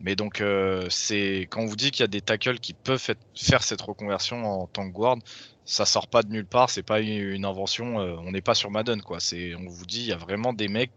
Mais 0.00 0.14
donc, 0.14 0.42
c'est 0.90 1.48
quand 1.50 1.62
on 1.62 1.66
vous 1.66 1.76
dit 1.76 1.90
qu'il 1.90 2.02
y 2.02 2.04
a 2.04 2.08
des 2.08 2.20
tackles 2.20 2.58
qui 2.58 2.74
peuvent 2.74 3.02
faire 3.34 3.62
cette 3.62 3.80
reconversion 3.80 4.44
en 4.44 4.66
tant 4.66 4.86
que 4.86 4.92
guard, 4.92 5.16
ça 5.64 5.86
sort 5.86 6.08
pas 6.08 6.22
de 6.22 6.30
nulle 6.30 6.46
part. 6.46 6.68
C'est 6.68 6.82
pas 6.82 7.00
une 7.00 7.46
invention. 7.46 7.96
on 7.96 8.30
n'est 8.30 8.42
pas 8.42 8.54
sur 8.54 8.70
Madden, 8.70 9.00
quoi. 9.00 9.18
On 9.32 9.68
vous 9.68 9.86
dit, 9.86 10.00
il 10.00 10.06
y 10.08 10.12
a 10.12 10.18
vraiment 10.18 10.52
des 10.52 10.68
mecs 10.68 10.92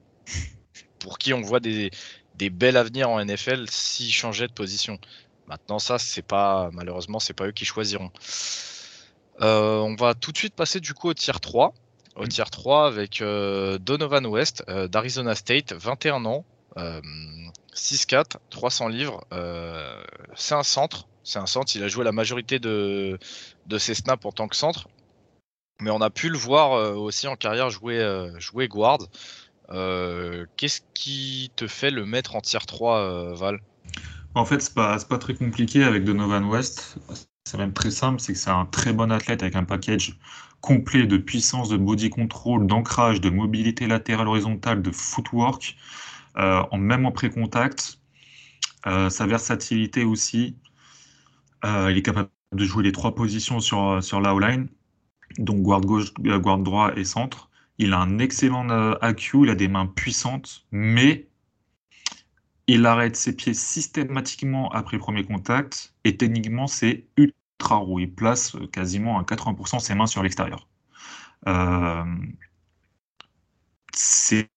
pour 1.00 1.18
qui 1.18 1.34
on 1.34 1.42
voit 1.42 1.60
des, 1.62 1.92
des 2.40 2.50
bels 2.50 2.78
avenirs 2.78 3.10
en 3.10 3.24
NFL 3.24 3.66
s'ils 3.70 4.14
changeaient 4.14 4.48
de 4.48 4.54
position. 4.54 4.98
Maintenant, 5.48 5.78
ça, 5.78 6.00
c'est 6.00 6.22
pas 6.26 6.70
malheureusement, 6.74 7.20
c'est 7.20 7.34
pas 7.34 7.48
eux 7.48 7.52
qui 7.52 7.66
choisiront. 7.66 8.12
Euh, 9.42 9.78
on 9.80 9.96
va 9.96 10.14
tout 10.16 10.32
de 10.32 10.38
suite 10.38 10.56
passer 10.56 10.80
du 10.80 10.94
coup 10.94 11.10
au 11.10 11.14
tier 11.14 11.34
3. 11.34 11.74
Au 12.16 12.26
tier 12.26 12.46
3 12.50 12.88
avec 12.88 13.22
euh, 13.22 13.78
Donovan 13.78 14.26
West 14.26 14.64
euh, 14.70 14.88
d'Arizona 14.88 15.36
State, 15.36 15.74
21 15.74 16.26
ans, 16.26 16.46
6-4, 17.76 18.38
300 18.50 18.88
livres. 18.88 19.22
c'est 20.36 20.56
un 20.56 20.64
centre. 20.64 21.08
C'est 21.24 21.40
un 21.40 21.46
centre. 21.46 21.76
Il 21.76 21.84
a 21.84 21.90
joué 21.90 22.06
la 22.06 22.14
majorité 22.14 22.60
de, 22.60 23.20
de 23.66 23.78
ses 23.78 23.96
snaps 23.96 24.26
en 24.26 24.32
tant 24.32 24.48
que 24.48 24.56
centre. 24.56 24.88
Mais 25.82 25.92
on 25.92 26.02
a 26.02 26.10
pu 26.10 26.30
le 26.30 26.38
voir 26.38 26.98
aussi 26.98 27.28
en 27.28 27.36
carrière 27.36 27.70
jouer, 27.70 28.02
jouer 28.38 28.70
guard. 28.70 29.00
Euh, 29.72 30.46
qu'est-ce 30.58 30.82
qui 30.94 31.52
te 31.56 31.68
fait 31.68 31.92
le 31.92 32.06
mettre 32.06 32.36
en 32.36 32.42
tier 32.42 32.60
3, 32.66 32.98
euh, 32.98 33.34
Val? 33.36 33.60
En 34.36 34.46
fait, 34.46 34.62
c'est 34.62 34.74
pas, 34.74 34.98
pas 35.00 35.18
très 35.18 35.34
compliqué 35.34 35.84
avec 35.84 36.04
Donovan 36.04 36.46
West. 36.46 36.98
C'est 37.46 37.58
même 37.58 37.74
très 37.74 37.92
simple, 37.92 38.20
c'est 38.20 38.34
que 38.34 38.40
c'est 38.40 38.50
un 38.50 38.66
très 38.66 38.94
bon 38.94 39.12
athlète 39.12 39.42
avec 39.42 39.56
un 39.56 39.64
package 39.64 40.18
complet 40.62 41.08
de 41.08 41.18
puissance, 41.18 41.70
de 41.70 41.78
body 41.78 42.10
control, 42.10 42.68
d'ancrage, 42.68 43.22
de 43.22 43.30
mobilité 43.30 43.88
latérale 43.88 44.28
horizontale, 44.28 44.82
de 44.82 44.92
footwork, 44.92 45.76
euh, 46.38 46.64
même 46.78 47.06
en 47.06 47.12
pré-contact. 47.12 48.00
sa 48.86 49.26
versatilité 49.26 50.04
aussi. 50.04 50.56
il 51.64 51.98
est 51.98 52.02
capable 52.02 52.30
de 52.56 52.66
jouer 52.66 52.84
les 52.84 52.92
trois 52.92 53.16
positions 53.16 53.60
sur, 53.60 54.04
sur 54.04 54.22
la 54.22 54.34
line 54.34 54.70
donc 55.38 55.62
guard 55.62 55.82
gauche, 55.82 56.14
guard 56.14 56.58
droit 56.60 56.92
et 56.96 57.04
centre. 57.04 57.49
Il 57.80 57.94
a 57.94 58.00
un 58.00 58.20
excellent 58.20 58.70
euh, 58.70 58.96
AQ, 59.02 59.44
il 59.44 59.50
a 59.50 59.56
des 59.56 59.68
mains 59.68 59.88
puissantes, 59.88 60.66
mais 60.72 61.28
il 62.68 62.86
arrête 62.86 63.16
ses 63.16 63.36
pieds 63.36 63.54
systématiquement 63.54 64.70
après 64.72 64.98
le 64.98 65.02
premier 65.02 65.24
contact 65.26 65.96
et 66.04 66.18
techniquement 66.18 66.68
c'est 66.68 67.08
ultra 67.18 67.78
roux. 67.78 68.00
Il 68.00 68.14
place 68.14 68.56
quasiment 68.72 69.18
à 69.20 69.24
80% 69.24 69.80
ses 69.80 69.96
mains 69.96 70.06
sur 70.08 70.22
l'extérieur. 70.24 70.68
Euh, 71.48 72.04
c'est 73.94 74.50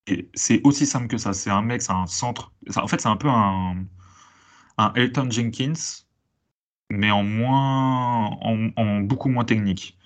aussi 0.64 0.86
simple 0.86 1.08
que 1.08 1.18
ça. 1.18 1.32
C'est 1.32 1.50
un 1.50 1.62
mec, 1.62 1.82
c'est 1.82 1.92
un 1.92 2.06
centre. 2.06 2.52
En 2.76 2.86
fait, 2.86 3.00
c'est 3.00 3.08
un 3.08 3.16
peu 3.16 3.28
un, 3.28 3.84
un, 4.78 4.92
Elton 4.94 5.30
Jenkins, 5.30 5.72
mais 6.90 7.10
en, 7.10 7.24
moins, 7.24 8.26
en 8.76 9.00
beaucoup 9.00 9.28
moins 9.28 9.44
technique. 9.44 9.98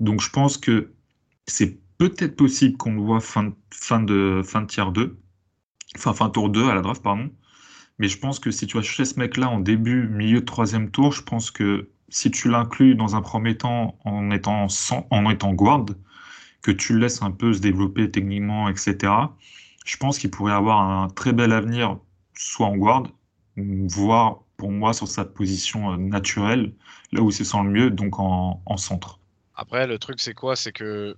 Donc 0.00 0.20
je 0.20 0.30
pense 0.30 0.58
que 0.58 0.94
c'est 1.46 1.81
peut-être 2.08 2.36
possible 2.36 2.76
qu'on 2.76 2.94
le 2.94 3.00
voit 3.00 3.20
fin, 3.20 3.54
fin, 3.70 4.00
de, 4.00 4.42
fin 4.44 4.62
de 4.62 4.66
tiers 4.66 4.90
2, 4.90 5.16
enfin 5.96 6.12
fin 6.12 6.30
tour 6.30 6.50
2 6.50 6.68
à 6.68 6.74
la 6.74 6.80
draft, 6.80 7.02
pardon. 7.02 7.30
Mais 7.98 8.08
je 8.08 8.18
pense 8.18 8.40
que 8.40 8.50
si 8.50 8.66
tu 8.66 8.76
vas 8.76 8.82
chercher 8.82 9.04
ce 9.04 9.18
mec-là 9.20 9.48
en 9.48 9.60
début, 9.60 10.08
milieu 10.08 10.44
troisième 10.44 10.90
tour, 10.90 11.12
je 11.12 11.22
pense 11.22 11.50
que 11.50 11.90
si 12.08 12.30
tu 12.30 12.50
l'inclus 12.50 12.96
dans 12.96 13.14
un 13.14 13.22
premier 13.22 13.56
temps 13.56 13.98
en 14.04 14.30
étant, 14.30 14.66
en 15.10 15.30
étant 15.30 15.52
guard, 15.52 15.86
que 16.62 16.72
tu 16.72 16.94
le 16.94 17.00
laisses 17.00 17.22
un 17.22 17.30
peu 17.30 17.52
se 17.52 17.60
développer 17.60 18.10
techniquement, 18.10 18.68
etc., 18.68 19.12
je 19.84 19.96
pense 19.96 20.18
qu'il 20.18 20.30
pourrait 20.30 20.52
avoir 20.52 20.80
un 20.80 21.08
très 21.08 21.32
bel 21.32 21.52
avenir, 21.52 21.98
soit 22.34 22.66
en 22.66 22.76
guard, 22.76 23.04
voire 23.56 24.42
pour 24.56 24.72
moi 24.72 24.92
sur 24.92 25.06
sa 25.06 25.24
position 25.24 25.92
euh, 25.92 25.96
naturelle, 25.96 26.72
là 27.12 27.22
où 27.22 27.30
se 27.30 27.44
sent 27.44 27.62
le 27.62 27.70
mieux, 27.70 27.90
donc 27.90 28.18
en, 28.18 28.62
en 28.64 28.76
centre. 28.76 29.20
Après, 29.54 29.86
le 29.86 29.98
truc, 29.98 30.20
c'est 30.20 30.34
quoi? 30.34 30.56
C'est 30.56 30.72
que 30.72 31.16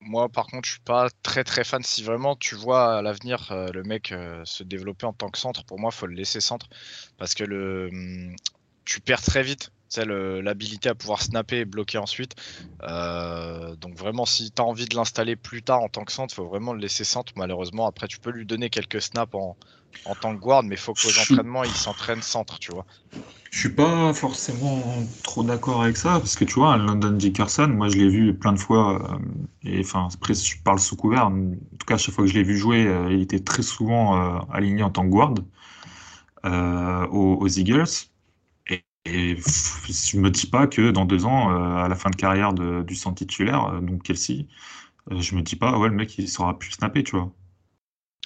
moi, 0.00 0.28
par 0.28 0.46
contre, 0.46 0.66
je 0.66 0.72
suis 0.72 0.80
pas 0.80 1.08
très 1.22 1.44
très 1.44 1.64
fan. 1.64 1.82
Si 1.82 2.02
vraiment 2.02 2.36
tu 2.36 2.54
vois 2.54 2.98
à 2.98 3.02
l'avenir 3.02 3.52
euh, 3.52 3.70
le 3.72 3.82
mec 3.82 4.12
euh, 4.12 4.42
se 4.44 4.62
développer 4.62 5.06
en 5.06 5.12
tant 5.12 5.28
que 5.30 5.38
centre, 5.38 5.64
pour 5.64 5.78
moi, 5.78 5.90
faut 5.90 6.06
le 6.06 6.14
laisser 6.14 6.40
centre 6.40 6.68
parce 7.18 7.34
que 7.34 7.44
le, 7.44 7.88
hum, 7.92 8.36
tu 8.84 9.00
perds 9.00 9.22
très 9.22 9.42
vite 9.42 9.70
l'habilité 9.98 10.88
à 10.88 10.94
pouvoir 10.94 11.20
snapper 11.20 11.58
et 11.58 11.64
bloquer 11.64 11.98
ensuite. 11.98 12.34
Euh, 12.82 13.74
donc 13.76 13.96
vraiment, 13.96 14.24
si 14.24 14.52
tu 14.52 14.62
as 14.62 14.64
envie 14.64 14.86
de 14.86 14.94
l'installer 14.94 15.34
plus 15.36 15.62
tard 15.62 15.82
en 15.82 15.88
tant 15.88 16.04
que 16.04 16.12
centre, 16.12 16.32
faut 16.34 16.46
vraiment 16.46 16.72
le 16.72 16.80
laisser 16.80 17.04
centre. 17.04 17.32
Malheureusement, 17.36 17.86
après, 17.86 18.06
tu 18.06 18.20
peux 18.20 18.30
lui 18.30 18.46
donner 18.46 18.70
quelques 18.70 19.02
snaps 19.02 19.34
en, 19.34 19.56
en 20.04 20.14
tant 20.14 20.34
que 20.34 20.40
guard, 20.40 20.62
mais 20.62 20.74
il 20.74 20.78
faut 20.78 20.94
qu'aux 20.94 21.18
entraînements, 21.18 21.64
il 21.64 21.74
s'entraîne 21.76 22.22
centre, 22.22 22.58
tu 22.58 22.72
vois. 22.72 22.86
Je 23.50 23.58
suis 23.58 23.68
pas 23.74 24.14
forcément 24.14 24.80
trop 25.24 25.42
d'accord 25.42 25.82
avec 25.82 25.96
ça, 25.96 26.20
parce 26.20 26.36
que 26.36 26.44
tu 26.44 26.54
vois, 26.54 26.76
London 26.76 27.10
Dickerson, 27.10 27.66
moi 27.68 27.88
je 27.88 27.96
l'ai 27.96 28.08
vu 28.08 28.34
plein 28.34 28.52
de 28.52 28.58
fois, 28.58 29.02
euh, 29.12 29.18
et 29.64 29.80
enfin, 29.80 30.08
après 30.14 30.34
je 30.34 30.62
parle 30.62 30.78
sous 30.78 30.96
couvert, 30.96 31.26
en 31.26 31.32
tout 31.78 31.86
cas, 31.86 31.96
chaque 31.98 32.14
fois 32.14 32.24
que 32.24 32.30
je 32.30 32.34
l'ai 32.34 32.44
vu 32.44 32.56
jouer, 32.56 32.86
euh, 32.86 33.12
il 33.12 33.20
était 33.20 33.40
très 33.40 33.62
souvent 33.62 34.40
aligné 34.50 34.82
en 34.84 34.90
tant 34.90 35.02
que 35.04 35.08
guard 35.10 35.34
aux, 36.44 37.36
aux 37.40 37.48
Eagles. 37.48 37.86
Et 39.06 39.36
je 39.36 40.18
me 40.18 40.30
dis 40.30 40.46
pas 40.46 40.66
que 40.66 40.90
dans 40.90 41.04
deux 41.06 41.24
ans, 41.24 41.50
euh, 41.52 41.76
à 41.84 41.88
la 41.88 41.94
fin 41.96 42.10
de 42.10 42.16
carrière 42.16 42.52
du 42.52 42.94
centre 42.94 43.16
titulaire, 43.16 43.66
euh, 43.66 43.80
donc 43.80 44.02
Kelsey, 44.02 44.46
euh, 45.12 45.20
je 45.20 45.36
me 45.36 45.42
dis 45.42 45.56
pas, 45.56 45.78
ouais, 45.78 45.88
le 45.88 45.94
mec, 45.94 46.18
il 46.18 46.28
sera 46.28 46.58
plus 46.58 46.72
snapper, 46.72 47.04
tu 47.04 47.16
vois. 47.16 47.32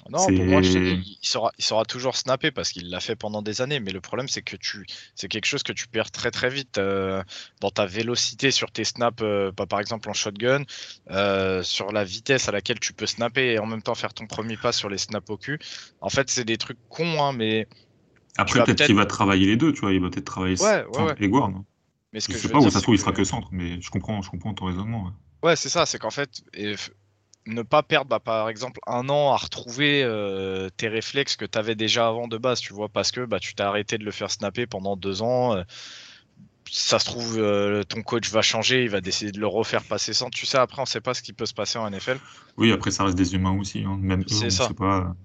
Non, 0.09 0.27
pour 0.27 0.45
moi, 0.45 0.61
il, 0.61 1.17
sera, 1.23 1.51
il 1.57 1.63
sera 1.63 1.83
toujours 1.83 2.15
snappé 2.15 2.51
parce 2.51 2.71
qu'il 2.71 2.89
l'a 2.89 2.99
fait 2.99 3.15
pendant 3.15 3.41
des 3.41 3.61
années. 3.61 3.79
Mais 3.79 3.91
le 3.91 4.01
problème, 4.01 4.27
c'est 4.27 4.43
que 4.43 4.55
tu, 4.55 4.85
c'est 5.15 5.27
quelque 5.27 5.45
chose 5.45 5.63
que 5.63 5.73
tu 5.73 5.87
perds 5.87 6.11
très 6.11 6.29
très 6.29 6.49
vite 6.49 6.79
dans 6.79 7.71
ta 7.71 7.87
vélocité 7.87 8.51
sur 8.51 8.71
tes 8.71 8.83
snaps, 8.83 9.23
pas 9.55 9.65
par 9.65 9.79
exemple 9.79 10.09
en 10.09 10.13
shotgun, 10.13 10.63
sur 11.63 11.91
la 11.91 12.03
vitesse 12.03 12.47
à 12.47 12.51
laquelle 12.51 12.79
tu 12.79 12.93
peux 12.93 13.07
snapper 13.07 13.53
et 13.53 13.59
en 13.59 13.65
même 13.65 13.81
temps 13.81 13.95
faire 13.95 14.13
ton 14.13 14.27
premier 14.27 14.57
pas 14.57 14.71
sur 14.71 14.89
les 14.89 14.99
snaps 14.99 15.29
au 15.29 15.37
cul. 15.37 15.59
En 16.01 16.09
fait, 16.09 16.29
c'est 16.29 16.45
des 16.45 16.57
trucs 16.57 16.77
cons, 16.89 17.23
hein, 17.23 17.33
mais 17.33 17.67
après, 18.37 18.63
peut-être 18.63 18.85
qu'il 18.85 18.95
va 18.95 19.05
travailler 19.05 19.45
les 19.47 19.57
deux, 19.57 19.73
tu 19.73 19.81
vois. 19.81 19.93
Il 19.93 20.01
va 20.01 20.09
peut-être 20.09 20.25
travailler 20.25 20.61
ouais, 20.61 20.85
centre 20.93 21.21
et 21.21 21.29
guard. 21.29 21.51
Mais 22.13 22.19
ce 22.19 22.27
que 22.27 22.33
je, 22.33 22.39
sais 22.39 22.49
pas, 22.49 22.59
où 22.59 22.69
ça 22.69 22.79
se 22.79 22.83
trouve, 22.83 22.95
il 22.95 22.99
sera 22.99 23.11
que 23.11 23.23
centre, 23.23 23.49
mais 23.51 23.81
je 23.81 23.89
comprends, 23.89 24.21
je 24.21 24.29
comprends 24.29 24.53
ton 24.53 24.65
raisonnement. 24.65 25.11
Ouais, 25.43 25.55
c'est 25.55 25.69
ça, 25.69 25.85
c'est 25.85 25.99
qu'en 25.99 26.11
fait, 26.11 26.43
ne 27.47 27.61
pas 27.61 27.83
perdre, 27.83 28.09
bah, 28.09 28.19
par 28.19 28.49
exemple, 28.49 28.79
un 28.87 29.09
an 29.09 29.31
à 29.31 29.37
retrouver 29.37 30.03
euh, 30.03 30.69
tes 30.75 30.87
réflexes 30.87 31.35
que 31.35 31.45
tu 31.45 31.57
avais 31.57 31.75
déjà 31.75 32.07
avant 32.07 32.27
de 32.27 32.37
base, 32.37 32.59
tu 32.59 32.73
vois, 32.73 32.89
parce 32.89 33.11
que 33.11 33.25
bah, 33.25 33.39
tu 33.39 33.55
t'es 33.55 33.63
arrêté 33.63 33.97
de 33.97 34.03
le 34.03 34.11
faire 34.11 34.31
snapper 34.31 34.65
pendant 34.65 34.95
deux 34.95 35.21
ans. 35.21 35.55
Euh, 35.55 35.63
ça 36.71 36.97
se 36.99 37.05
trouve, 37.05 37.37
euh, 37.37 37.83
ton 37.83 38.01
coach 38.01 38.29
va 38.31 38.41
changer, 38.41 38.83
il 38.83 38.89
va 38.89 38.99
décider 38.99 39.31
de 39.31 39.39
le 39.39 39.47
refaire 39.47 39.83
passer 39.83 40.13
centre. 40.13 40.35
Tu 40.35 40.45
sais, 40.45 40.57
après, 40.57 40.81
on 40.81 40.85
sait 40.85 41.01
pas 41.01 41.13
ce 41.13 41.21
qui 41.21 41.33
peut 41.33 41.45
se 41.45 41.53
passer 41.53 41.77
en 41.77 41.89
NFL. 41.89 42.17
Oui, 42.57 42.71
après, 42.71 42.91
ça 42.91 43.03
reste 43.03 43.17
des 43.17 43.35
humains 43.35 43.57
aussi. 43.57 43.83
Hein. 43.83 43.97
Même 44.01 44.21
eux, 44.21 44.25
on 44.45 44.49
ça. 44.49 44.67
Sait 44.67 44.73
pas. 44.73 45.15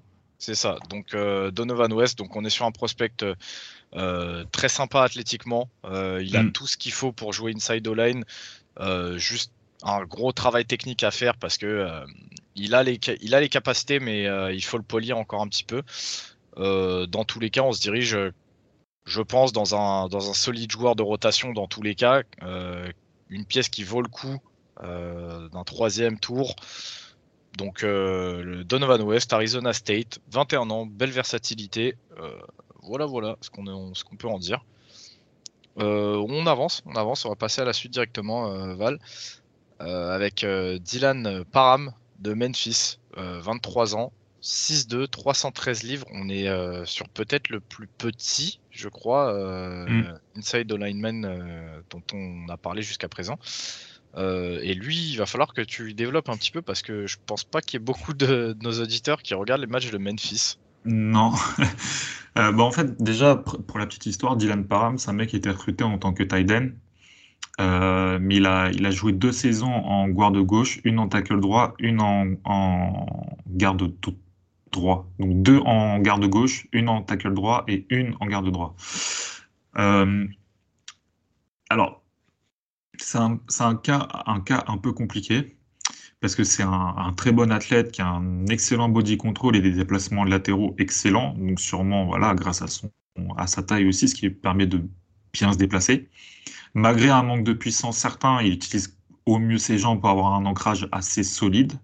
C'est 0.40 0.54
ça. 0.54 0.76
Donc 0.88 1.12
euh, 1.12 1.50
Donovan 1.50 1.92
West, 1.92 2.18
donc 2.18 2.34
on 2.34 2.44
est 2.46 2.50
sur 2.50 2.64
un 2.64 2.72
prospect 2.72 3.12
euh, 3.94 4.44
très 4.50 4.70
sympa 4.70 5.02
athlétiquement. 5.02 5.68
Euh, 5.84 6.22
il 6.24 6.34
a 6.34 6.42
mm. 6.42 6.52
tout 6.52 6.66
ce 6.66 6.78
qu'il 6.78 6.92
faut 6.92 7.12
pour 7.12 7.34
jouer 7.34 7.52
inside 7.54 7.86
O-line. 7.86 8.24
juste 9.16 9.52
un 9.82 10.04
gros 10.04 10.32
travail 10.32 10.64
technique 10.64 11.04
à 11.04 11.10
faire 11.10 11.36
parce 11.36 11.58
que 11.58 12.04
il, 12.54 12.74
a 12.74 12.82
les, 12.82 13.00
il 13.20 13.34
a 13.34 13.40
les 13.40 13.48
capacités, 13.48 14.00
mais 14.00 14.24
il 14.54 14.62
faut 14.62 14.76
le 14.76 14.82
polir 14.82 15.18
encore 15.18 15.42
un 15.42 15.48
petit 15.48 15.64
peu. 15.64 15.82
dans 16.56 17.24
tous 17.24 17.40
les 17.40 17.50
cas, 17.50 17.62
on 17.62 17.72
se 17.72 17.80
dirige, 17.80 18.16
je 19.04 19.22
pense, 19.22 19.52
dans 19.52 19.74
un, 19.74 20.08
dans 20.08 20.30
un 20.30 20.34
solide 20.34 20.70
joueur 20.70 20.96
de 20.96 21.02
rotation 21.02 21.52
dans 21.52 21.66
tous 21.66 21.82
les 21.82 21.94
cas. 21.94 22.22
une 23.30 23.44
pièce 23.44 23.68
qui 23.68 23.84
vaut 23.84 24.02
le 24.02 24.08
coup 24.08 24.38
d'un 24.76 25.64
troisième 25.64 26.18
tour. 26.18 26.56
Donc 27.56 27.82
euh, 27.82 28.42
le 28.42 28.64
Donovan 28.64 29.02
West, 29.02 29.32
Arizona 29.32 29.72
State, 29.72 30.20
21 30.30 30.70
ans, 30.70 30.86
belle 30.86 31.10
versatilité. 31.10 31.96
Euh, 32.18 32.38
voilà, 32.82 33.06
voilà 33.06 33.36
ce 33.40 33.50
qu'on 33.50 34.16
peut 34.16 34.28
en 34.28 34.38
dire. 34.38 34.64
Euh, 35.78 36.16
on 36.28 36.46
avance, 36.46 36.82
on 36.86 36.94
avance, 36.94 37.24
on 37.24 37.28
va 37.28 37.36
passer 37.36 37.60
à 37.60 37.64
la 37.64 37.72
suite 37.72 37.92
directement, 37.92 38.74
Val, 38.76 38.98
avec 39.80 40.46
Dylan 40.80 41.44
Parham 41.50 41.92
de 42.18 42.34
Memphis, 42.34 42.98
23 43.16 43.96
ans, 43.96 44.12
6'2, 44.42 45.08
313 45.08 45.82
livres. 45.82 46.06
On 46.12 46.28
est 46.28 46.48
sur 46.86 47.08
peut-être 47.08 47.48
le 47.48 47.60
plus 47.60 47.86
petit, 47.86 48.60
je 48.70 48.88
crois, 48.88 49.32
mm. 49.88 50.18
inside 50.36 50.72
lineman 50.72 51.82
dont 51.90 52.02
on 52.12 52.48
a 52.48 52.56
parlé 52.56 52.82
jusqu'à 52.82 53.08
présent. 53.08 53.38
Euh, 54.16 54.58
et 54.62 54.74
lui, 54.74 54.96
il 54.96 55.16
va 55.16 55.26
falloir 55.26 55.54
que 55.54 55.60
tu 55.60 55.94
développes 55.94 56.28
un 56.28 56.36
petit 56.36 56.50
peu 56.50 56.62
parce 56.62 56.82
que 56.82 57.06
je 57.06 57.16
pense 57.26 57.44
pas 57.44 57.60
qu'il 57.60 57.78
y 57.78 57.82
ait 57.82 57.84
beaucoup 57.84 58.12
de, 58.12 58.56
nos 58.60 58.72
auditeurs 58.80 59.22
qui 59.22 59.34
regardent 59.34 59.60
les 59.60 59.66
matchs 59.66 59.90
de 59.90 59.98
Memphis. 59.98 60.58
Non. 60.84 61.32
euh, 62.38 62.52
bah 62.52 62.62
en 62.62 62.72
fait, 62.72 63.00
déjà, 63.00 63.36
pour 63.36 63.78
la 63.78 63.86
petite 63.86 64.06
histoire, 64.06 64.36
Dylan 64.36 64.66
Parham, 64.66 64.98
c'est 64.98 65.10
un 65.10 65.12
mec 65.12 65.30
qui 65.30 65.36
a 65.36 65.38
été 65.38 65.50
recruté 65.50 65.84
en 65.84 65.98
tant 65.98 66.12
que 66.12 66.22
tight 66.22 66.50
end. 66.50 66.68
Euh, 67.60 68.18
mais 68.20 68.36
il 68.36 68.46
a, 68.46 68.90
joué 68.90 69.12
deux 69.12 69.32
saisons 69.32 69.72
en 69.72 70.08
garde 70.08 70.38
gauche, 70.38 70.80
une 70.84 70.98
en 70.98 71.08
tackle 71.08 71.40
droit, 71.40 71.74
une 71.78 72.00
en, 72.00 73.26
garde 73.48 73.92
droit. 74.72 75.10
Donc 75.18 75.42
deux 75.42 75.58
en 75.58 75.98
garde 75.98 76.24
gauche, 76.26 76.66
une 76.72 76.88
en 76.88 77.02
tackle 77.02 77.34
droit 77.34 77.64
et 77.68 77.86
une 77.90 78.16
en 78.20 78.26
garde 78.26 78.50
droit. 78.50 78.74
Euh, 79.78 80.26
alors, 81.68 82.02
c'est 82.96 83.18
un, 83.18 83.36
cas, 83.76 84.08
un 84.26 84.78
peu 84.78 84.92
compliqué 84.92 85.56
parce 86.20 86.34
que 86.34 86.44
c'est 86.44 86.62
un, 86.62 87.12
très 87.16 87.32
bon 87.32 87.52
athlète 87.52 87.92
qui 87.92 88.02
a 88.02 88.08
un 88.08 88.46
excellent 88.46 88.88
body 88.88 89.16
control 89.18 89.56
et 89.56 89.60
des 89.60 89.72
déplacements 89.72 90.24
latéraux 90.24 90.74
excellents. 90.78 91.34
Donc 91.34 91.60
sûrement, 91.60 92.06
voilà, 92.06 92.34
grâce 92.34 92.62
à, 92.62 92.66
à 93.36 93.46
sa 93.46 93.62
taille 93.62 93.86
aussi, 93.86 94.08
ce 94.08 94.14
qui 94.14 94.30
permet 94.30 94.66
de 94.66 94.82
bien 95.32 95.52
se 95.52 95.58
déplacer. 95.58 96.08
Malgré 96.74 97.10
un 97.10 97.22
manque 97.22 97.44
de 97.44 97.52
puissance 97.52 97.98
certain, 97.98 98.40
il 98.42 98.52
utilise 98.52 98.98
au 99.26 99.38
mieux 99.38 99.58
ses 99.58 99.78
jambes 99.78 100.00
pour 100.00 100.10
avoir 100.10 100.34
un 100.34 100.46
ancrage 100.46 100.88
assez 100.92 101.22
solide. 101.22 101.74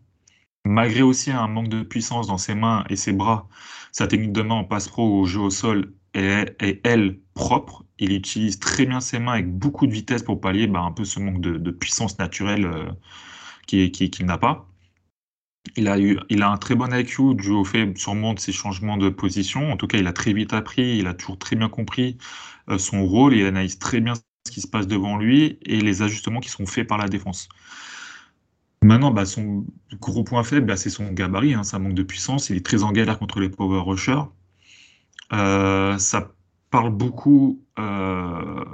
Malgré 0.65 1.03
aussi 1.03 1.31
un 1.31 1.49
manque 1.49 1.69
de 1.69 1.83
puissance 1.83 2.27
dans 2.27 2.39
ses 2.39 2.55
mains 2.55 2.85
et 2.91 2.97
ses 2.97 3.13
bras, 3.13 3.49
sa 3.93 4.07
technique 4.07 4.33
de 4.33 4.43
main 4.43 4.57
en 4.57 4.65
passe 4.65 4.89
pro 4.89 5.21
au 5.21 5.25
jeu 5.27 5.41
au 5.41 5.51
sol 5.51 5.93
est, 6.15 6.57
elle, 6.85 7.19
propre 7.35 7.85
il 7.99 8.13
utilise 8.13 8.59
très 8.59 8.87
bien 8.87 9.01
ses 9.01 9.19
mains 9.19 9.33
avec 9.33 9.51
beaucoup 9.51 9.87
de 9.87 9.93
vitesse 9.93 10.23
pour 10.23 10.41
pallier 10.41 10.67
bah, 10.67 10.81
un 10.81 10.93
peu 10.93 11.05
ce 11.05 11.21
manque 11.21 11.41
de, 11.41 11.71
puissance 11.71 12.19
naturelle 12.19 12.67
euh, 12.67 12.91
qu'il 13.67 14.27
n'a 14.27 14.39
pas. 14.39 14.69
Il 15.77 15.89
a, 15.89 15.99
eu, 15.99 16.19
il 16.29 16.43
a 16.43 16.51
un 16.51 16.59
très 16.59 16.75
bon 16.75 16.95
IQ 16.95 17.35
dû 17.35 17.51
au 17.51 17.65
fait 17.65 17.97
sûrement 17.99 18.35
de 18.35 18.39
ses 18.39 18.53
changements 18.53 18.97
de 18.97 19.09
position. 19.09 19.73
En 19.73 19.77
tout 19.77 19.87
cas, 19.87 19.99
il 19.99 20.07
a 20.07 20.13
très 20.13 20.33
vite 20.33 20.53
appris, 20.53 20.99
il 20.99 21.07
a 21.07 21.15
toujours 21.15 21.39
très 21.39 21.57
bien 21.57 21.69
compris 21.69 22.19
euh, 22.71 22.79
son 22.79 23.05
rôle, 23.05 23.35
il 23.35 23.45
analyse 23.47 23.79
très 23.79 24.01
bien 24.01 24.15
ce 24.47 24.51
qui 24.51 24.61
se 24.61 24.69
passe 24.69 24.87
devant 24.87 25.17
lui 25.17 25.59
et 25.63 25.81
les 25.81 26.03
ajustements 26.03 26.41
qui 26.41 26.49
sont 26.49 26.67
faits 26.67 26.87
par 26.87 26.99
la 26.99 27.09
défense. 27.09 27.49
Maintenant, 28.83 29.11
bah, 29.11 29.27
son 29.27 29.67
gros 30.01 30.25
point 30.25 30.45
faible, 30.45 30.67
bah, 30.67 30.77
c'est 30.77 30.91
son 30.91 31.13
gabarit, 31.13 31.55
hein, 31.55 31.65
ça 31.65 31.79
manque 31.79 31.95
de 31.95 32.03
puissance. 32.03 32.51
Il 32.51 32.57
est 32.57 32.65
très 32.65 32.83
en 32.83 32.93
galère 32.93 33.19
contre 33.19 33.41
les 33.41 33.49
power 33.49 33.81
rushers. 33.81 34.23
Euh, 35.33 35.99
ça 35.99 36.33
parle 36.71 36.91
beaucoup, 36.91 37.63
euh, 37.79 38.65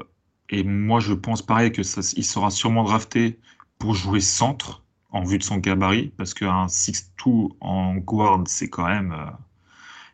et 0.51 0.65
moi 0.65 1.01
je 1.01 1.15
pense 1.15 1.43
pareil 1.43 1.73
que 1.73 1.83
il 2.17 2.25
sera 2.25 2.51
sûrement 2.51 2.85
drafté 2.85 3.39
pour 3.79 3.95
jouer 3.95 4.21
centre 4.21 4.83
en 5.11 5.25
vue 5.25 5.39
de 5.39 5.43
son 5.43 5.59
gabarit, 5.59 6.13
parce 6.17 6.35
qu'un 6.35 6.67
6-2 6.67 7.57
en 7.61 7.97
guard, 7.97 8.43
c'est 8.47 8.69
quand 8.69 8.87
même 8.87 9.13
euh, 9.13 9.31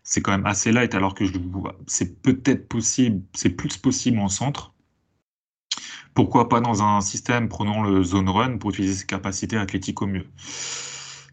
c'est 0.05 0.23
quand 0.23 0.33
même 0.33 0.47
assez 0.47 0.73
light, 0.73 0.95
alors 0.95 1.15
que 1.15 1.25
c'est 1.87 2.23
peut-être 2.23 2.69
possible, 2.69 3.23
c'est 3.35 3.51
plus 3.51 3.77
possible 3.77 4.19
en 4.21 4.29
centre. 4.29 4.75
Pourquoi 6.19 6.49
pas 6.49 6.61
dans 6.61 6.83
un 6.83 7.01
système 7.01 7.49
prenant 7.49 7.81
le 7.81 8.03
zone 8.03 8.29
run 8.29 8.59
pour 8.59 8.71
utiliser 8.71 8.95
ses 8.95 9.07
capacités 9.07 9.57
athlétiques 9.57 10.03
au 10.03 10.09
mieux. 10.09 10.27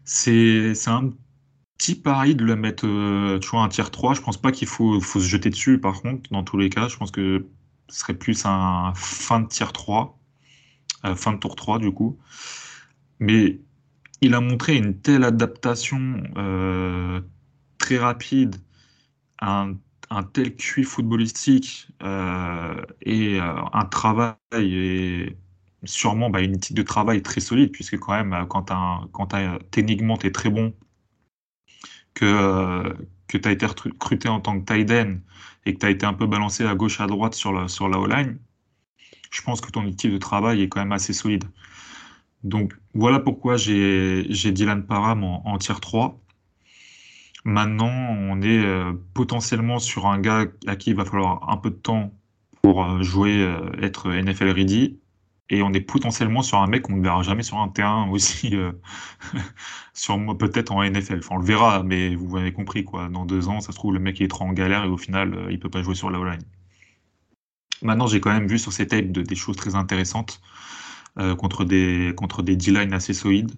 C'est 0.04 0.76
un 0.86 1.12
petit 1.76 1.96
pari 1.96 2.36
de 2.36 2.44
le 2.44 2.54
mettre, 2.54 2.86
euh, 2.86 3.40
tu 3.40 3.48
vois, 3.48 3.62
un 3.62 3.68
tiers 3.68 3.90
3. 3.90 4.14
Je 4.14 4.20
pense 4.20 4.36
pas 4.36 4.52
qu'il 4.52 4.68
faut, 4.68 5.00
se 5.00 5.18
jeter 5.18 5.50
dessus, 5.50 5.80
par 5.80 6.02
contre, 6.02 6.30
dans 6.30 6.44
tous 6.44 6.56
les 6.56 6.70
cas. 6.70 6.86
Je 6.86 6.96
pense 6.96 7.10
que 7.10 7.48
ce 7.88 7.98
serait 7.98 8.14
plus 8.14 8.46
un 8.46 8.92
fin 8.94 9.40
de 9.40 9.48
tiers 9.48 9.72
3, 9.72 10.16
euh, 11.04 11.16
fin 11.16 11.32
de 11.32 11.38
tour 11.38 11.56
3, 11.56 11.80
du 11.80 11.90
coup. 11.90 12.16
Mais 13.18 13.58
il 14.20 14.34
a 14.34 14.40
montré 14.40 14.76
une 14.76 15.00
telle 15.00 15.24
adaptation 15.24 16.22
euh, 16.36 17.20
très 17.78 17.98
rapide 17.98 18.54
à 19.38 19.62
un 19.62 19.74
tel 20.32 20.54
QI 20.56 20.84
footballistique 20.84 21.88
euh, 22.02 22.82
et 23.02 23.40
euh, 23.40 23.54
un 23.72 23.84
travail 23.86 24.36
et 24.54 25.36
sûrement 25.84 26.30
bah, 26.30 26.40
une 26.40 26.54
éthique 26.56 26.76
de 26.76 26.82
travail 26.82 27.22
très 27.22 27.40
solide, 27.40 27.70
puisque 27.72 27.98
quand 27.98 28.12
même, 28.12 28.46
quand, 28.48 28.72
quand 29.12 29.28
techniquement 29.70 30.16
tu 30.16 30.26
es 30.26 30.32
très 30.32 30.50
bon, 30.50 30.74
que, 32.14 32.94
que 33.28 33.38
tu 33.38 33.48
as 33.48 33.52
été 33.52 33.66
recruté 33.66 34.28
en 34.28 34.40
tant 34.40 34.60
que 34.60 34.64
tight 34.64 34.90
et 35.66 35.74
que 35.74 35.78
tu 35.78 35.86
as 35.86 35.90
été 35.90 36.06
un 36.06 36.14
peu 36.14 36.26
balancé 36.26 36.64
à 36.66 36.74
gauche 36.74 37.00
à 37.00 37.06
droite 37.06 37.34
sur 37.34 37.52
la, 37.52 37.68
sur 37.68 37.88
la 37.88 37.98
O-line, 37.98 38.38
je 39.30 39.42
pense 39.42 39.60
que 39.60 39.70
ton 39.70 39.86
équipe 39.86 40.12
de 40.12 40.18
travail 40.18 40.62
est 40.62 40.68
quand 40.68 40.80
même 40.80 40.92
assez 40.92 41.12
solide. 41.12 41.44
Donc 42.44 42.74
voilà 42.94 43.20
pourquoi 43.20 43.56
j'ai 43.56 44.24
Dylan 44.52 44.86
Parham 44.86 45.24
en, 45.24 45.46
en 45.46 45.58
tier 45.58 45.74
3. 45.80 46.20
Maintenant, 47.46 47.92
on 47.92 48.42
est 48.42 48.58
euh, 48.58 48.92
potentiellement 49.14 49.78
sur 49.78 50.06
un 50.06 50.18
gars 50.18 50.46
à 50.66 50.74
qui 50.74 50.90
il 50.90 50.96
va 50.96 51.04
falloir 51.04 51.48
un 51.48 51.56
peu 51.56 51.70
de 51.70 51.76
temps 51.76 52.12
pour 52.60 52.84
euh, 52.84 53.02
jouer, 53.02 53.40
euh, 53.40 53.70
être 53.80 54.10
NFL 54.10 54.48
ready. 54.50 54.98
Et 55.48 55.62
on 55.62 55.72
est 55.72 55.80
potentiellement 55.80 56.42
sur 56.42 56.58
un 56.58 56.66
mec 56.66 56.82
qu'on 56.82 56.96
ne 56.96 57.02
verra 57.04 57.22
jamais 57.22 57.44
sur 57.44 57.58
un 57.58 57.68
terrain 57.68 58.08
aussi, 58.10 58.50
peut-être 60.38 60.72
en 60.72 60.82
NFL. 60.82 61.18
Enfin, 61.18 61.36
on 61.36 61.38
le 61.38 61.44
verra, 61.44 61.84
mais 61.84 62.16
vous 62.16 62.36
avez 62.36 62.52
compris 62.52 62.82
quoi. 62.82 63.08
Dans 63.08 63.24
deux 63.24 63.46
ans, 63.46 63.60
ça 63.60 63.70
se 63.70 63.76
trouve 63.76 63.94
le 63.94 64.00
mec 64.00 64.20
est 64.20 64.26
trop 64.26 64.44
en 64.44 64.52
galère 64.52 64.82
et 64.84 64.88
au 64.88 64.98
final, 64.98 65.46
il 65.48 65.60
peut 65.60 65.70
pas 65.70 65.84
jouer 65.84 65.94
sur 65.94 66.10
la 66.10 66.18
line 66.18 66.42
Maintenant, 67.80 68.08
j'ai 68.08 68.20
quand 68.20 68.32
même 68.32 68.48
vu 68.48 68.58
sur 68.58 68.72
ces 68.72 68.88
tapes 68.88 69.12
des 69.12 69.34
choses 69.36 69.56
très 69.56 69.76
intéressantes 69.76 70.40
contre 71.38 71.64
des 71.64 72.12
contre 72.16 72.42
des 72.42 72.56
D-line 72.56 72.92
assez 72.92 73.14
solides. 73.14 73.52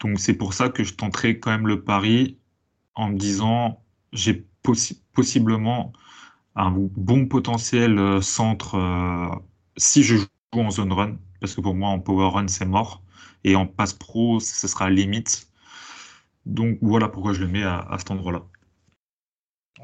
Donc 0.00 0.18
c'est 0.18 0.34
pour 0.34 0.54
ça 0.54 0.70
que 0.70 0.82
je 0.82 0.94
tenterai 0.94 1.38
quand 1.38 1.52
même 1.52 1.68
le 1.68 1.84
pari 1.84 2.38
en 2.94 3.08
me 3.08 3.18
disant 3.18 3.82
j'ai 4.12 4.46
possiblement 5.12 5.92
un 6.54 6.70
bon 6.70 7.26
potentiel 7.26 7.98
euh, 7.98 8.20
centre 8.20 8.74
euh, 8.76 9.28
si 9.76 10.02
je 10.02 10.16
joue 10.16 10.26
en 10.52 10.70
zone 10.70 10.92
run, 10.92 11.16
parce 11.40 11.54
que 11.54 11.60
pour 11.60 11.74
moi 11.74 11.88
en 11.88 11.98
power 11.98 12.30
run 12.30 12.48
c'est 12.48 12.66
mort, 12.66 13.02
et 13.44 13.56
en 13.56 13.66
pass 13.66 13.92
pro 13.92 14.40
ce 14.40 14.68
sera 14.68 14.90
limite. 14.90 15.48
Donc 16.44 16.78
voilà 16.82 17.08
pourquoi 17.08 17.32
je 17.32 17.40
le 17.40 17.48
mets 17.48 17.62
à, 17.62 17.94
cet 17.98 18.10
endroit-là. 18.10 18.42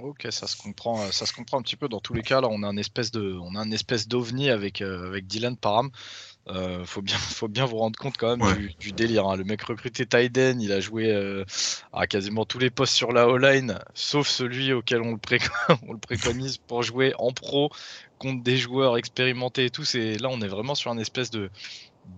Ok, 0.01 0.29
ça 0.31 0.47
se 0.47 0.57
comprend, 0.57 1.11
ça 1.11 1.27
se 1.27 1.33
comprend 1.33 1.59
un 1.59 1.63
petit 1.63 1.77
peu. 1.77 1.89
Dans 1.89 2.01
tous 2.01 2.15
les 2.15 2.23
cas, 2.23 2.41
là, 2.41 2.49
on 2.51 2.63
a 2.63 2.69
un 2.69 2.77
espèce 2.77 3.11
de, 3.11 3.41
espèce 3.73 4.07
d'ovni 4.07 4.49
avec 4.49 4.81
euh, 4.81 5.09
avec 5.09 5.27
Dylan 5.27 5.57
Param. 5.57 5.91
Euh, 6.51 6.85
faut 6.85 7.03
bien, 7.03 7.17
faut 7.19 7.49
bien 7.49 7.65
vous 7.65 7.79
rendre 7.79 7.99
compte 7.99 8.17
quand 8.17 8.37
même 8.37 8.69
du, 8.79 8.93
délire. 8.93 9.27
Hein. 9.27 9.37
Le 9.37 9.45
mec 9.45 9.63
recruté 9.63 10.07
Tyden, 10.07 10.61
il 10.61 10.73
a 10.73 10.81
joué 10.81 11.13
euh, 11.13 11.45
à 11.93 12.07
quasiment 12.07 12.45
tous 12.45 12.59
les 12.59 12.71
postes 12.71 12.95
sur 12.95 13.13
la 13.13 13.29
O-line, 13.29 13.79
sauf 13.95 14.29
celui 14.29 14.73
auquel 14.73 15.03
on 15.03 15.13
le, 15.13 15.19
on 15.89 15.93
le, 15.93 15.99
préconise 15.99 16.59
pour 16.59 16.83
jouer 16.83 17.15
en 17.19 17.33
pro 17.33 17.71
contre 18.19 18.43
des 18.43 18.57
joueurs 18.57 18.97
expérimentés 18.97 19.67
et 19.67 19.71
tout. 19.71 19.85
C'est 19.85 20.19
là, 20.19 20.29
on 20.31 20.41
est 20.41 20.49
vraiment 20.49 20.75
sur 20.75 20.91
un 20.91 20.99
espèce 20.99 21.31
de 21.31 21.51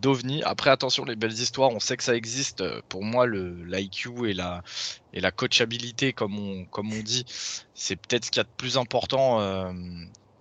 d'ovni. 0.01 0.41
Après, 0.45 0.71
attention, 0.71 1.05
les 1.05 1.17
belles 1.17 1.33
histoires, 1.33 1.71
on 1.71 1.81
sait 1.81 1.97
que 1.97 2.05
ça 2.05 2.15
existe. 2.15 2.63
Pour 2.83 3.03
moi, 3.03 3.27
le 3.27 3.65
l'IQ 3.65 4.29
et 4.29 4.35
la 4.35 4.63
et 5.13 5.21
la 5.21 5.33
coachabilité, 5.33 6.13
comme 6.13 6.39
on 6.39 6.65
comme 6.67 6.93
on 6.93 7.03
dit, 7.03 7.25
c'est 7.75 7.97
peut-être 7.97 8.27
ce 8.27 8.31
qu'il 8.31 8.39
y 8.39 8.43
a 8.43 8.45
de 8.45 8.49
plus 8.57 8.79
important 8.79 9.41
euh, 9.41 9.73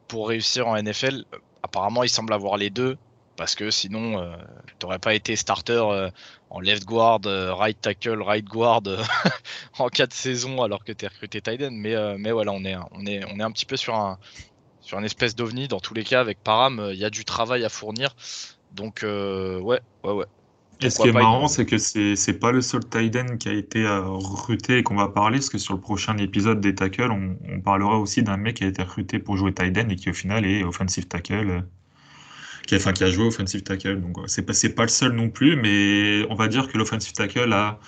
pour 0.07 0.27
réussir 0.29 0.67
en 0.67 0.79
NFL. 0.79 1.25
Apparemment, 1.63 2.03
il 2.03 2.09
semble 2.09 2.33
avoir 2.33 2.57
les 2.57 2.69
deux 2.69 2.97
parce 3.39 3.55
que 3.55 3.71
sinon, 3.71 4.19
euh, 4.21 4.35
tu 4.67 4.85
n'aurais 4.85 4.99
pas 4.99 5.13
été 5.13 5.37
starter 5.37 5.71
euh, 5.71 6.09
en 6.49 6.59
left 6.59 6.83
guard, 6.83 7.21
euh, 7.25 7.53
right 7.53 7.79
tackle, 7.79 8.21
right 8.21 8.43
guard 8.43 8.83
en 9.79 9.87
quatre 9.87 10.11
saisons 10.11 10.61
alors 10.61 10.83
que 10.83 10.91
tu 10.91 11.05
es 11.05 11.07
recruté 11.07 11.39
Tiden. 11.39 11.73
Mais, 11.73 11.95
mais 12.17 12.33
voilà, 12.33 12.51
on 12.51 12.65
est, 12.65 12.75
on, 12.91 13.05
est, 13.05 13.23
on 13.31 13.39
est 13.39 13.41
un 13.41 13.51
petit 13.51 13.65
peu 13.65 13.77
sur 13.77 13.95
un, 13.95 14.19
sur 14.81 14.99
une 14.99 15.05
espèce 15.05 15.37
d'ovni. 15.37 15.69
Dans 15.69 15.79
tous 15.79 15.93
les 15.93 16.03
cas, 16.03 16.19
avec 16.19 16.43
Param, 16.43 16.89
il 16.91 16.99
y 16.99 17.05
a 17.05 17.09
du 17.09 17.23
travail 17.23 17.63
à 17.63 17.69
fournir. 17.69 18.13
Donc, 18.73 19.03
ouais, 19.03 19.79
ouais, 20.03 20.11
ouais. 20.11 20.25
Et 20.81 20.89
ce 20.89 21.01
qui 21.01 21.07
est 21.07 21.13
marrant, 21.13 21.47
c'est 21.47 21.65
que 21.65 21.77
c'est 21.77 22.15
n'est 22.27 22.37
pas 22.37 22.51
le 22.51 22.59
seul 22.59 22.81
Tiden 22.89 23.37
qui 23.37 23.47
a 23.47 23.53
été 23.53 23.87
recruté 23.87 24.79
et 24.79 24.83
qu'on 24.83 24.95
va 24.97 25.07
parler, 25.07 25.37
parce 25.37 25.49
que 25.49 25.57
sur 25.57 25.75
le 25.75 25.79
prochain 25.79 26.17
épisode 26.17 26.59
des 26.59 26.75
tackles, 26.75 27.11
on, 27.11 27.37
on 27.49 27.61
parlera 27.61 27.99
aussi 27.99 28.21
d'un 28.21 28.35
mec 28.35 28.57
qui 28.57 28.65
a 28.65 28.67
été 28.67 28.83
recruté 28.83 29.17
pour 29.17 29.37
jouer 29.37 29.53
Tiden 29.53 29.89
et 29.91 29.95
qui 29.95 30.09
au 30.09 30.13
final 30.13 30.45
est 30.45 30.65
offensive 30.65 31.07
tackle 31.07 31.63
qui, 32.69 32.75
enfin, 32.75 32.93
qui 32.93 33.03
a 33.03 33.09
joué 33.09 33.25
offensive 33.25 33.63
tackle. 33.63 33.99
Donc, 33.99 34.17
c'est 34.27 34.43
pas, 34.43 34.53
pas 34.75 34.83
le 34.83 34.89
seul 34.89 35.13
non 35.13 35.29
plus, 35.29 35.55
mais 35.55 36.23
on 36.29 36.35
va 36.35 36.47
dire 36.47 36.67
que 36.67 36.77
l'offensive 36.77 37.13
tackle 37.13 37.51
a, 37.51 37.79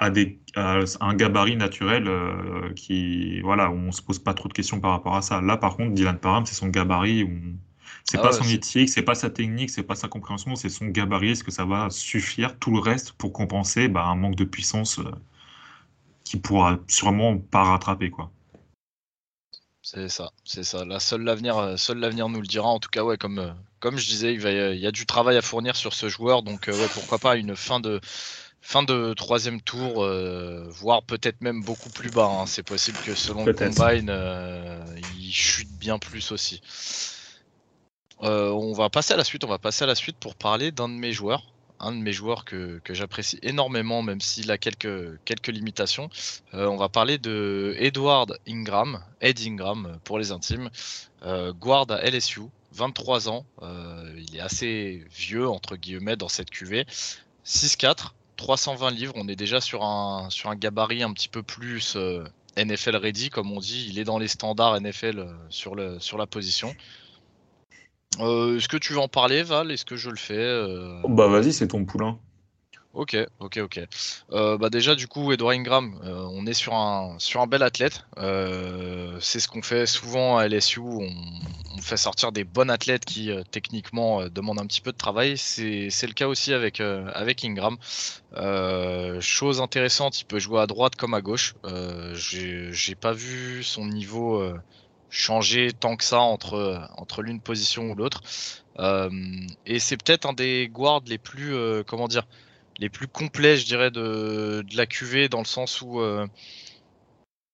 a, 0.00 0.10
des, 0.10 0.40
un 0.56 1.14
gabarit 1.14 1.56
naturel 1.56 2.08
euh, 2.08 2.72
qui, 2.74 3.40
voilà, 3.42 3.70
où 3.70 3.74
on 3.74 3.92
se 3.92 4.02
pose 4.02 4.18
pas 4.18 4.34
trop 4.34 4.48
de 4.48 4.52
questions 4.52 4.80
par 4.80 4.90
rapport 4.90 5.14
à 5.14 5.22
ça. 5.22 5.40
Là, 5.40 5.56
par 5.56 5.76
contre, 5.76 5.94
Dylan 5.94 6.18
Parham, 6.18 6.44
c'est 6.44 6.56
son 6.56 6.68
gabarit 6.68 7.28
c'est 8.02 8.18
ah 8.18 8.22
pas 8.22 8.32
son 8.32 8.44
éthique, 8.44 8.90
c'est 8.90 9.02
pas 9.02 9.14
sa 9.14 9.30
technique, 9.30 9.70
c'est 9.70 9.82
pas 9.82 9.94
sa 9.94 10.08
compréhension, 10.08 10.56
c'est 10.56 10.68
son 10.68 10.86
gabarit. 10.86 11.30
Est-ce 11.30 11.44
que 11.44 11.52
ça 11.52 11.64
va 11.64 11.88
suffire? 11.88 12.58
Tout 12.58 12.72
le 12.72 12.80
reste 12.80 13.12
pour 13.12 13.32
compenser 13.32 13.88
bah, 13.88 14.04
un 14.04 14.14
manque 14.14 14.36
de 14.36 14.44
puissance 14.44 14.98
euh, 14.98 15.10
qui 16.24 16.36
pourra 16.36 16.78
sûrement 16.86 17.38
pas 17.38 17.62
rattraper 17.62 18.10
quoi. 18.10 18.30
C'est 19.84 20.08
ça, 20.08 20.32
c'est 20.44 20.64
ça. 20.64 20.86
La 20.86 20.98
seule 20.98 21.22
l'avenir, 21.24 21.58
euh, 21.58 21.76
seul 21.76 21.98
l'avenir 21.98 22.30
nous 22.30 22.40
le 22.40 22.46
dira. 22.46 22.66
En 22.66 22.80
tout 22.80 22.88
cas, 22.88 23.04
ouais, 23.04 23.18
comme, 23.18 23.38
euh, 23.38 23.52
comme 23.84 23.98
je 23.98 24.06
disais, 24.06 24.32
il, 24.32 24.40
va, 24.40 24.50
il 24.50 24.80
y 24.80 24.86
a 24.86 24.90
du 24.90 25.04
travail 25.04 25.36
à 25.36 25.42
fournir 25.42 25.76
sur 25.76 25.92
ce 25.92 26.08
joueur, 26.08 26.42
donc 26.42 26.68
euh, 26.68 26.72
ouais, 26.72 26.88
pourquoi 26.94 27.18
pas 27.18 27.36
une 27.36 27.54
fin 27.54 27.80
de 27.80 28.00
fin 28.62 28.82
de 28.82 29.12
troisième 29.12 29.60
tour, 29.60 30.08
voire 30.70 31.02
peut-être 31.02 31.42
même 31.42 31.62
beaucoup 31.62 31.90
plus 31.90 32.08
bas. 32.08 32.24
Hein. 32.24 32.46
C'est 32.46 32.62
possible 32.62 32.96
que 33.04 33.14
selon 33.14 33.44
le 33.44 33.52
combine, 33.52 34.10
il 35.18 35.32
chute 35.34 35.68
bien 35.78 35.98
plus 35.98 36.32
aussi. 36.32 36.62
on 38.20 38.72
va 38.72 38.88
passer 38.88 39.12
à 39.12 39.18
la 39.18 39.24
suite. 39.24 39.44
On 39.44 39.48
va 39.48 39.58
passer 39.58 39.84
à 39.84 39.86
la 39.86 39.94
suite 39.94 40.16
pour 40.16 40.34
parler 40.34 40.72
d'un 40.72 40.88
de 40.88 40.94
mes 40.94 41.12
joueurs 41.12 41.52
un 41.80 41.92
de 41.92 41.98
mes 41.98 42.12
joueurs 42.12 42.44
que, 42.44 42.80
j'apprécie 42.90 43.38
énormément, 43.42 44.02
même 44.02 44.20
s'il 44.20 44.50
a 44.50 44.58
quelques, 44.58 45.18
quelques 45.24 45.48
limitations. 45.48 46.08
Euh, 46.54 46.66
on 46.66 46.76
va 46.76 46.88
parler 46.88 47.18
de 47.18 47.74
Edward 47.78 48.38
Ingram, 48.48 49.02
Ed 49.20 49.40
Ingram 49.40 49.98
pour 50.04 50.18
les 50.18 50.32
intimes, 50.32 50.70
euh, 51.24 51.52
guard 51.52 51.86
à 51.90 52.02
LSU, 52.02 52.42
23 52.74 53.28
ans. 53.28 53.46
Euh, 53.62 54.04
il 54.28 54.36
est 54.36 54.40
assez 54.40 55.04
vieux, 55.14 55.48
entre 55.48 55.76
guillemets, 55.76 56.16
dans 56.16 56.28
cette 56.28 56.50
QV. 56.50 56.84
6-4, 57.46 58.12
320 58.36 58.90
livres. 58.90 59.14
On 59.16 59.28
est 59.28 59.36
déjà 59.36 59.60
sur 59.60 59.84
un, 59.84 60.28
sur 60.30 60.54
gabarit 60.54 61.02
un 61.02 61.12
petit 61.12 61.28
peu 61.28 61.42
plus 61.42 61.96
NFL 62.56 62.96
ready, 62.96 63.30
comme 63.30 63.52
on 63.52 63.60
dit. 63.60 63.86
Il 63.88 63.98
est 63.98 64.04
dans 64.04 64.18
les 64.18 64.28
standards 64.28 64.80
NFL 64.80 65.26
sur, 65.50 65.74
le, 65.74 65.98
sur 66.00 66.18
la 66.18 66.26
position. 66.26 66.74
Euh, 68.20 68.56
est-ce 68.56 68.68
que 68.68 68.76
tu 68.76 68.92
veux 68.92 68.98
en 68.98 69.08
parler, 69.08 69.42
Val? 69.42 69.70
Est-ce 69.70 69.84
que 69.84 69.96
je 69.96 70.10
le 70.10 70.16
fais 70.16 70.34
euh? 70.34 71.00
Bah 71.08 71.28
vas-y, 71.28 71.52
c'est 71.52 71.68
ton 71.68 71.84
poulain. 71.84 72.18
Ok, 72.94 73.16
ok, 73.40 73.58
ok. 73.58 73.80
Euh, 74.32 74.56
bah 74.56 74.70
déjà 74.70 74.94
du 74.94 75.08
coup, 75.08 75.32
Edouard 75.32 75.52
Ingram, 75.52 75.98
on 76.04 76.46
est 76.46 76.54
sur 76.54 76.74
un 76.74 77.16
sur 77.18 77.40
un 77.40 77.46
bel 77.46 77.62
athlète. 77.62 78.04
c'est 79.20 79.40
ce 79.40 79.48
qu'on 79.48 79.62
fait 79.62 79.86
souvent 79.86 80.38
à 80.38 80.48
LSU. 80.48 80.80
On, 80.80 81.10
fait 81.80 81.96
sortir 81.98 82.32
des 82.32 82.44
bons 82.44 82.70
athlètes 82.70 83.04
qui 83.04 83.30
techniquement 83.50 84.26
demandent 84.28 84.60
un 84.60 84.66
petit 84.66 84.80
peu 84.80 84.92
de 84.92 84.96
travail. 84.96 85.36
C'est 85.36 85.90
le 86.06 86.12
cas 86.14 86.28
aussi 86.28 86.52
avec 86.54 86.80
avec 86.80 87.44
Ingram. 87.44 87.76
chose 89.20 89.60
intéressante, 89.60 90.20
il 90.20 90.24
peut 90.24 90.38
jouer 90.38 90.60
à 90.60 90.66
droite 90.66 90.96
comme 90.96 91.14
à 91.14 91.20
gauche. 91.20 91.54
J'ai 92.14 92.94
pas 92.94 93.12
vu 93.12 93.64
son 93.64 93.86
niveau 93.86 94.54
changer 95.14 95.72
tant 95.72 95.96
que 95.96 96.04
ça 96.04 96.20
entre, 96.20 96.88
entre 96.96 97.22
l'une 97.22 97.40
position 97.40 97.90
ou 97.90 97.94
l'autre. 97.94 98.20
Euh, 98.78 99.10
et 99.66 99.78
c'est 99.78 99.96
peut-être 99.96 100.26
un 100.26 100.32
des 100.32 100.68
guards 100.68 101.02
les 101.06 101.18
plus, 101.18 101.54
euh, 101.54 101.82
comment 101.86 102.08
dire, 102.08 102.26
les 102.78 102.88
plus 102.88 103.08
complets, 103.08 103.56
je 103.56 103.66
dirais, 103.66 103.90
de, 103.90 104.64
la 104.74 104.86
QV, 104.86 105.28
dans 105.28 105.38
le 105.38 105.44
sens 105.44 105.80
où 105.82 106.00
euh, 106.00 106.26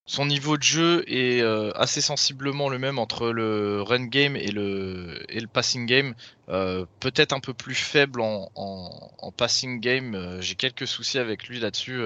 son 0.07 0.27
niveau 0.27 0.57
de 0.57 0.63
jeu 0.63 1.05
est 1.07 1.43
assez 1.77 2.01
sensiblement 2.01 2.69
le 2.69 2.79
même 2.79 2.99
entre 2.99 3.31
le 3.31 3.83
run 3.83 4.07
game 4.07 4.35
et 4.35 4.51
le, 4.51 5.25
passing 5.53 5.87
game. 5.87 6.15
peut-être 6.49 7.33
un 7.33 7.41
peu 7.41 7.55
plus 7.55 7.77
faible 7.77 8.21
en, 8.21 9.33
passing 9.37 9.81
game. 9.81 10.39
J'ai 10.41 10.57
quelques 10.57 10.89
soucis 10.89 11.19
avec 11.19 11.47
lui 11.47 11.61
là-dessus. 11.61 12.03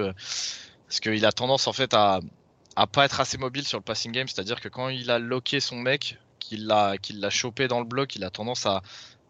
parce 0.87 0.99
qu'il 0.99 1.25
a 1.25 1.31
tendance 1.31 1.67
en 1.67 1.73
fait 1.73 1.95
à, 1.95 2.19
pas 2.91 3.05
être 3.05 3.19
assez 3.21 3.37
mobile 3.37 3.65
sur 3.65 3.79
le 3.79 3.83
passing 3.83 4.11
game, 4.11 4.27
c'est-à-dire 4.27 4.59
que 4.61 4.69
quand 4.69 4.89
il 4.89 5.09
a 5.09 5.17
locké 5.17 5.59
son 5.59 5.77
mec, 5.77 6.17
qu'il 6.39 6.67
l'a 6.67 7.29
chopé 7.29 7.67
dans 7.67 7.79
le 7.79 7.85
bloc, 7.85 8.15
il 8.15 8.23
a 8.23 8.29
tendance 8.29 8.65
à, 8.65 8.81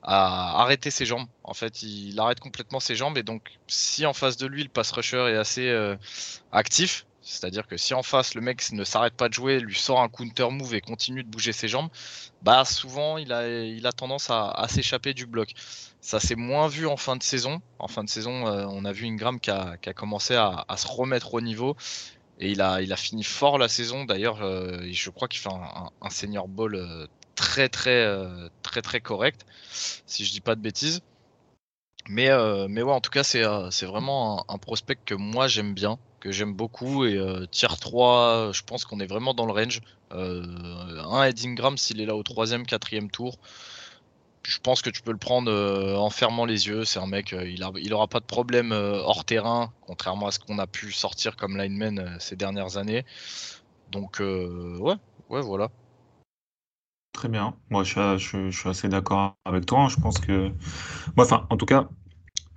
à 0.06 0.62
arrêter 0.62 0.92
ses 0.92 1.06
jambes. 1.06 1.28
En 1.44 1.56
fait, 1.56 1.82
il 1.82 2.20
arrête 2.20 2.40
complètement 2.40 2.80
ses 2.80 2.96
jambes 2.96 3.18
et 3.18 3.24
donc 3.24 3.58
si 3.68 4.06
en 4.06 4.14
face 4.14 4.38
de 4.38 4.46
lui 4.46 4.64
le 4.64 4.70
pass 4.70 4.92
rusher 4.92 5.32
est 5.32 5.36
assez 5.36 5.68
euh, 5.68 5.96
actif, 6.52 7.08
c'est-à-dire 7.22 7.66
que 7.66 7.76
si 7.76 7.96
en 7.96 8.04
face 8.04 8.36
le 8.36 8.42
mec 8.42 8.72
ne 8.72 8.84
s'arrête 8.84 9.16
pas 9.16 9.30
de 9.30 9.34
jouer, 9.34 9.60
lui 9.60 9.76
sort 9.76 10.02
un 10.02 10.08
counter 10.08 10.48
move 10.52 10.76
et 10.76 10.82
continue 10.82 11.24
de 11.24 11.28
bouger 11.28 11.54
ses 11.54 11.68
jambes, 11.68 11.90
bah 12.44 12.66
souvent 12.66 13.18
il 13.18 13.34
a, 13.34 13.48
il 13.48 13.88
a 13.88 13.92
tendance 13.92 14.30
à, 14.30 14.68
s'échapper 14.70 15.16
du 15.16 15.26
bloc. 15.26 15.54
Ça 16.02 16.20
s'est 16.20 16.36
moins 16.36 16.68
vu 16.68 16.86
en 16.86 16.98
fin 16.98 17.16
de 17.16 17.24
saison. 17.24 17.62
En 17.80 17.88
fin 17.88 18.04
de 18.04 18.10
saison, 18.10 18.46
euh, 18.46 18.68
on 18.70 18.86
a 18.86 18.92
vu 18.92 19.08
Ingram 19.08 19.40
qui 19.40 19.50
a, 19.50 19.76
qui 19.78 19.90
a 19.90 19.94
commencé 19.94 20.36
à, 20.36 20.66
se 20.78 20.86
remettre 20.88 21.34
au 21.34 21.42
niveau 21.42 21.76
Et 22.40 22.52
il 22.52 22.62
a, 22.62 22.84
il 22.84 22.94
a 22.94 22.96
fini 22.96 23.24
fort 23.24 23.58
la 23.58 23.70
saison. 23.70 24.06
D'ailleurs, 24.06 24.38
je 24.38 25.10
crois 25.10 25.28
qu'il 25.28 25.40
fait 25.40 25.50
un, 25.50 26.10
senior 26.12 26.48
ball 26.48 27.08
très, 27.36 27.70
très, 27.70 28.08
très, 28.62 28.82
très 28.82 29.02
correct, 29.02 29.46
si 30.06 30.26
je 30.26 30.32
dis 30.32 30.42
pas 30.42 30.56
de 30.56 30.62
bêtises. 30.62 31.02
Mais, 32.08 32.30
mais 32.70 32.82
ouais, 32.84 32.94
en 32.94 33.02
tout 33.02 33.10
cas, 33.10 33.24
c'est 33.24 33.86
vraiment 33.86 34.46
un, 34.50 34.58
prospect 34.58 34.98
que 35.06 35.16
moi 35.16 35.48
j'aime 35.48 35.74
bien, 35.74 35.98
que 36.20 36.32
j'aime 36.32 36.54
beaucoup. 36.54 37.06
Et 37.06 37.20
tier 37.52 37.68
3, 37.80 38.52
je 38.54 38.62
pense 38.64 38.86
qu'on 38.86 39.00
est 39.00 39.08
vraiment 39.08 39.34
dans 39.34 39.46
le 39.46 39.54
range. 39.54 39.82
un 40.12 41.24
Eddingram, 41.24 41.78
s'il 41.78 42.02
est 42.02 42.06
là 42.06 42.16
au 42.16 42.24
troisième, 42.24 42.66
quatrième 42.66 43.10
tour, 43.10 43.38
je 44.48 44.60
pense 44.60 44.82
que 44.82 44.90
tu 44.90 45.02
peux 45.02 45.12
le 45.12 45.18
prendre 45.18 45.52
euh, 45.52 45.96
en 45.96 46.10
fermant 46.10 46.46
les 46.46 46.68
yeux. 46.68 46.86
C'est 46.86 47.00
un 47.00 47.08
mec, 47.08 47.34
euh, 47.34 47.48
il, 47.50 47.60
n'aura 47.60 47.80
aura 47.92 48.08
pas 48.08 48.20
de 48.20 48.26
problème 48.26 48.72
euh, 48.72 49.00
hors 49.00 49.26
terrain, 49.26 49.72
contrairement 49.82 50.28
à 50.28 50.32
ce 50.32 50.40
qu'on 50.40 50.60
a 50.60 50.68
pu 50.68 50.92
sortir 50.92 51.36
comme 51.36 51.58
lineman 51.58 52.18
ces 52.20 52.36
dernières 52.36 52.78
années. 52.78 53.06
Donc, 53.92 54.20
ouais, 54.20 54.96
ouais, 55.30 55.42
voilà. 55.42 55.70
Très 57.16 57.30
bien. 57.30 57.56
Moi, 57.70 57.84
je 57.86 58.18
suis, 58.52 58.70
assez 58.70 58.90
d'accord 58.90 59.38
avec 59.46 59.66
toi. 59.66 59.88
Je 59.90 59.96
pense 59.96 60.20
que, 60.20 60.50
moi, 61.16 61.26
enfin, 61.26 61.48
en 61.50 61.56
tout 61.56 61.66
cas, 61.66 61.88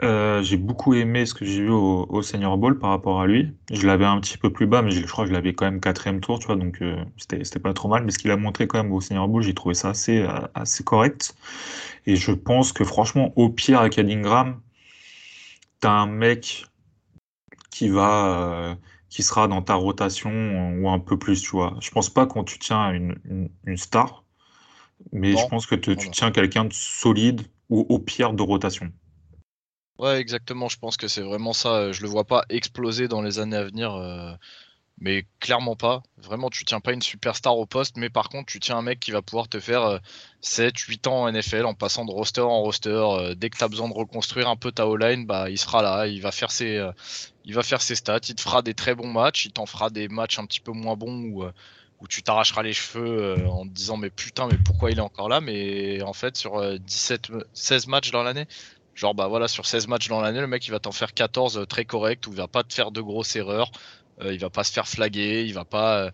euh, 0.03 0.43
j'ai 0.43 0.57
beaucoup 0.57 0.95
aimé 0.95 1.27
ce 1.27 1.35
que 1.35 1.45
j'ai 1.45 1.61
vu 1.63 1.71
au, 1.71 2.07
au, 2.09 2.23
Senior 2.23 2.59
Bowl 2.59 2.77
par 2.77 2.91
rapport 2.91 3.21
à 3.21 3.27
lui. 3.29 3.57
Je 3.71 3.87
l'avais 3.87 4.05
un 4.05 4.21
petit 4.21 4.37
peu 4.37 4.53
plus 4.53 4.67
bas, 4.67 4.83
mais 4.83 4.91
je, 4.91 5.07
crois 5.07 5.25
que 5.25 5.29
je 5.29 5.35
l'avais 5.35 5.55
quand 5.55 5.65
même 5.65 5.81
quatrième 5.81 6.21
tour, 6.21 6.41
tu 6.41 6.47
vois, 6.47 6.57
donc 6.57 6.83
euh, 6.83 7.05
c'était 7.17 7.61
pas 7.61 7.73
trop 7.73 7.89
mal. 7.89 8.05
Mais 8.05 8.11
ce 8.11 8.19
qu'il 8.19 8.33
a 8.33 8.37
montré 8.37 8.67
quand 8.67 8.83
même 8.83 8.93
au 8.93 9.01
Senior 9.01 9.29
Bowl, 9.29 9.43
j'ai 9.43 9.55
trouvé 9.55 9.75
ça 9.75 9.91
assez, 9.91 10.23
euh, 10.23 10.41
assez 10.55 10.83
correct. 10.83 11.37
Et 12.07 12.17
je 12.17 12.33
pense 12.33 12.73
que 12.73 12.85
franchement, 12.85 13.33
au 13.37 13.51
pire 13.51 13.81
avec 13.81 13.97
Adingram, 13.97 14.61
t'as 15.79 15.93
un 15.93 16.07
mec 16.07 16.67
qui 17.71 17.89
va, 17.89 18.77
qui 19.09 19.23
sera 19.23 19.49
dans 19.49 19.63
ta 19.63 19.75
rotation 19.75 20.31
ou 20.81 20.89
un 20.89 20.99
peu 20.99 21.19
plus, 21.19 21.43
tu 21.43 21.51
vois. 21.51 21.77
Je 21.81 21.91
pense 21.91 22.11
pas 22.11 22.27
quand 22.27 22.45
tu 22.45 22.59
tiens 22.59 22.93
une, 22.93 23.49
une, 23.65 23.77
star, 23.77 24.25
mais 25.13 25.37
je 25.37 25.47
pense 25.47 25.67
que 25.67 25.75
tu 25.75 25.97
tiens 26.11 26.31
quelqu'un 26.31 26.65
de 26.65 26.73
solide 26.73 27.43
ou 27.69 27.87
au 27.89 27.99
pire 27.99 28.33
de 28.33 28.43
rotation. 28.43 28.93
Ouais, 29.99 30.21
exactement. 30.21 30.69
Je 30.69 30.79
pense 30.79 30.97
que 30.97 31.09
c'est 31.09 31.23
vraiment 31.23 31.53
ça. 31.53 31.91
Je 31.93 32.03
le 32.03 32.09
vois 32.09 32.25
pas 32.25 32.45
exploser 32.51 33.09
dans 33.09 33.21
les 33.21 33.41
années 33.41 33.57
à 33.57 33.65
venir, 33.65 33.95
euh, 33.95 34.33
mais 35.01 35.27
clairement 35.41 35.75
pas. 35.75 36.03
Vraiment, 36.19 36.51
tu 36.51 36.65
tiens 36.65 36.81
pas 36.81 36.93
une 36.93 37.03
superstar 37.03 37.59
au 37.59 37.67
poste, 37.67 37.97
mais 37.97 38.09
par 38.09 38.29
contre, 38.29 38.47
tu 38.47 38.61
tiens 38.61 38.77
un 38.79 38.83
mec 38.83 39.01
qui 39.01 39.11
va 39.11 39.23
pouvoir 39.23 39.49
te 39.49 39.59
faire 39.59 40.01
7, 40.41 40.75
euh, 40.77 40.79
8 40.89 41.07
ans 41.09 41.23
en 41.25 41.33
NFL 41.33 41.67
en 41.67 41.75
passant 41.75 42.05
de 42.05 42.13
roster 42.13 42.43
en 42.43 42.61
roster. 42.63 42.91
Euh, 42.91 43.35
dès 43.35 43.51
que 43.51 43.59
tu 43.59 43.65
as 43.65 43.69
besoin 43.69 43.89
de 43.89 43.95
reconstruire 43.95 44.49
un 44.49 44.57
peu 44.57 44.71
ta 44.71 44.87
O-line, 44.87 45.27
bah, 45.27 45.51
il 45.51 45.59
sera 45.59 45.83
là. 45.83 46.07
Il 46.07 46.23
va 46.23 46.31
faire 46.31 46.53
ses, 46.53 46.81
il 47.45 47.55
va 47.55 47.65
faire 47.65 47.83
ses 47.83 47.97
stats. 47.97 48.21
Il 48.29 48.37
te 48.37 48.41
fera 48.41 48.63
des 48.63 48.75
très 48.75 48.95
bons 48.95 49.13
matchs. 49.13 49.47
Il 49.47 49.53
t'en 49.53 49.67
fera 49.67 49.91
des 49.91 50.09
matchs 50.09 50.39
un 50.39 50.47
petit 50.47 50.61
peu 50.61 50.73
moins 50.73 50.97
bons 50.97 51.13
où 52.01 52.07
tu 52.07 52.23
t'arracheras 52.23 52.63
les 52.63 52.73
cheveux 52.73 53.37
en 53.49 53.65
te 53.65 53.73
disant 53.73 53.97
mais 53.97 54.11
putain, 54.11 54.47
mais 54.47 54.59
pourquoi 54.59 54.91
il 54.91 54.99
est 54.99 55.03
encore 55.03 55.29
là? 55.29 55.41
Mais 55.41 56.01
en 56.03 56.13
fait, 56.13 56.37
sur 56.37 56.79
17, 56.79 57.33
16 57.53 57.87
matchs 57.89 58.11
dans 58.11 58.23
l'année, 58.23 58.47
Genre, 58.99 59.15
bah 59.15 59.29
voilà, 59.29 59.47
sur 59.47 59.65
16 59.65 59.87
matchs 59.87 60.09
dans 60.09 60.21
l'année, 60.21 60.41
le 60.41 60.49
mec 60.49 60.67
il 60.67 60.73
va 60.73 60.81
t'en 60.81 60.91
faire 60.91 61.15
14 61.15 61.57
euh, 61.57 61.67
très 61.67 61.85
correct, 61.85 62.27
où 62.27 62.33
il 62.33 62.37
va 62.37 62.49
pas 62.49 62.65
te 62.65 62.75
faire 62.75 62.91
de 62.91 63.01
grosses 63.01 63.37
erreurs, 63.37 63.71
euh, 64.21 64.35
il 64.35 64.41
va 64.41 64.51
pas 64.51 64.65
se 64.65 64.73
faire 64.73 64.89
flaguer, 64.89 65.45
il 65.47 65.55
va 65.55 65.65
pas. 65.65 65.99
Euh, 65.99 66.11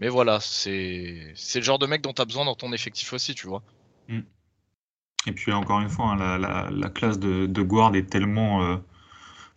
mais 0.00 0.10
voilà, 0.10 0.38
c'est 0.40 1.32
le 1.54 1.62
genre 1.62 1.78
de 1.78 1.86
mec 1.86 2.02
dont 2.02 2.12
tu 2.12 2.20
as 2.20 2.26
besoin 2.26 2.44
dans 2.44 2.54
ton 2.54 2.74
effectif 2.74 3.14
aussi, 3.14 3.34
tu 3.34 3.46
vois. 3.46 3.62
Mm. 4.08 4.20
Et 5.28 5.32
puis 5.32 5.50
encore 5.50 5.80
une 5.80 5.88
fois, 5.88 6.08
hein, 6.08 6.68
la, 6.70 6.90
classe 6.90 7.18
de, 7.18 7.46
de, 7.46 7.62
guard 7.62 7.96
est 7.96 8.10
tellement. 8.10 8.78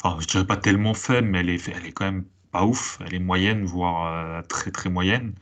enfin, 0.01 0.17
je 0.21 0.27
dirais 0.27 0.47
pas 0.47 0.55
tellement 0.55 0.93
faible, 0.93 1.27
mais 1.27 1.39
elle 1.41 1.49
est, 1.49 1.67
elle 1.67 1.85
est 1.85 1.91
quand 1.91 2.05
même 2.05 2.23
pas 2.53 2.63
ouf. 2.63 2.97
Elle 3.05 3.13
est 3.13 3.19
moyenne, 3.19 3.65
voire 3.65 4.41
très 4.47 4.71
très 4.71 4.89
moyenne. 4.89 5.33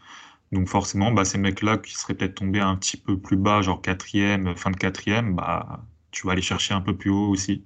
Donc 0.51 0.67
forcément, 0.69 1.11
bah, 1.11 1.25
ces 1.25 1.37
mecs-là 1.37 1.77
qui 1.77 1.93
seraient 1.93 2.13
peut-être 2.13 2.35
tombés 2.35 2.61
un 2.61 2.75
petit 2.77 2.97
peu 2.97 3.17
plus 3.19 3.37
bas, 3.37 3.61
genre 3.61 3.81
quatrième, 3.81 4.55
fin 4.55 4.71
de 4.71 4.77
quatrième, 4.77 5.35
bah, 5.35 5.81
tu 6.11 6.25
vas 6.25 6.33
aller 6.33 6.41
chercher 6.41 6.73
un 6.73 6.81
peu 6.81 6.95
plus 6.95 7.09
haut 7.09 7.29
aussi. 7.29 7.63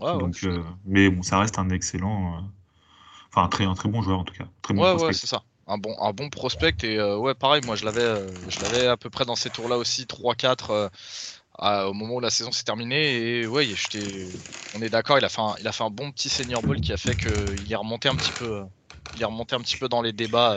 Donc, 0.00 0.42
euh, 0.44 0.62
mais 0.84 1.08
bon, 1.10 1.22
ça 1.22 1.38
reste 1.38 1.58
un 1.58 1.70
excellent, 1.70 2.38
euh, 2.38 2.40
enfin 3.28 3.44
un 3.44 3.48
très, 3.48 3.64
un 3.64 3.74
très 3.74 3.88
bon 3.88 4.02
joueur 4.02 4.18
en 4.18 4.24
tout 4.24 4.34
cas. 4.34 4.46
Très 4.62 4.74
bon 4.74 4.82
ouais, 4.82 4.94
ouais, 5.04 5.12
c'est 5.12 5.26
ça. 5.26 5.42
Un 5.68 5.78
bon, 5.78 5.94
un 6.00 6.12
bon 6.12 6.28
prospect 6.28 6.74
et 6.82 6.98
euh, 6.98 7.16
ouais, 7.16 7.34
pareil, 7.34 7.62
moi 7.62 7.76
je 7.76 7.84
l'avais, 7.84 8.18
je 8.48 8.60
l'avais 8.60 8.86
à 8.86 8.96
peu 8.96 9.10
près 9.10 9.24
dans 9.24 9.36
ces 9.36 9.50
tours-là 9.50 9.78
aussi, 9.78 10.06
3-4 10.06 10.90
au 11.58 11.92
moment 11.92 12.16
où 12.16 12.20
la 12.20 12.30
saison 12.30 12.50
s'est 12.50 12.64
terminée. 12.64 13.40
Et 13.42 13.46
ouais, 13.46 13.72
on 14.74 14.82
est 14.82 14.90
d'accord, 14.90 15.18
il 15.18 15.24
a 15.24 15.28
fait 15.28 15.40
un, 15.40 15.54
il 15.60 15.68
a 15.68 15.72
fait 15.72 15.84
un 15.84 15.90
bon 15.90 16.10
petit 16.10 16.28
senior 16.28 16.62
ball 16.62 16.80
qui 16.80 16.92
a 16.92 16.96
fait 16.96 17.14
qu'il 17.14 17.70
est 17.70 17.76
remonté 17.76 18.08
un 18.08 18.16
petit 18.16 18.32
peu, 18.32 18.64
il 19.16 19.22
est 19.22 19.26
remonté 19.26 19.54
un 19.54 19.60
petit 19.60 19.76
peu 19.76 19.88
dans 19.88 20.02
les 20.02 20.12
débats 20.12 20.56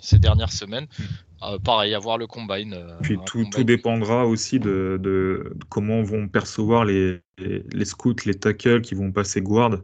ces 0.00 0.18
dernières 0.18 0.52
semaines. 0.52 0.86
Mm. 0.98 1.02
Euh, 1.42 1.58
pareil, 1.58 1.94
avoir 1.94 2.18
le 2.18 2.26
combine. 2.26 2.74
Euh, 2.74 2.96
Puis 3.02 3.18
tout, 3.24 3.44
tout, 3.50 3.64
dépendra 3.64 4.26
aussi 4.26 4.58
de, 4.58 4.98
de, 5.00 5.54
comment 5.70 6.02
vont 6.02 6.28
percevoir 6.28 6.84
les, 6.84 7.20
les, 7.38 7.84
scouts, 7.86 8.14
les 8.26 8.34
tackles 8.34 8.82
qui 8.82 8.94
vont 8.94 9.10
passer 9.10 9.40
guard. 9.40 9.78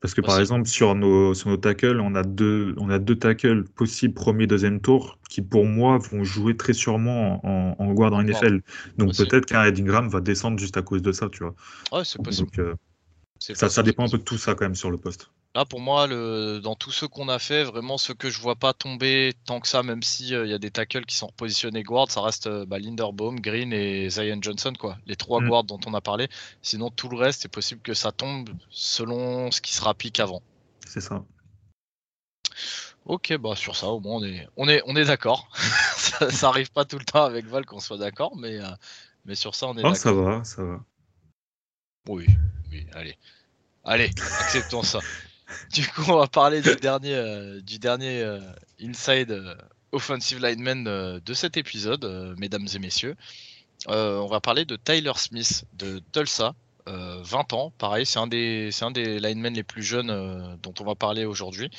Parce 0.00 0.14
que 0.14 0.20
par 0.22 0.38
exemple, 0.38 0.66
sur 0.66 0.94
nos, 0.94 1.34
sur 1.34 1.50
nos 1.50 1.58
tackles, 1.58 2.00
on 2.00 2.14
a, 2.14 2.22
deux, 2.22 2.74
on 2.78 2.88
a 2.88 2.98
deux 2.98 3.16
tackles 3.16 3.64
possibles 3.64 4.14
premier, 4.14 4.46
deuxième 4.46 4.80
tour 4.80 5.18
qui, 5.28 5.42
pour 5.42 5.66
moi, 5.66 5.98
vont 5.98 6.24
jouer 6.24 6.56
très 6.56 6.72
sûrement 6.72 7.44
en, 7.44 7.74
en 7.78 7.92
guard 7.92 8.14
en 8.14 8.22
NFL. 8.22 8.62
Donc 8.96 9.14
peut-être 9.14 9.44
qu'un 9.44 9.64
Eddingram 9.64 10.08
va 10.08 10.20
descendre 10.20 10.58
juste 10.58 10.76
à 10.76 10.82
cause 10.82 11.02
de 11.02 11.12
ça, 11.12 11.28
tu 11.30 11.42
vois. 11.42 11.54
Ouais, 11.92 12.04
c'est 12.04 12.22
possible. 12.22 12.48
Euh, 12.60 12.74
ça, 13.40 13.68
ça 13.68 13.82
dépend 13.82 14.06
un 14.06 14.08
peu 14.08 14.18
de 14.18 14.22
tout 14.22 14.38
ça 14.38 14.54
quand 14.54 14.64
même 14.64 14.74
sur 14.74 14.90
le 14.90 14.96
poste. 14.96 15.30
Là, 15.56 15.64
pour 15.64 15.80
moi, 15.80 16.06
le, 16.06 16.60
dans 16.60 16.76
tous 16.76 16.92
ceux 16.92 17.08
qu'on 17.08 17.28
a 17.28 17.40
fait, 17.40 17.64
vraiment 17.64 17.98
ceux 17.98 18.14
que 18.14 18.30
je 18.30 18.40
vois 18.40 18.54
pas 18.54 18.72
tomber 18.72 19.32
tant 19.46 19.58
que 19.58 19.66
ça, 19.66 19.82
même 19.82 20.00
s'il 20.00 20.28
il 20.28 20.48
y 20.48 20.54
a 20.54 20.58
des 20.58 20.70
tackles 20.70 21.04
qui 21.04 21.16
sont 21.16 21.26
repositionnés 21.26 21.82
guard, 21.82 22.08
ça 22.08 22.20
reste 22.20 22.46
euh, 22.46 22.64
bah, 22.64 22.78
Linderbaum, 22.78 23.40
Green 23.40 23.72
et 23.72 24.08
Zion 24.10 24.38
Johnson, 24.40 24.72
quoi. 24.78 24.96
Les 25.06 25.16
trois 25.16 25.40
mm. 25.40 25.48
guards 25.48 25.64
dont 25.64 25.80
on 25.86 25.94
a 25.94 26.00
parlé. 26.00 26.28
Sinon, 26.62 26.90
tout 26.90 27.08
le 27.08 27.16
reste, 27.16 27.42
c'est 27.42 27.50
possible 27.50 27.80
que 27.80 27.94
ça 27.94 28.12
tombe 28.12 28.50
selon 28.70 29.50
ce 29.50 29.60
qui 29.60 29.74
sera 29.74 29.92
pique 29.92 30.20
avant. 30.20 30.40
C'est 30.86 31.00
ça. 31.00 31.24
Ok, 33.06 33.36
bah 33.38 33.56
sur 33.56 33.74
ça, 33.74 33.88
au 33.88 33.98
moins 33.98 34.18
on 34.18 34.24
est, 34.24 34.46
on 34.56 34.68
est, 34.68 34.82
on 34.86 34.94
est 34.94 35.06
d'accord. 35.06 35.48
ça, 35.96 36.30
ça, 36.30 36.48
arrive 36.48 36.70
pas 36.70 36.84
tout 36.84 36.98
le 36.98 37.04
temps 37.04 37.24
avec 37.24 37.46
Val 37.46 37.66
qu'on 37.66 37.80
soit 37.80 37.98
d'accord, 37.98 38.36
mais, 38.36 38.60
euh, 38.60 38.70
mais 39.24 39.34
sur 39.34 39.56
ça, 39.56 39.66
on 39.66 39.72
est 39.72 39.82
d'accord. 39.82 39.96
ça 39.96 40.12
va, 40.12 40.44
ça 40.44 40.62
va. 40.62 40.80
Oui, 42.08 42.26
oui, 42.70 42.86
allez. 42.92 43.16
Allez, 43.82 44.10
acceptons 44.40 44.82
ça. 44.82 45.00
Du 45.72 45.86
coup, 45.88 46.02
on 46.08 46.18
va 46.18 46.26
parler 46.26 46.60
du 46.60 46.74
dernier, 46.76 47.14
euh, 47.14 47.60
du 47.60 47.78
dernier 47.78 48.22
euh, 48.22 48.40
inside 48.82 49.30
euh, 49.30 49.54
offensive 49.92 50.44
lineman 50.44 50.84
de 50.84 51.34
cet 51.34 51.56
épisode, 51.56 52.04
mesdames 52.38 52.66
et 52.72 52.78
messieurs. 52.78 53.16
on 53.88 54.26
va 54.26 54.40
parler 54.40 54.64
de 54.64 54.76
Tyler 54.76 55.12
Smith 55.16 55.64
de 55.72 56.00
Tulsa, 56.12 56.54
20 56.86 57.52
ans. 57.54 57.72
Pareil, 57.76 58.06
c'est 58.06 58.20
un 58.20 58.28
des, 58.28 58.70
c'est 58.70 58.84
un 58.84 58.92
des 58.92 59.18
linemen 59.18 59.52
les 59.52 59.64
plus 59.64 59.82
jeunes 59.82 60.56
dont 60.62 60.74
on 60.78 60.84
va 60.84 60.94
parler 60.94 61.24
aujourd'hui. 61.24 61.72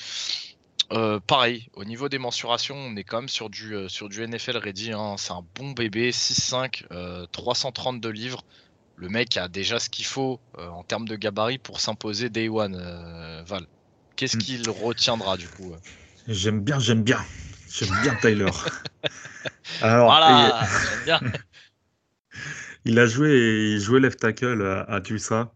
pareil, 1.26 1.70
au 1.74 1.86
niveau 1.86 2.10
des 2.10 2.18
mensurations, 2.18 2.76
on 2.76 2.98
est 2.98 3.06
quand 3.06 3.22
même 3.22 3.30
sur 3.30 3.50
du, 3.50 3.78
sur 3.88 4.10
du 4.10 4.28
NFL 4.28 4.58
ready. 4.58 4.92
Hein. 4.92 5.16
C'est 5.18 5.32
un 5.32 5.46
bon 5.56 5.72
bébé, 5.72 6.12
6'5, 6.12 6.84
332 7.32 8.10
livres 8.10 8.44
le 9.02 9.10
mec 9.10 9.36
a 9.36 9.48
déjà 9.48 9.80
ce 9.80 9.90
qu'il 9.90 10.06
faut 10.06 10.40
euh, 10.60 10.68
en 10.68 10.84
termes 10.84 11.08
de 11.08 11.16
gabarit 11.16 11.58
pour 11.58 11.80
s'imposer 11.80 12.30
Day 12.30 12.50
One, 12.50 12.78
euh, 12.80 13.42
Val. 13.48 13.66
Qu'est-ce 14.16 14.38
hmm. 14.38 14.42
qu'il 14.42 14.70
retiendra 14.70 15.38
du 15.38 15.48
coup 15.48 15.74
euh 15.74 15.78
J'aime 16.28 16.62
bien, 16.62 16.78
j'aime 16.78 17.02
bien. 17.02 17.20
J'aime 17.68 17.90
bien 18.04 18.16
Tyler. 18.22 18.52
Alors, 19.82 20.06
voilà, 20.06 20.68
il... 21.00 21.06
bien. 21.06 21.20
il 22.86 23.00
a 23.00 23.08
joué, 23.08 23.74
il 23.74 23.80
jouait 23.80 24.00
left 24.00 24.20
tackle 24.20 24.86
à, 24.88 25.02
Tulsa. 25.02 25.52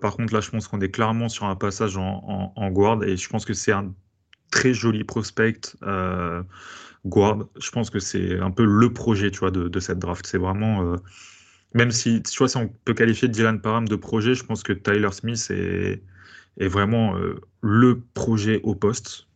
par 0.00 0.16
contre, 0.16 0.32
là, 0.32 0.40
je 0.40 0.48
pense 0.48 0.66
qu'on 0.66 0.80
est 0.80 0.90
clairement 0.90 1.28
sur 1.28 1.44
un 1.44 1.56
passage 1.56 1.98
en, 1.98 2.70
guard 2.70 3.04
et 3.04 3.18
je 3.18 3.28
pense 3.28 3.44
que 3.44 3.52
c'est 3.52 3.72
un 3.72 3.92
très 4.50 4.72
joli 4.72 5.04
prospect 5.04 5.76
guard. 7.04 7.44
Je 7.60 7.70
pense 7.70 7.90
que 7.90 7.98
c'est 7.98 8.40
un 8.40 8.50
peu 8.50 8.64
le 8.64 8.90
projet, 8.90 9.30
tu 9.30 9.40
vois, 9.40 9.50
de, 9.50 9.68
de 9.68 9.80
cette 9.80 9.98
draft. 9.98 10.26
C'est 10.26 10.38
vraiment 10.38 10.96
même 11.74 11.90
si, 11.90 12.22
tu 12.22 12.38
vois, 12.38 12.48
si 12.48 12.56
on 12.56 12.68
peut 12.84 12.94
qualifier 12.94 13.28
Dylan 13.28 13.60
Parham 13.60 13.86
de 13.88 13.96
projet, 13.96 14.34
je 14.34 14.44
pense 14.44 14.62
que 14.62 14.72
Tyler 14.72 15.10
Smith 15.12 15.50
est, 15.50 16.00
vraiment 16.68 17.16
euh, 17.16 17.40
le 17.62 18.00
projet 18.14 18.60
au 18.62 18.74
poste. 18.74 19.26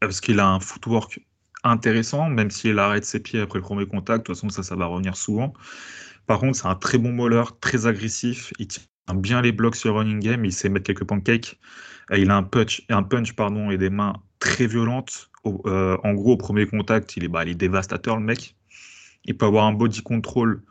Parce 0.00 0.20
qu'il 0.20 0.40
a 0.40 0.48
un 0.48 0.60
footwork 0.60 1.20
intéressant, 1.64 2.28
même 2.28 2.50
s'il 2.50 2.78
arrête 2.78 3.04
ses 3.04 3.20
pieds 3.20 3.40
après 3.40 3.60
le 3.60 3.64
premier 3.64 3.86
contact. 3.86 4.20
De 4.20 4.24
toute 4.26 4.36
façon, 4.36 4.48
ça, 4.48 4.62
ça 4.62 4.76
va 4.76 4.86
revenir 4.86 5.16
souvent. 5.16 5.52
Par 6.26 6.40
contre, 6.40 6.56
c'est 6.58 6.66
un 6.66 6.74
très 6.74 6.98
bon 6.98 7.12
moller, 7.12 7.44
très 7.60 7.86
agressif. 7.86 8.52
Il 8.58 8.68
tient 8.68 8.82
bien 9.14 9.40
les 9.40 9.52
blocs 9.52 9.76
sur 9.76 9.96
running 9.96 10.20
game. 10.20 10.44
Il 10.44 10.52
sait 10.52 10.68
mettre 10.68 10.86
quelques 10.86 11.04
pancakes. 11.04 11.58
Il 12.16 12.30
a 12.30 12.36
un 12.36 12.42
punch, 12.42 12.82
un 12.88 13.02
punch 13.02 13.34
pardon, 13.34 13.70
et 13.70 13.78
des 13.78 13.90
mains 13.90 14.14
très 14.38 14.66
violentes. 14.66 15.30
Euh, 15.66 15.96
en 16.02 16.14
gros, 16.14 16.32
au 16.32 16.36
premier 16.36 16.66
contact, 16.66 17.16
il 17.16 17.24
est, 17.24 17.28
bah, 17.28 17.44
il 17.44 17.50
est 17.50 17.54
dévastateur, 17.54 18.16
le 18.16 18.22
mec. 18.22 18.56
Il 19.24 19.36
peut 19.36 19.46
avoir 19.46 19.66
un 19.66 19.72
body 19.72 20.02
control 20.02 20.62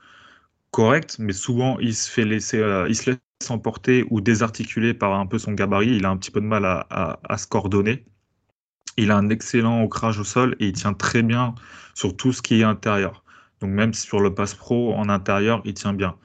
correct, 0.78 1.18
mais 1.18 1.34
souvent 1.34 1.80
il 1.80 1.96
se 1.96 2.08
fait 2.08 2.24
laisser, 2.24 2.60
euh, 2.60 2.88
il 2.88 2.96
se 2.96 3.10
laisse 3.10 3.50
emporter 3.50 4.06
ou 4.12 4.22
désarticuler 4.22 4.94
par 4.94 5.12
un 5.20 5.26
peu 5.26 5.40
son 5.40 5.54
gabarit. 5.54 5.96
Il 5.96 6.06
a 6.06 6.12
un 6.12 6.18
petit 6.18 6.30
peu 6.30 6.40
de 6.40 6.46
mal 6.46 6.66
à, 6.66 7.38
se 7.38 7.48
coordonner. 7.48 8.06
il 8.96 9.10
a 9.10 9.18
un 9.18 9.30
excellent 9.30 9.82
ancrage 9.82 10.20
au 10.20 10.24
sol 10.24 10.56
et 10.60 10.68
il 10.68 10.74
tient 10.74 10.94
très 10.94 11.24
bien 11.24 11.56
sur 11.96 12.16
tout 12.16 12.32
ce 12.32 12.44
qui 12.44 12.62
est 12.62 12.64
intérieur. 12.64 13.24
Donc 13.60 13.72
même 13.72 13.96
sur 13.96 14.20
le 14.20 14.36
pass 14.36 14.54
pro 14.54 14.94
en 14.94 15.10
intérieur, 15.10 15.64
il 15.66 15.74
tient 15.74 15.94
bien. 15.94 16.16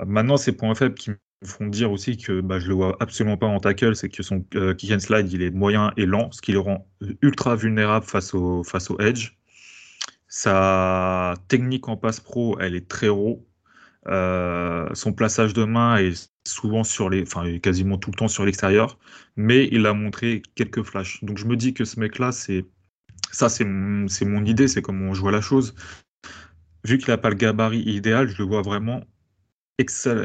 Euh, 0.00 0.04
maintenant, 0.04 0.36
ces 0.36 0.50
points 0.50 0.74
faibles 0.74 0.96
qui 0.96 1.10
me 1.10 1.16
font 1.44 1.68
dire 1.68 1.92
aussi 1.92 2.16
que 2.16 2.40
bah, 2.40 2.58
je 2.58 2.66
le 2.66 2.74
vois 2.74 2.96
absolument 2.98 3.36
pas 3.36 3.46
en 3.46 3.60
tackle, 3.60 3.94
c'est 3.94 4.08
que 4.08 4.24
son 4.24 4.44
euh, 4.56 4.74
kick 4.74 4.90
and 4.90 4.98
slide, 4.98 5.32
il 5.32 5.42
est 5.42 5.52
moyen 5.52 5.92
et 5.96 6.06
lent, 6.06 6.32
ce 6.32 6.42
qui 6.42 6.50
le 6.52 6.58
rend 6.60 6.88
ultra 7.22 7.54
vulnérable 7.54 8.04
face 8.04 8.34
au, 8.34 8.64
face 8.64 8.90
au 8.90 8.98
edge. 8.98 9.36
Sa 10.26 11.34
technique 11.48 11.88
en 11.88 11.96
passe 11.96 12.20
pro, 12.20 12.58
elle 12.60 12.74
est 12.74 12.88
très 12.88 13.08
raw. 13.08 13.46
Euh, 14.08 14.88
son 14.94 15.12
plaçage 15.12 15.52
de 15.52 15.64
main 15.64 15.98
est 15.98 16.32
souvent 16.46 16.84
sur 16.84 17.10
les, 17.10 17.22
enfin 17.22 17.58
quasiment 17.58 17.98
tout 17.98 18.10
le 18.10 18.16
temps 18.16 18.28
sur 18.28 18.44
l'extérieur, 18.44 18.98
mais 19.36 19.68
il 19.72 19.86
a 19.86 19.92
montré 19.92 20.42
quelques 20.54 20.82
flashs. 20.82 21.22
Donc 21.22 21.38
je 21.38 21.46
me 21.46 21.56
dis 21.56 21.74
que 21.74 21.84
ce 21.84 22.00
mec-là, 22.00 22.32
c'est 22.32 22.64
ça, 23.32 23.48
c'est 23.48 23.64
mon 23.64 24.44
idée, 24.44 24.68
c'est 24.68 24.82
comment 24.82 25.14
je 25.14 25.20
vois 25.20 25.32
la 25.32 25.40
chose. 25.40 25.74
Vu 26.84 26.98
qu'il 26.98 27.10
n'a 27.10 27.18
pas 27.18 27.28
le 27.28 27.36
gabarit 27.36 27.82
idéal, 27.82 28.28
je 28.28 28.38
le 28.38 28.44
vois 28.44 28.62
vraiment 28.62 29.04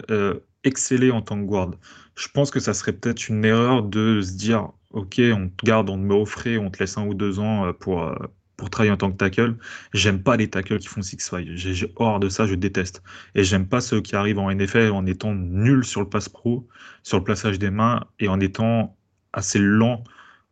euh, 0.09 0.39
exceller 0.63 1.11
en 1.11 1.21
tant 1.21 1.39
que 1.39 1.45
guard. 1.45 1.71
Je 2.15 2.27
pense 2.29 2.51
que 2.51 2.59
ça 2.59 2.73
serait 2.73 2.93
peut-être 2.93 3.29
une 3.29 3.43
erreur 3.45 3.83
de 3.83 4.21
se 4.21 4.33
dire, 4.33 4.71
ok, 4.91 5.21
on 5.33 5.49
te 5.49 5.65
garde, 5.65 5.89
on 5.89 5.97
te 5.97 6.03
met 6.03 6.15
au 6.15 6.25
frais, 6.25 6.57
on 6.57 6.71
te 6.71 6.79
laisse 6.79 6.97
un 6.97 7.05
ou 7.05 7.13
deux 7.13 7.39
ans 7.39 7.65
euh, 7.65 7.73
pour, 7.73 8.15
pour 8.57 8.69
travailler 8.69 8.91
en 8.91 8.97
tant 8.97 9.11
que 9.11 9.17
tackle. 9.17 9.55
J'aime 9.93 10.23
pas 10.23 10.37
les 10.37 10.49
tackles 10.49 10.79
qui 10.79 10.87
font 10.87 11.01
six-five. 11.01 11.55
J'ai 11.55 11.91
hors 11.95 12.19
de 12.19 12.29
ça, 12.29 12.47
je 12.47 12.55
déteste. 12.55 13.03
Et 13.35 13.43
j'aime 13.43 13.67
pas 13.67 13.81
ceux 13.81 14.01
qui 14.01 14.15
arrivent 14.15 14.39
en 14.39 14.53
NFL 14.53 14.91
en 14.91 15.05
étant 15.05 15.33
nuls 15.33 15.83
sur 15.83 16.01
le 16.01 16.09
pass 16.09 16.29
pro, 16.29 16.67
sur 17.03 17.17
le 17.17 17.23
plaçage 17.23 17.59
des 17.59 17.69
mains 17.69 18.05
et 18.19 18.27
en 18.27 18.39
étant 18.39 18.95
assez 19.33 19.59
lents 19.59 20.03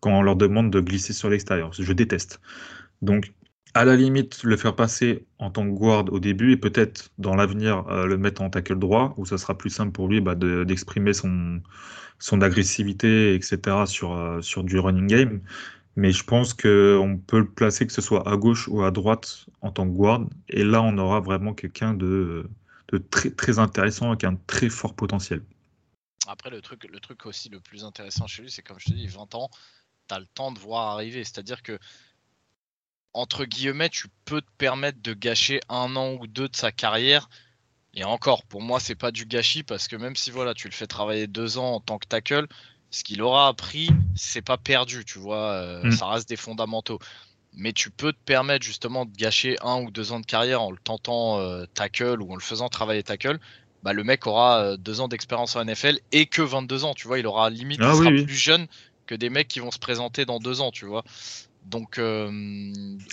quand 0.02 0.12
on 0.12 0.22
leur 0.22 0.36
demande 0.36 0.70
de 0.72 0.80
glisser 0.82 1.14
sur 1.14 1.30
l'extérieur. 1.30 1.72
Je 1.74 1.94
déteste. 1.94 2.42
Donc, 3.02 3.34
à 3.74 3.86
la 3.86 3.96
limite, 3.96 4.44
le 4.44 4.56
faire 4.58 4.76
passer 4.76 5.26
en 5.40 5.50
tant 5.50 5.64
que 5.66 5.72
guard 5.72 6.06
au 6.12 6.20
début 6.20 6.52
et 6.52 6.58
peut-être 6.58 7.10
dans 7.18 7.36
l'avenir 7.36 7.88
euh, 7.90 8.06
le 8.06 8.18
mettre 8.18 8.42
en 8.42 8.50
tackle 8.50 8.78
droit, 8.78 9.14
où 9.18 9.26
ça 9.26 9.38
sera 9.38 9.58
plus 9.58 9.70
simple 9.72 9.92
pour 9.92 10.08
lui 10.08 10.22
bah, 10.22 10.36
d'exprimer 10.36 11.14
son, 11.14 11.62
son 12.20 12.42
agressivité, 12.42 13.34
etc. 13.34 13.86
sur, 13.86 14.14
euh, 14.14 14.42
sur 14.42 14.64
du 14.64 14.78
running 14.78 15.08
game. 15.08 15.42
Mais 15.96 16.12
je 16.12 16.24
pense 16.24 16.54
qu'on 16.54 17.22
peut 17.28 17.40
le 17.40 17.50
placer 17.50 17.86
que 17.86 17.94
ce 17.94 18.02
soit 18.02 18.28
à 18.28 18.36
gauche 18.36 18.68
ou 18.68 18.84
à 18.84 18.92
droite 18.92 19.46
en 19.62 19.72
tant 19.72 19.86
que 19.86 19.94
guard. 19.96 20.28
Et 20.50 20.64
là, 20.64 20.82
on 20.82 20.98
aura 20.98 21.20
vraiment 21.20 21.54
quelqu'un 21.54 21.94
de, 21.94 22.50
très 23.12 23.60
intéressant 23.60 24.10
avec 24.10 24.24
un 24.24 24.36
très 24.48 24.70
fort 24.70 24.96
potentiel. 24.96 25.44
Après, 26.28 26.50
le 26.50 26.62
truc, 26.62 26.86
le 26.90 27.00
truc 27.00 27.26
aussi 27.26 27.50
le 27.50 27.60
plus 27.60 27.84
intéressant 27.84 28.28
chez 28.28 28.42
lui, 28.42 28.50
c'est 28.52 28.64
comme 28.64 28.80
je 28.80 28.86
te 28.86 28.94
dis, 28.94 29.08
20 29.08 29.36
ans, 29.36 29.50
tu 30.08 30.16
as 30.16 30.20
le 30.20 30.26
temps 30.26 30.52
de 30.52 30.60
voir 30.60 30.94
arriver. 30.94 31.24
C'est-à-dire 31.24 31.62
que, 31.62 31.78
entre 33.14 33.46
guillemets, 33.46 33.90
tu 33.90 34.08
peux 34.26 34.42
te 34.42 34.52
permettre 34.58 35.00
de 35.02 35.14
gâcher 35.14 35.60
un 35.70 35.96
an 35.96 36.14
ou 36.20 36.26
deux 36.26 36.48
de 36.48 36.56
sa 36.56 36.72
carrière. 36.72 37.30
Et 37.94 38.04
encore, 38.04 38.44
pour 38.46 38.62
moi, 38.62 38.80
c'est 38.80 38.96
pas 38.96 39.12
du 39.12 39.26
gâchis 39.26 39.62
parce 39.62 39.88
que 39.88 39.96
même 39.96 40.16
si 40.16 40.32
voilà, 40.32 40.56
tu 40.56 40.68
le 40.68 40.74
fais 40.74 40.88
travailler 40.88 41.28
deux 41.28 41.60
ans 41.60 41.76
en 41.76 41.80
tant 41.80 42.00
que 42.00 42.08
tackle, 42.08 42.48
ce 42.94 43.04
qu'il 43.04 43.24
aura 43.24 43.48
appris, 43.48 43.90
c'est 44.16 44.44
pas 44.44 44.58
perdu, 44.58 45.04
tu 45.04 45.18
vois, 45.18 45.52
euh, 45.52 45.84
mm. 45.84 45.92
ça 45.94 46.08
reste 46.08 46.30
des 46.30 46.36
fondamentaux. 46.36 47.00
Mais 47.56 47.74
tu 47.74 47.90
peux 47.90 48.14
te 48.14 48.20
permettre 48.24 48.64
justement 48.64 49.06
de 49.06 49.12
gâcher 49.16 49.58
un 49.64 49.82
ou 49.82 49.90
deux 49.90 50.12
ans 50.12 50.20
de 50.20 50.26
carrière 50.26 50.62
en 50.62 50.70
le 50.70 50.78
tentant 50.78 51.40
euh, 51.40 51.66
tackle 51.74 52.22
ou 52.22 52.32
en 52.32 52.36
le 52.36 52.42
faisant 52.42 52.70
travailler 52.70 53.02
tackle. 53.02 53.40
Bah, 53.82 53.94
le 53.94 54.04
mec 54.04 54.28
aura 54.28 54.60
euh, 54.60 54.78
deux 54.78 55.02
ans 55.02 55.08
d'expérience 55.08 55.56
en 55.56 55.66
NFL 55.66 56.00
et 56.12 56.28
que 56.28 56.44
22 56.44 56.86
ans, 56.86 56.94
tu 56.94 57.08
vois, 57.08 57.18
il 57.18 57.26
aura 57.26 57.50
limite 57.50 57.82
ah 57.82 57.94
plus 57.98 58.28
jeune 58.30 58.68
que 59.08 59.16
des 59.16 59.30
mecs 59.30 59.48
qui 59.48 59.60
vont 59.60 59.72
se 59.72 59.80
présenter 59.80 60.26
dans 60.26 60.40
deux 60.40 60.62
ans, 60.62 60.72
tu 60.72 60.86
vois. 60.86 61.04
Donc 61.66 62.00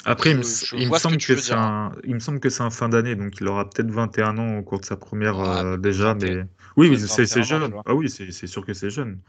après, 0.05 0.31
il, 0.31 0.39
me, 0.39 0.43
semble 0.43 1.17
que, 1.17 1.37
c'est 1.37 1.55
un, 1.55 1.93
il 2.05 2.15
me 2.15 2.21
semble 2.21 2.41
que 2.41 2.51
c'est 2.51 2.63
un 2.63 2.71
fin 2.71 2.89
d'année, 2.89 3.15
donc 3.15 3.41
il 3.41 3.49
aura 3.49 3.69
peut-être 3.69 3.91
21 3.91 4.39
ans 4.39 4.59
au 4.59 4.63
cours 4.63 4.81
de 4.81 4.85
sa 4.85 4.97
première 4.97 5.79
déjà, 5.79 6.15
mais 6.15 6.45
oui, 6.77 6.99
c'est 6.99 7.43
jeune. 7.43 7.75
Ah 7.87 7.95
oui, 7.95 8.09
c'est 8.09 8.47
sûr 8.47 8.65
que 8.65 8.75
c'est 8.75 8.91
jeune. 8.91 9.21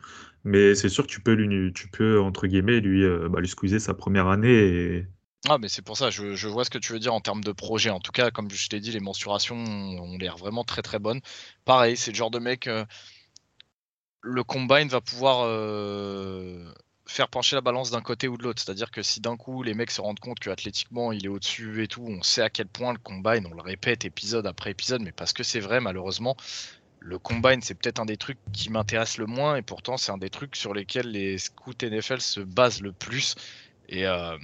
Mais 0.44 0.76
c'est 0.76 0.90
sûr 0.90 1.06
que 1.06 1.12
tu 1.12 1.22
peux, 1.22 1.34
lui, 1.34 1.74
tu 1.74 1.88
peux 1.88 2.20
entre 2.20 2.48
guillemets, 2.48 2.80
lui, 2.80 3.04
euh, 3.04 3.30
bah, 3.30 3.40
lui 3.40 3.48
squeezer 3.48 3.80
sa 3.80 3.94
première 3.94 4.28
année. 4.28 4.50
Et... 4.50 5.08
Ah, 5.50 5.58
mais 5.58 5.68
c'est 5.68 5.82
pour 5.82 5.98
ça, 5.98 6.10
je, 6.10 6.36
je, 6.36 6.48
vois 6.48 6.66
ce 6.66 6.70
que 6.70 6.78
tu 6.78 6.94
veux 6.94 7.00
dire 7.00 7.14
en 7.14 7.22
termes 7.22 7.44
de 7.44 7.52
projet. 7.52 7.90
En 7.90 8.00
tout 8.00 8.12
cas, 8.12 8.32
comme 8.32 8.50
je 8.50 8.68
t'ai 8.70 8.80
dit, 8.80 8.92
les 8.92 9.00
mensurations 9.00 9.56
ont 9.58 10.18
l'air 10.18 10.38
vraiment 10.38 10.64
très 10.64 10.82
très 10.82 11.00
bonnes. 11.00 11.22
Pareil, 11.66 11.98
c'est 11.98 12.12
le 12.12 12.16
genre 12.16 12.32
de 12.32 12.40
mec. 12.40 12.68
Euh, 12.68 12.86
le 14.22 14.44
combine 14.44 14.88
va 14.88 15.02
pouvoir 15.02 15.46
euh, 15.46 16.72
faire 17.12 17.28
pencher 17.28 17.56
la 17.56 17.62
balance 17.62 17.92
d'un 17.92 18.02
côté 18.02 18.28
ou 18.28 18.38
de 18.38 18.44
l'autre. 18.44 18.62
C'est-à-dire 18.64 18.92
que 18.92 19.02
si 19.02 19.20
d'un 19.22 19.38
coup 19.38 19.64
les 19.64 19.74
mecs 19.74 19.92
se 19.92 20.02
rendent 20.02 20.20
compte 20.20 20.40
que 20.40 20.50
athlétiquement 20.50 21.12
il 21.12 21.26
est 21.26 21.30
au-dessus 21.30 21.84
et 21.84 21.88
tout, 21.88 22.06
on 22.08 22.22
sait 22.24 22.42
à 22.42 22.50
quel 22.50 22.68
point 22.68 22.94
le 22.94 23.00
combine, 23.00 23.48
on 23.52 23.54
le 23.54 23.62
répète 23.62 24.06
épisode 24.06 24.48
après 24.48 24.72
épisode, 24.72 25.02
mais 25.02 25.12
parce 25.12 25.34
que 25.34 25.44
c'est 25.44 25.60
vrai 25.60 25.80
malheureusement, 25.80 26.36
le 27.02 27.18
combine, 27.18 27.62
c'est 27.62 27.74
peut-être 27.74 28.00
un 28.00 28.06
des 28.06 28.16
trucs 28.16 28.38
qui 28.54 28.70
m'intéresse 28.70 29.18
le 29.18 29.26
moins, 29.26 29.56
et 29.56 29.64
pourtant, 29.64 29.98
c'est 29.98 30.12
un 30.12 30.20
des 30.20 30.30
trucs 30.30 30.56
sur 30.56 30.74
lesquels 30.74 31.10
les 31.12 31.40
scouts 31.40 31.74
NFL 31.82 32.22
se 32.22 32.40
basent 32.40 32.82
le 32.82 32.94
plus. 32.94 33.36
Et, 33.90 34.06
euh, 34.06 34.38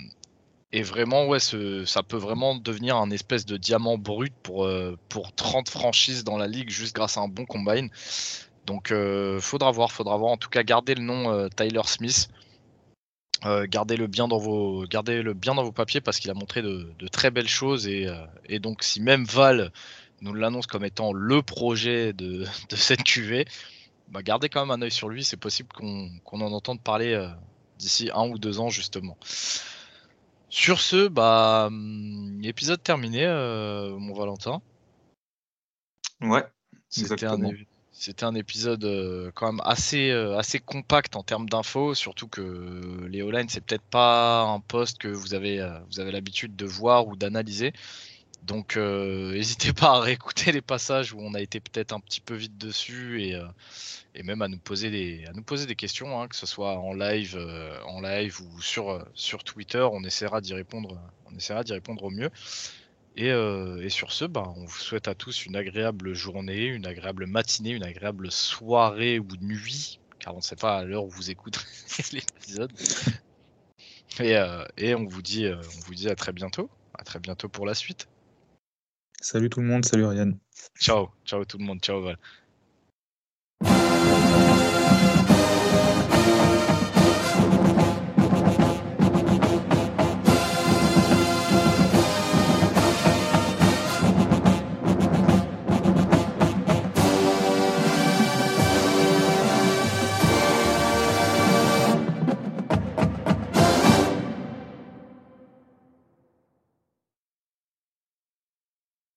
vraiment, 0.74 1.28
ouais, 1.28 1.40
ça 1.40 2.04
peut 2.04 2.18
vraiment 2.18 2.56
devenir 2.56 2.98
un 2.98 3.12
espèce 3.12 3.46
de 3.46 3.58
diamant 3.58 3.98
brut 4.00 4.34
pour, 4.42 4.66
euh, 4.66 4.98
pour 5.08 5.34
30 5.34 5.70
franchises 5.70 6.24
dans 6.24 6.38
la 6.38 6.48
ligue 6.48 6.70
juste 6.70 6.96
grâce 6.96 7.18
à 7.18 7.22
un 7.22 7.28
bon 7.28 7.46
combine. 7.46 7.90
Donc, 8.66 8.92
euh, 8.92 9.40
faudra 9.40 9.72
voir, 9.72 9.92
faudra 9.92 10.18
voir. 10.18 10.32
En 10.32 10.38
tout 10.38 10.50
cas, 10.50 10.64
gardez 10.64 10.96
le 10.96 11.04
nom 11.04 11.48
Tyler 11.50 11.82
Smith. 11.86 12.28
Gardez-le 13.44 14.08
bien 14.08 14.28
dans 14.28 14.38
vos, 14.38 14.86
gardez-le 14.88 15.34
bien 15.34 15.56
dans 15.56 15.64
vos 15.64 15.72
papiers 15.72 16.02
parce 16.02 16.20
qu'il 16.20 16.32
a 16.32 16.34
montré 16.34 16.62
de, 16.62 17.08
très 17.12 17.32
belles 17.32 17.48
choses 17.48 17.88
et, 17.88 18.08
et 18.46 18.60
donc 18.60 18.84
si 18.84 19.02
même 19.02 19.26
Val 19.26 19.72
nous 20.22 20.34
l'annonce 20.34 20.68
comme 20.68 20.86
étant 20.86 21.14
le 21.14 21.42
projet 21.42 22.14
de, 22.14 22.46
cette 22.76 23.04
QV, 23.04 23.46
bah 24.10 24.24
gardez 24.24 24.50
quand 24.50 24.66
même 24.66 24.72
un 24.72 24.82
œil 24.84 24.92
sur 24.92 25.10
lui. 25.10 25.24
C'est 25.24 25.38
possible 25.38 25.70
qu'on 25.74 26.42
en 26.42 26.52
entende 26.52 26.82
parler 26.82 27.14
euh, 27.14 27.30
d'ici 27.78 28.10
un 28.14 28.28
ou 28.28 28.38
deux 28.38 28.60
ans, 28.60 28.70
justement. 28.70 29.18
Sur 30.50 30.80
ce, 30.80 31.08
bah, 31.08 31.66
hum, 31.68 32.40
épisode 32.44 32.82
terminé, 32.82 33.26
euh, 33.26 33.98
mon 33.98 34.14
Valentin. 34.14 34.62
Ouais, 36.22 36.46
c'était 36.90 37.26
un, 37.26 37.38
épisode 38.36 38.84
euh, 38.86 39.32
quand 39.34 39.52
même 39.52 39.62
assez, 39.66 40.12
assez 40.12 40.60
compact 40.60 41.16
en 41.16 41.24
termes 41.24 41.50
d'infos, 41.50 41.96
surtout 41.96 42.28
que 42.28 43.08
les 43.10 43.22
O-line, 43.22 43.50
c'est 43.50 43.62
peut-être 43.62 43.84
pas 43.90 44.42
un 44.44 44.60
poste 44.60 44.98
que 44.98 45.08
vous 45.08 45.34
avez, 45.34 45.68
vous 45.90 46.00
avez 46.00 46.12
l'habitude 46.12 46.56
de 46.56 46.66
voir 46.66 47.08
ou 47.08 47.16
d'analyser. 47.16 47.74
Donc 48.48 48.78
euh, 48.78 49.34
n'hésitez 49.34 49.74
pas 49.74 49.92
à 49.92 50.00
réécouter 50.00 50.52
les 50.52 50.62
passages 50.62 51.14
où 51.14 51.20
on 51.20 51.34
a 51.34 51.42
été 51.42 51.60
peut-être 51.60 51.92
un 51.92 52.00
petit 52.00 52.22
peu 52.22 52.34
vite 52.36 52.58
dessus 52.58 53.22
et, 53.24 53.36
euh, 53.36 53.46
et, 54.16 54.24
même 54.24 54.42
à 54.42 54.48
nous 54.48 54.58
poser 54.58 54.90
des, 54.90 55.26
à 55.28 55.34
nous 55.34 55.44
poser 55.44 55.66
des 55.66 55.76
questions, 55.76 56.20
hein, 56.20 56.28
que 56.28 56.36
ce 56.36 56.46
soit 56.46 56.78
en 56.80 56.94
live, 56.94 57.36
euh, 57.38 57.80
en 57.84 58.02
live 58.02 58.42
ou 58.42 58.62
sur, 58.62 59.06
sur 59.14 59.44
Twitter, 59.44 59.86
on 59.92 60.04
essaiera 60.04 60.42
d'y 60.42 60.54
répondre, 60.54 61.00
on 61.26 61.36
essaiera 61.36 61.64
d'y 61.64 61.74
répondre 61.74 62.04
au 62.04 62.10
mieux. 62.10 62.32
Euh, 63.20 63.82
et, 63.82 63.90
sur 63.90 64.12
ce, 64.12 64.26
ben, 64.26 64.54
on 64.56 64.66
vous 64.66 64.78
souhaite 64.78 65.08
à 65.08 65.16
tous 65.16 65.46
une 65.46 65.56
agréable 65.56 66.14
journée, 66.14 66.66
une 66.66 66.86
agréable 66.86 67.26
matinée, 67.26 67.72
une 67.72 67.84
agréable 67.84 68.32
soirée 68.32 69.20
ou 69.20 69.28
nuit, 69.42 70.00
car 70.20 70.34
on 70.34 70.38
ne 70.38 70.42
sait 70.42 70.56
pas 70.56 70.78
à 70.78 70.84
l'heure 70.84 71.06
où 71.06 71.10
vous 71.10 71.32
écouterez 71.32 71.66
l'épisode. 72.14 72.72
Et, 74.20 74.36
euh, 74.36 74.64
et, 74.78 74.96
on, 74.96 75.06
vous 75.06 75.22
dit, 75.22 75.46
euh, 75.46 75.58
on 75.58 75.80
vous 75.86 75.96
dit 75.96 76.10
à 76.10 76.16
très 76.16 76.32
bientôt. 76.32 76.70
À 76.98 77.04
très 77.04 77.20
bientôt 77.20 77.50
pour 77.50 77.66
la 77.66 77.74
suite. 77.74 78.08
Salut 79.20 79.50
tout 79.50 79.62
le 79.62 79.68
monde, 79.68 79.86
salut 79.86 80.06
Ryan. 80.06 80.34
Ciao, 80.80 81.10
ciao 81.26 81.44
tout 81.46 81.58
le 81.58 81.66
monde, 81.66 81.80
ciao 81.80 82.02
Val. 82.02 82.18